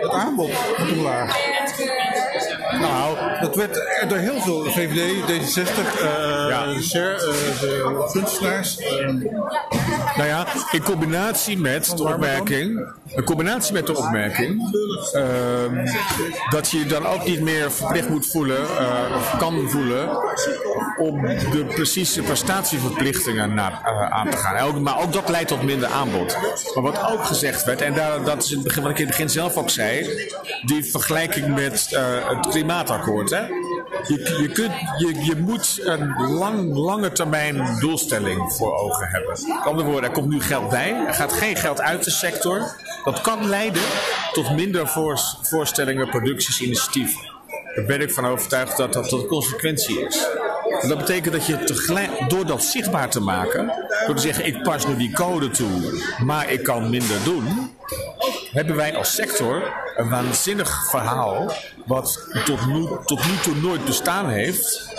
Het 0.00 0.10
aanbod. 0.10 0.50
Nou, 2.80 3.16
dat 3.40 3.56
werd 3.56 3.82
door 4.08 4.18
heel 4.18 4.40
veel 4.40 4.64
VVD, 4.64 5.22
D66, 5.22 6.00
eh 6.00 6.08
Ja. 6.48 6.64
Eh, 6.64 6.80
de 7.60 8.08
kunstenaars. 8.12 8.78
Nou 10.16 10.28
ja, 10.28 10.46
in 10.70 10.82
combinatie 10.82 11.58
met 11.58 11.96
de 11.96 12.02
opmerking, 12.02 12.86
in 13.06 13.24
combinatie 13.24 13.72
met 13.72 13.86
de 13.86 13.96
opmerking 13.96 14.76
ehm, 15.12 15.86
dat 16.50 16.70
je 16.70 16.78
je 16.78 16.86
dan 16.86 17.06
ook 17.06 17.24
niet 17.24 17.40
meer 17.40 17.72
verplicht 17.72 18.08
moet 18.08 18.26
voelen, 18.26 18.62
of 19.16 19.36
kan 19.38 19.68
voelen, 19.68 20.08
om 20.96 21.20
de 21.26 21.64
precieze 21.74 22.22
prestatieverplichtingen 22.22 23.54
na, 23.54 23.80
eh, 23.84 24.10
aan 24.10 24.30
te 24.30 24.36
gaan. 24.36 24.82
Maar 24.82 25.00
ook 25.02 25.12
dat 25.12 25.28
leidt 25.28 25.48
tot 25.48 25.62
minder 25.62 25.88
aanbod. 25.88 26.36
Maar 26.74 26.82
wat 26.82 27.10
ook 27.12 27.24
gezegd 27.24 27.64
werd, 27.64 27.80
en 27.80 27.94
daar, 27.94 28.24
dat 28.24 28.42
is 28.42 28.50
in 28.50 28.56
het 28.56 28.64
begin, 28.66 28.82
wat 28.82 28.90
ik 28.90 28.98
in 28.98 29.06
het 29.06 29.12
begin 29.12 29.30
zelf 29.30 29.56
ook 29.56 29.70
zei, 29.70 30.08
die 30.62 30.84
vergelijking 30.84 31.54
met 31.54 31.88
eh, 31.90 32.28
het 32.28 32.46
klimaatakkoord. 32.46 33.30
Hè? 33.30 33.40
Je, 34.06 34.36
je, 34.40 34.48
kunt, 34.52 34.72
je, 34.98 35.24
je 35.24 35.36
moet 35.36 35.80
een 35.82 36.14
lang, 36.32 36.74
lange 36.74 37.12
termijn 37.12 37.76
doelstelling 37.80 38.52
voor 38.52 38.74
ogen 38.74 39.08
hebben. 39.08 39.30
Met 39.30 39.66
andere 39.66 39.88
woorden, 39.88 40.10
er 40.10 40.16
komt 40.16 40.28
nu 40.28 40.40
geld 40.40 40.68
bij. 40.68 41.04
Er 41.06 41.14
gaat 41.14 41.32
geen 41.32 41.56
geld 41.56 41.80
uit 41.80 42.04
de 42.04 42.10
sector. 42.10 42.76
Dat 43.04 43.20
kan 43.20 43.48
leiden 43.48 43.82
tot 44.32 44.56
minder 44.56 44.88
voors- 44.88 45.36
voorstellingen, 45.42 46.08
producties, 46.08 46.60
initiatieven. 46.60 47.32
Daar 47.74 47.84
ben 47.84 48.00
ik 48.00 48.10
van 48.10 48.26
overtuigd 48.26 48.76
dat 48.76 48.92
dat 48.92 49.10
de 49.10 49.26
consequentie 49.26 50.06
is. 50.06 50.26
En 50.84 50.90
dat 50.90 50.98
betekent 50.98 51.34
dat 51.34 51.46
je 51.46 51.64
tegelijk, 51.64 52.10
door 52.28 52.46
dat 52.46 52.64
zichtbaar 52.64 53.10
te 53.10 53.20
maken, 53.20 53.72
door 54.06 54.14
te 54.14 54.22
zeggen 54.22 54.46
ik 54.46 54.62
pas 54.62 54.86
nu 54.86 54.96
die 54.96 55.12
code 55.12 55.50
toe, 55.50 56.02
maar 56.24 56.50
ik 56.50 56.62
kan 56.62 56.90
minder 56.90 57.24
doen, 57.24 57.70
hebben 58.50 58.76
wij 58.76 58.96
als 58.96 59.14
sector 59.14 59.72
een 59.96 60.08
waanzinnig 60.08 60.88
verhaal 60.90 61.52
wat 61.86 62.28
tot 62.44 62.66
nu, 62.66 62.88
tot 63.04 63.24
nu 63.26 63.38
toe 63.42 63.54
nooit 63.54 63.84
bestaan 63.84 64.28
heeft 64.28 64.93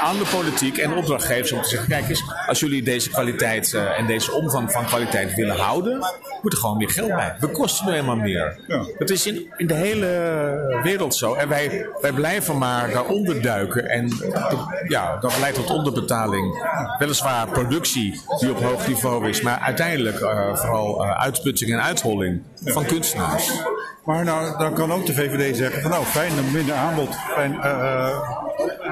aan 0.00 0.16
de 0.18 0.26
politiek 0.36 0.78
en 0.78 0.96
opdrachtgevers 0.96 1.52
om 1.52 1.62
te 1.62 1.68
zeggen 1.68 1.88
kijk 1.88 2.08
eens, 2.08 2.22
als 2.46 2.60
jullie 2.60 2.82
deze 2.82 3.10
kwaliteit 3.10 3.74
eh, 3.74 3.98
en 3.98 4.06
deze 4.06 4.32
omvang 4.32 4.72
van 4.72 4.84
kwaliteit 4.84 5.34
willen 5.34 5.56
houden, 5.56 5.98
moet 6.42 6.52
er 6.52 6.58
gewoon 6.58 6.76
meer 6.76 6.90
geld 6.90 7.08
bij. 7.08 7.36
We 7.40 7.48
kosten 7.50 7.86
nu 7.86 7.92
eenmaal 7.92 8.16
meer. 8.16 8.58
Dat 8.98 9.10
is 9.10 9.26
in, 9.26 9.52
in 9.56 9.66
de 9.66 9.74
hele 9.74 10.80
wereld 10.82 11.14
zo. 11.14 11.34
En 11.34 11.48
wij, 11.48 11.86
wij 12.00 12.12
blijven 12.12 12.58
maar 12.58 12.90
daaronder 12.90 13.42
duiken. 13.42 13.88
En 13.88 14.08
dat- 14.32 14.66
ja, 14.88 15.16
dat 15.16 15.38
leidt 15.40 15.56
tot 15.56 15.70
onderbetaling. 15.70 16.68
Weliswaar 16.98 17.46
productie 17.48 18.20
die 18.38 18.50
op 18.50 18.62
hoog 18.62 18.86
niveau 18.86 19.28
is, 19.28 19.40
maar 19.40 19.58
uiteindelijk 19.58 20.20
eh, 20.20 20.54
vooral 20.56 21.04
eh, 21.04 21.20
uitputting 21.20 21.72
en 21.72 21.82
uitholling 21.82 22.42
van 22.64 22.84
kunstenaars. 22.84 23.50
Maar 24.04 24.24
nou, 24.24 24.58
dan 24.58 24.74
kan 24.74 24.92
ook 24.92 25.06
de 25.06 25.14
VVD 25.14 25.56
zeggen 25.56 25.82
van 25.82 25.90
nou 25.90 26.04
fijn, 26.04 26.32
minder 26.52 26.74
aanbod. 26.74 27.14
Fijn, 27.34 27.60
eh, 27.62 27.70
eh, 27.70 28.18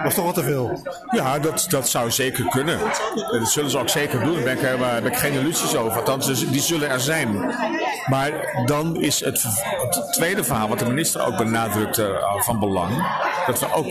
dat 0.05 0.13
is 0.13 0.19
toch 0.19 0.25
wat 0.25 0.35
te 0.35 0.43
veel. 0.43 0.83
Ja, 1.11 1.39
dat, 1.39 1.67
dat 1.69 1.89
zou 1.89 2.11
zeker 2.11 2.49
kunnen. 2.49 2.79
Dat 3.31 3.49
zullen 3.49 3.71
ze 3.71 3.79
ook 3.79 3.89
zeker 3.89 4.25
doen. 4.25 4.35
Daar 4.35 4.43
ben 4.43 4.57
ik, 4.57 4.63
eh, 4.63 4.81
daar 4.81 5.15
geen 5.15 5.33
illusies 5.33 5.77
over. 5.77 5.99
Althans, 5.99 6.27
dus 6.27 6.51
die 6.51 6.61
zullen 6.61 6.91
er 6.91 7.01
zijn. 7.01 7.55
Maar 8.07 8.63
dan 8.67 8.97
is 8.97 9.25
het, 9.25 9.43
het 9.43 10.13
tweede 10.13 10.45
verhaal, 10.45 10.69
wat 10.69 10.79
de 10.79 10.87
minister 10.87 11.27
ook 11.27 11.37
benadrukte, 11.37 12.05
eh, 12.05 12.43
van 12.43 12.59
belang. 12.59 13.07
Dat 13.47 13.61
we 13.61 13.73
ook 13.73 13.87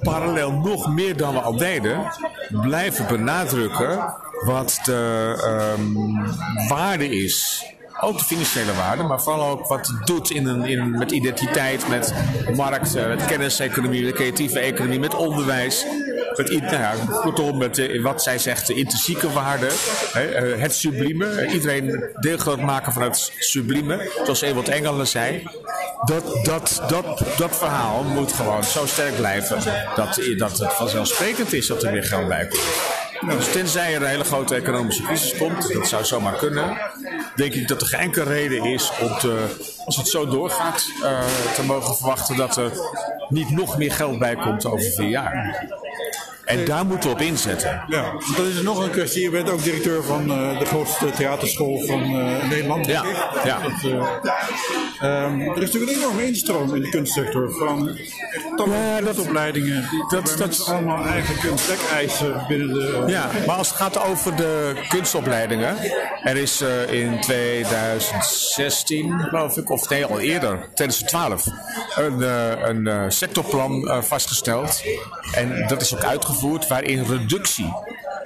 parallel 0.00 0.52
nog 0.52 0.94
meer 0.94 1.16
dan 1.16 1.34
we 1.34 1.40
al 1.40 1.56
deden, 1.56 2.12
blijven 2.48 3.06
benadrukken 3.06 4.14
wat 4.44 4.80
de 4.84 5.34
ehm, 5.44 6.68
waarde 6.68 7.08
is 7.08 7.64
ook 8.04 8.18
de 8.18 8.24
financiële 8.24 8.74
waarde, 8.74 9.02
maar 9.02 9.22
vooral 9.22 9.48
ook 9.48 9.66
wat 9.66 9.86
het 9.86 10.06
doet 10.06 10.30
in 10.30 10.46
een, 10.46 10.64
in, 10.64 10.90
met 10.90 11.10
identiteit, 11.10 11.88
met 11.88 12.14
markt, 12.56 12.94
eh, 12.94 13.06
met 13.06 13.24
kenniseconomie, 13.24 14.04
met 14.04 14.14
creatieve 14.14 14.58
economie, 14.58 14.98
met 14.98 15.14
onderwijs. 15.14 15.84
Met, 16.36 16.50
nou 16.50 16.76
ja, 16.76 16.92
kortom, 17.20 17.58
met 17.58 17.78
eh, 17.78 18.02
wat 18.02 18.22
zij 18.22 18.38
zegt, 18.38 18.66
de 18.66 18.74
intrinsieke 18.74 19.32
waarde, 19.32 19.66
eh, 20.12 20.60
het 20.60 20.74
sublieme. 20.74 21.46
Iedereen 21.52 22.10
deelgroot 22.20 22.60
maken 22.60 22.92
van 22.92 23.02
het 23.02 23.32
sublieme, 23.38 24.10
zoals 24.24 24.40
Ewald 24.40 24.68
Engelen 24.68 25.06
zei. 25.06 25.42
Dat, 26.04 26.44
dat, 26.44 26.82
dat, 26.88 27.22
dat 27.36 27.56
verhaal 27.56 28.02
moet 28.02 28.32
gewoon 28.32 28.64
zo 28.64 28.86
sterk 28.86 29.16
blijven 29.16 29.58
dat, 29.96 30.20
dat 30.36 30.58
het 30.58 30.72
vanzelfsprekend 30.72 31.52
is 31.52 31.66
dat 31.66 31.82
er 31.82 31.92
weer 31.92 32.04
geld 32.04 32.28
bij 32.28 32.46
komt. 32.46 33.03
Dus 33.28 33.52
tenzij 33.52 33.94
er 33.94 34.02
een 34.02 34.08
hele 34.08 34.24
grote 34.24 34.54
economische 34.54 35.02
crisis 35.02 35.36
komt, 35.36 35.72
dat 35.72 35.88
zou 35.88 36.04
zomaar 36.04 36.36
kunnen, 36.36 36.78
denk 37.34 37.54
ik 37.54 37.68
dat 37.68 37.80
er 37.80 37.86
geen 37.86 38.00
enkele 38.00 38.24
reden 38.24 38.64
is 38.64 38.92
om 39.00 39.10
als 39.84 39.96
het 39.96 40.08
zo 40.08 40.26
doorgaat, 40.26 40.86
eh, 41.02 41.20
te 41.54 41.64
mogen 41.64 41.96
verwachten 41.96 42.36
dat 42.36 42.56
er 42.56 42.72
niet 43.28 43.50
nog 43.50 43.78
meer 43.78 43.92
geld 43.92 44.18
bij 44.18 44.36
komt 44.36 44.64
over 44.64 44.90
vier 44.90 45.08
jaar. 45.08 45.66
En 46.44 46.64
daar 46.64 46.86
moeten 46.86 47.08
we 47.10 47.14
op 47.14 47.20
inzetten. 47.20 47.84
Ja, 47.86 48.04
dan 48.36 48.46
is 48.46 48.62
nog 48.62 48.84
een 48.84 48.90
kwestie. 48.90 49.22
Je 49.22 49.30
bent 49.30 49.50
ook 49.50 49.62
directeur 49.62 50.02
van 50.02 50.30
eh, 50.30 50.58
de 50.58 50.64
grootste 50.64 51.10
theaterschool 51.10 51.82
van 51.86 52.02
eh, 52.02 52.48
Nederland. 52.48 52.86
Ja, 52.86 53.02
ik. 53.04 53.16
ja. 53.44 53.58
Dat, 53.62 53.72
eh, 53.92 53.98
ehm, 55.24 55.40
er 55.40 55.62
is 55.62 55.72
natuurlijk 55.72 55.92
een 55.92 55.98
enorme 55.98 56.26
instroom 56.26 56.74
in 56.74 56.82
de 56.82 56.88
kunstsector 56.88 57.50
van 57.52 57.98
ja, 58.70 59.00
dat, 59.00 59.18
opleidingen. 59.18 59.88
Dat- 60.08 60.26
dat, 60.26 60.38
dat- 60.38 60.66
allemaal 60.68 61.04
eigenlijk 61.04 61.42
een 61.42 61.54
plek 61.66 61.78
eisen 61.92 62.44
binnen 62.48 62.68
de. 62.68 63.02
Ja, 63.06 63.30
maar 63.46 63.56
als 63.56 63.68
het 63.68 63.76
gaat 63.76 63.98
over 64.06 64.36
de 64.36 64.72
kunstopleidingen. 64.88 65.76
Er 66.22 66.36
is 66.36 66.60
in 66.90 67.20
2016, 67.20 69.20
geloof 69.20 69.56
ik, 69.56 69.70
of 69.70 69.88
nee, 69.88 70.04
al 70.04 70.20
eerder, 70.20 70.68
2012, 70.74 71.44
een, 71.96 72.22
een 72.86 73.12
sectorplan 73.12 74.02
vastgesteld. 74.04 74.82
En 75.34 75.64
dat 75.66 75.82
is 75.82 75.94
ook 75.94 76.04
uitgevoerd 76.04 76.32
waarin 76.68 77.04
reductie 77.04 77.72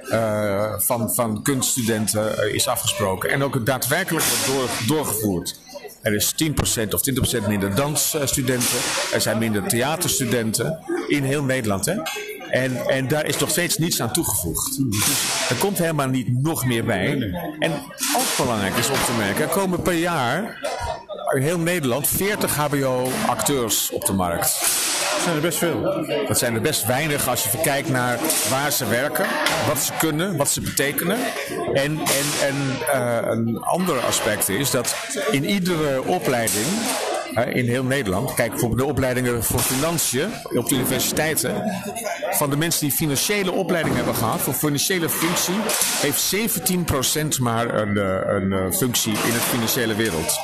eh, 0.09 0.73
van, 0.77 1.13
van 1.13 1.41
kunststudenten 1.41 2.37
eh, 2.37 2.53
is 2.53 2.67
afgesproken. 2.67 3.29
En 3.29 3.43
ook 3.43 3.65
daadwerkelijk 3.65 4.25
wordt 4.25 4.45
door, 4.45 4.69
doorgevoerd. 4.97 5.59
Er 6.01 6.13
is 6.13 6.33
10% 6.33 6.93
of 6.93 7.01
20% 7.43 7.47
minder 7.47 7.75
dansstudenten. 7.75 8.77
Er 9.13 9.21
zijn 9.21 9.37
minder 9.37 9.67
theaterstudenten 9.67 10.79
in 11.07 11.23
heel 11.23 11.43
Nederland. 11.43 11.85
Hè? 11.85 11.95
En, 12.49 12.87
en 12.87 13.07
daar 13.07 13.25
is 13.25 13.37
nog 13.37 13.49
steeds 13.49 13.77
niets 13.77 14.01
aan 14.01 14.13
toegevoegd. 14.13 14.79
Er 15.49 15.55
komt 15.55 15.77
helemaal 15.77 16.07
niet 16.07 16.41
nog 16.41 16.65
meer 16.65 16.85
bij. 16.85 17.33
En 17.59 17.71
ook 18.17 18.37
belangrijk 18.37 18.75
is 18.75 18.89
op 18.89 18.95
te 19.05 19.11
merken, 19.17 19.43
er 19.43 19.49
komen 19.49 19.81
per 19.81 19.93
jaar 19.93 20.57
in 21.35 21.41
heel 21.41 21.59
Nederland 21.59 22.07
40 22.07 22.55
HBO-acteurs 22.55 23.89
op 23.91 24.05
de 24.05 24.13
markt. 24.13 24.57
Dat 25.19 25.27
zijn 25.27 25.37
er 25.37 25.49
best 25.49 25.57
veel. 25.57 26.05
Dat 26.27 26.37
zijn 26.37 26.55
er 26.55 26.61
best 26.61 26.85
weinig 26.85 27.27
als 27.27 27.43
je 27.43 27.61
kijkt 27.61 27.89
naar 27.89 28.19
waar 28.49 28.71
ze 28.71 28.87
werken, 28.87 29.25
wat 29.67 29.77
ze 29.77 29.91
kunnen, 29.97 30.37
wat 30.37 30.49
ze 30.49 30.61
betekenen. 30.61 31.17
En, 31.73 31.99
en, 31.99 32.47
en 32.47 32.55
uh, 32.93 33.17
een 33.21 33.57
ander 33.59 33.99
aspect 33.99 34.49
is 34.49 34.71
dat 34.71 34.95
in 35.31 35.45
iedere 35.45 36.03
opleiding 36.03 36.65
uh, 37.33 37.55
in 37.55 37.67
heel 37.67 37.83
Nederland, 37.83 38.33
kijk 38.33 38.49
bijvoorbeeld 38.49 38.79
de 38.79 38.85
opleidingen 38.85 39.43
voor 39.43 39.59
financiën 39.59 40.29
op 40.43 40.69
de 40.69 40.75
universiteiten, 40.75 41.63
van 42.31 42.49
de 42.49 42.57
mensen 42.57 42.81
die 42.81 42.91
financiële 42.91 43.51
opleiding 43.51 43.95
hebben 43.95 44.15
gehad, 44.15 44.39
voor 44.41 44.53
financiële 44.53 45.09
functie, 45.09 45.57
heeft 46.01 46.35
17% 47.37 47.41
maar 47.41 47.73
een, 47.73 47.95
uh, 47.95 48.19
een 48.25 48.73
functie 48.73 49.13
in 49.13 49.33
het 49.33 49.43
financiële 49.43 49.95
wereld. 49.95 50.39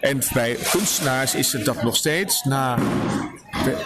En 0.00 0.20
bij 0.32 0.56
kunstenaars 0.70 1.34
is 1.34 1.52
het 1.52 1.64
dat 1.64 1.82
nog 1.82 1.96
steeds 1.96 2.44
na 2.44 2.78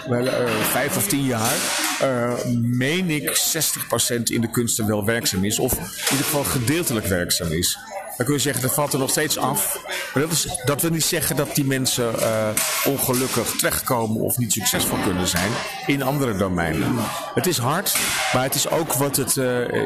wel, 0.07 0.25
uh, 0.25 0.61
vijf 0.61 0.97
of 0.97 1.07
tien 1.07 1.23
jaar, 1.23 1.55
uh, 2.01 2.33
meen 2.61 3.09
ik 3.09 3.35
60% 3.35 4.29
in 4.29 4.41
de 4.41 4.49
kunsten 4.49 4.87
wel 4.87 5.05
werkzaam 5.05 5.43
is. 5.43 5.59
Of 5.59 5.71
in 5.71 6.11
ieder 6.11 6.25
geval 6.25 6.43
gedeeltelijk 6.43 7.05
werkzaam 7.05 7.51
is. 7.51 7.77
Dan 8.17 8.25
kun 8.25 8.35
je 8.35 8.41
zeggen, 8.41 8.61
dat 8.61 8.73
valt 8.73 8.93
er 8.93 8.99
nog 8.99 9.09
steeds 9.09 9.37
af. 9.37 9.79
Maar 10.13 10.23
dat, 10.23 10.31
is, 10.31 10.47
dat 10.65 10.81
wil 10.81 10.91
niet 10.91 11.03
zeggen 11.03 11.35
dat 11.35 11.55
die 11.55 11.65
mensen 11.65 12.13
uh, 12.19 12.49
ongelukkig 12.85 13.51
terechtkomen 13.51 14.21
of 14.21 14.37
niet 14.37 14.53
succesvol 14.53 14.97
kunnen 14.97 15.27
zijn 15.27 15.51
in 15.85 16.03
andere 16.03 16.37
domeinen. 16.37 16.95
Het 17.33 17.47
is 17.47 17.57
hard, 17.57 17.97
maar 18.33 18.43
het 18.43 18.55
is 18.55 18.69
ook 18.69 18.93
wat 18.93 19.15
het 19.15 19.37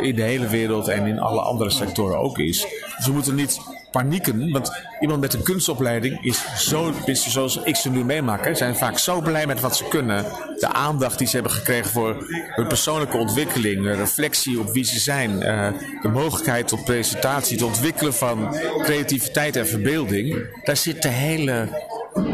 in 0.01 0.15
de 0.15 0.21
hele 0.21 0.47
wereld 0.47 0.87
en 0.87 1.05
in 1.05 1.19
alle 1.19 1.41
andere 1.41 1.69
sectoren 1.69 2.19
ook 2.19 2.37
is. 2.37 2.65
Dus 2.97 3.05
we 3.05 3.11
moeten 3.11 3.35
niet 3.35 3.59
panieken, 3.91 4.51
want 4.51 4.71
iemand 4.99 5.21
met 5.21 5.33
een 5.33 5.43
kunstopleiding 5.43 6.25
is 6.25 6.43
zo, 6.57 6.93
zoals 7.13 7.57
ik 7.63 7.75
ze 7.75 7.89
nu 7.89 8.03
meemaak, 8.05 8.49
zijn 8.55 8.75
vaak 8.75 8.97
zo 8.97 9.21
blij 9.21 9.45
met 9.45 9.59
wat 9.59 9.77
ze 9.77 9.87
kunnen. 9.87 10.25
De 10.59 10.67
aandacht 10.67 11.17
die 11.17 11.27
ze 11.27 11.33
hebben 11.33 11.51
gekregen 11.51 11.91
voor 11.91 12.15
hun 12.55 12.67
persoonlijke 12.67 13.17
ontwikkeling, 13.17 13.85
reflectie 13.85 14.59
op 14.59 14.71
wie 14.71 14.83
ze 14.83 14.99
zijn, 14.99 15.31
uh, 15.31 15.67
de 16.01 16.07
mogelijkheid 16.07 16.67
tot 16.67 16.83
presentatie, 16.83 17.57
het 17.57 17.65
ontwikkelen 17.65 18.13
van 18.13 18.57
creativiteit 18.81 19.55
en 19.55 19.67
verbeelding. 19.67 20.47
Daar 20.63 20.77
zit 20.77 21.01
de 21.01 21.07
hele 21.07 21.67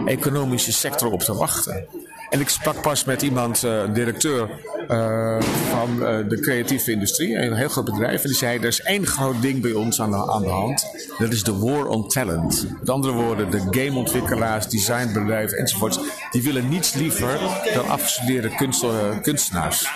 economische 0.05 0.73
sector 0.73 1.11
op 1.11 1.21
te 1.21 1.33
wachten. 1.33 1.87
En 2.29 2.39
ik 2.39 2.49
sprak 2.49 2.81
pas 2.81 3.03
met 3.03 3.21
iemand, 3.21 3.63
uh, 3.63 3.77
een 3.77 3.93
directeur 3.93 4.49
uh, 4.89 5.41
van 5.41 5.89
uh, 5.99 6.29
de 6.29 6.39
creatieve 6.39 6.91
industrie, 6.91 7.35
een 7.35 7.53
heel 7.53 7.67
groot 7.67 7.85
bedrijf. 7.85 8.21
En 8.21 8.27
die 8.27 8.37
zei, 8.37 8.57
er 8.57 8.65
is 8.65 8.81
één 8.81 9.05
groot 9.05 9.41
ding 9.41 9.61
bij 9.61 9.71
ons 9.71 10.01
aan 10.01 10.11
de, 10.11 10.49
hand. 10.49 10.85
Dat 11.17 11.33
is 11.33 11.43
de 11.43 11.57
war 11.57 11.87
on 11.87 12.07
talent. 12.07 12.67
Met 12.79 12.89
andere 12.89 13.13
woorden, 13.13 13.51
de 13.51 13.61
gameontwikkelaars, 13.69 14.67
designbedrijven 14.67 15.57
enzovoorts. 15.57 15.99
Die 16.31 16.43
willen 16.43 16.69
niets 16.69 16.93
liever 16.93 17.39
dan 17.73 17.87
afgestudeerde 17.87 18.49
uh, 18.49 19.21
kunstenaars. 19.21 19.89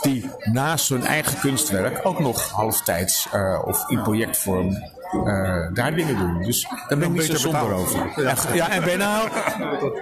Die 0.00 0.30
naast 0.52 0.88
hun 0.88 1.04
eigen 1.04 1.38
kunstwerk 1.38 2.00
ook 2.06 2.18
nog 2.18 2.50
halftijds 2.50 3.28
of 3.64 3.90
in 3.90 4.02
projectvorm 4.02 4.76
uh, 5.12 5.74
daar 5.74 5.94
dingen 5.94 6.18
doen. 6.18 6.42
Dus 6.42 6.68
daar 6.88 6.98
ben 6.98 7.02
ik 7.02 7.10
niet 7.10 7.24
zo 7.24 7.36
somber 7.36 7.72
over. 7.72 8.22
Ja. 8.22 8.34
ja, 8.52 8.70
en 8.70 8.84
bij 8.84 8.96
nou, 8.96 9.28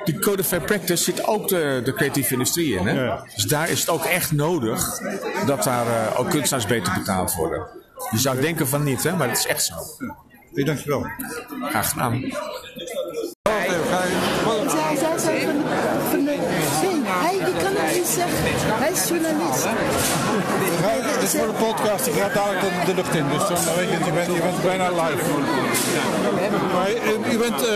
die 0.04 0.18
Code 0.18 0.40
of 0.40 0.46
Fair 0.46 0.62
Practice 0.62 1.04
zit 1.04 1.26
ook 1.26 1.48
de, 1.48 1.80
de 1.84 1.92
creatieve 1.92 2.32
industrie 2.32 2.74
in. 2.74 2.86
Hè? 2.86 3.04
Ja. 3.04 3.24
Dus 3.34 3.44
daar 3.44 3.70
is 3.70 3.80
het 3.80 3.88
ook 3.88 4.04
echt 4.04 4.32
nodig 4.32 5.00
dat 5.46 5.62
daar 5.62 5.86
uh, 5.86 6.20
ook 6.20 6.30
kunstenaars 6.30 6.66
beter 6.66 6.92
betaald 6.92 7.34
worden. 7.34 7.66
Je 8.10 8.18
zou 8.18 8.40
denken 8.40 8.68
van 8.68 8.82
niet, 8.82 9.02
hè? 9.02 9.16
maar 9.16 9.28
het 9.28 9.38
is 9.38 9.46
echt 9.46 9.64
zo. 9.64 9.74
Ja, 10.52 10.64
dankjewel. 10.64 11.06
Graag 11.68 11.90
gedaan. 11.90 12.24
Zij 14.70 14.96
zei 14.96 15.18
zo 15.18 15.46
van, 15.46 15.62
van 16.10 16.24
de. 16.24 16.36
Hij 17.04 17.44
die 17.44 17.54
kan 17.54 17.72
het 17.76 17.96
niet 17.96 18.06
zeggen. 18.06 18.36
Hij 18.78 18.90
is 18.90 19.08
journalist. 19.08 19.66
Dit 21.20 21.32
is 21.32 21.38
voor 21.38 21.46
de 21.46 21.64
podcast, 21.66 22.04
die 22.04 22.14
gaat 22.14 22.34
dadelijk 22.34 22.60
de, 22.60 22.70
de 22.86 22.94
lucht 22.94 23.14
in. 23.14 23.24
Dus 23.32 23.44
dan 23.48 23.74
weet 23.76 23.90
je, 23.92 24.04
je 24.04 24.12
bent, 24.12 24.26
je 24.26 24.40
bent 24.48 24.62
bijna 24.62 24.88
live. 25.02 25.24
Maar 26.74 26.90
u 27.32 27.38
bent 27.38 27.60
uh, 27.62 27.70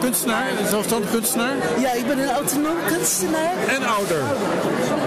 kunstenaar, 0.00 0.46
zelfstandig 0.68 1.10
kunstenaar? 1.10 1.54
Ja, 1.78 1.92
ik 1.92 2.06
ben 2.06 2.18
een 2.18 2.30
autonoom 2.30 2.76
kunstenaar. 2.86 3.52
En 3.76 3.82
ouder? 3.96 4.22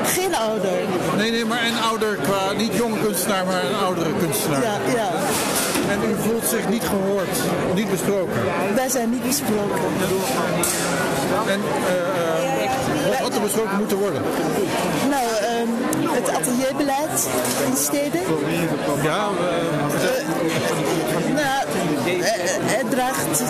Geen 0.06 0.36
ouder. 0.36 0.78
Nee, 1.18 1.32
nee, 1.32 1.46
maar 1.46 1.66
een 1.66 1.82
ouder 1.89 2.16
qua, 2.16 2.52
niet 2.58 2.74
jonge 2.76 3.00
kunstenaar, 3.06 3.46
maar 3.46 3.64
een 3.64 3.80
oudere 3.86 4.14
kunstenaar. 4.20 4.62
Ja, 4.62 4.76
ja. 4.96 5.10
En 5.89 6.00
u 6.10 6.16
voelt 6.28 6.46
zich 6.46 6.70
niet 6.70 6.84
gehoord, 6.84 7.36
niet 7.76 7.89
besproken? 7.89 8.41
Wij 8.76 8.89
zijn 8.89 9.10
niet 9.10 9.24
besproken. 9.24 9.82
En 11.48 11.60
uh, 11.60 13.10
wat 13.10 13.18
had 13.18 13.34
er 13.34 13.41
besproken 13.41 13.78
moeten 13.78 13.98
worden? 13.98 14.22
Nou, 15.10 15.26
het 16.02 16.30
atelierbeleid 16.30 17.28
in 17.66 17.72
de 17.72 17.78
steden. 17.78 18.22
Ja, 19.04 19.30
uh, 19.30 20.04
nou, 21.34 21.66
het 22.66 22.89
draagt 22.89 23.44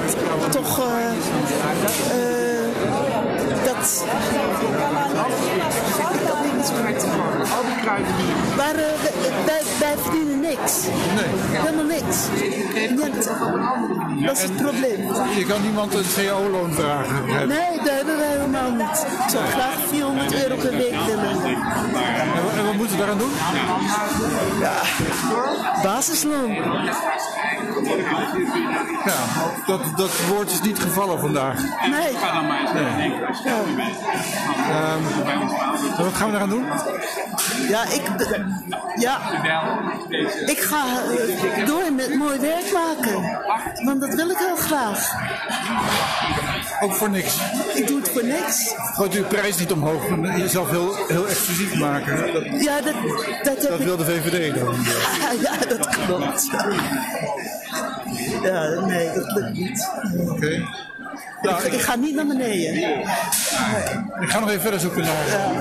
toch 0.52 0.82
dat. 3.66 4.06
Maar 8.58 8.76
uh, 8.76 8.82
wij, 9.46 9.62
wij 9.80 9.96
verdienen 10.02 10.39
niks. 10.39 10.74
Nee. 11.16 11.26
Helemaal 11.62 11.86
niks. 11.86 12.18
Dat 14.22 14.38
is 14.38 14.43
het 14.43 14.55
probleem. 14.55 15.01
Je 15.38 15.45
kan 15.47 15.61
niemand 15.61 15.93
een 15.93 16.03
CO-loon 16.16 16.74
vragen. 16.74 17.47
Nee, 17.47 17.78
dat 17.78 17.89
hebben 17.89 18.18
wij 18.18 18.28
helemaal 18.28 18.72
niet. 18.72 19.05
Ik 19.24 19.30
zou 19.30 19.45
graag 19.45 19.78
400 19.89 20.43
euro 20.43 20.55
per 20.55 20.72
week 20.72 20.95
willen. 21.05 21.43
En, 21.43 22.57
en 22.57 22.66
wat 22.66 22.76
moeten 22.76 22.97
we 22.97 22.97
daaraan 22.97 23.18
doen? 23.18 23.32
Ja, 24.59 24.82
basisloon. 25.84 26.51
Ja, 29.05 29.16
dat, 29.66 29.82
dat 29.95 30.26
woord 30.28 30.51
is 30.51 30.61
niet 30.61 30.80
gevallen 30.80 31.20
vandaag. 31.20 31.61
Nee. 31.89 32.11
nee. 32.97 33.14
Ja. 33.43 33.59
Um, 34.93 35.03
wat 35.97 36.14
gaan 36.14 36.30
we 36.30 36.36
eraan 36.36 36.49
doen? 36.49 36.66
Ja, 37.68 37.84
ik, 37.84 38.01
ja, 38.95 39.20
ik 40.45 40.59
ga 40.59 40.84
door 41.66 41.93
met 41.93 42.16
mooi 42.16 42.39
werk 42.39 42.72
maken. 42.74 43.41
Want 43.86 44.01
dat 44.01 44.14
wil 44.14 44.30
ik 44.30 44.38
heel 44.38 44.55
graag. 44.55 45.11
Ook 46.82 46.93
voor 46.93 47.09
niks? 47.09 47.38
Ik 47.74 47.88
doe 47.88 47.99
het 47.99 48.09
voor 48.09 48.24
niks. 48.24 48.76
Gooit 48.78 49.14
uw 49.14 49.24
prijs 49.24 49.57
niet 49.57 49.72
omhoog 49.72 50.07
en 50.07 50.38
jezelf 50.38 50.70
heel, 50.70 50.95
heel 51.07 51.28
exclusief 51.28 51.76
maken? 51.76 52.34
Dat, 52.34 52.61
ja, 52.61 52.82
dat... 52.82 52.93
Dat, 53.43 53.61
dat 53.61 53.80
wil 53.80 53.97
de 53.97 54.05
VVD 54.05 54.55
dan? 54.55 54.76
ja, 55.45 55.57
dat 55.68 55.88
klopt. 56.05 56.49
Ja, 58.44 58.86
nee, 58.86 59.14
dat 59.14 59.32
lukt 59.32 59.54
niet. 59.54 59.89
Oké. 60.20 60.66
Okay. 61.41 61.66
Ik, 61.66 61.74
ik, 61.74 61.82
ga 61.82 61.96
niet 61.96 62.16
naar 62.16 62.28
beneden. 62.28 62.74
Nee. 62.74 62.98
Ik 64.20 64.30
ga 64.30 64.39
nog 64.39 64.50
even 64.50 64.62
verder 64.62 64.80
zoeken 64.80 65.02
naar... 65.02 65.28
Ja. 65.28 65.52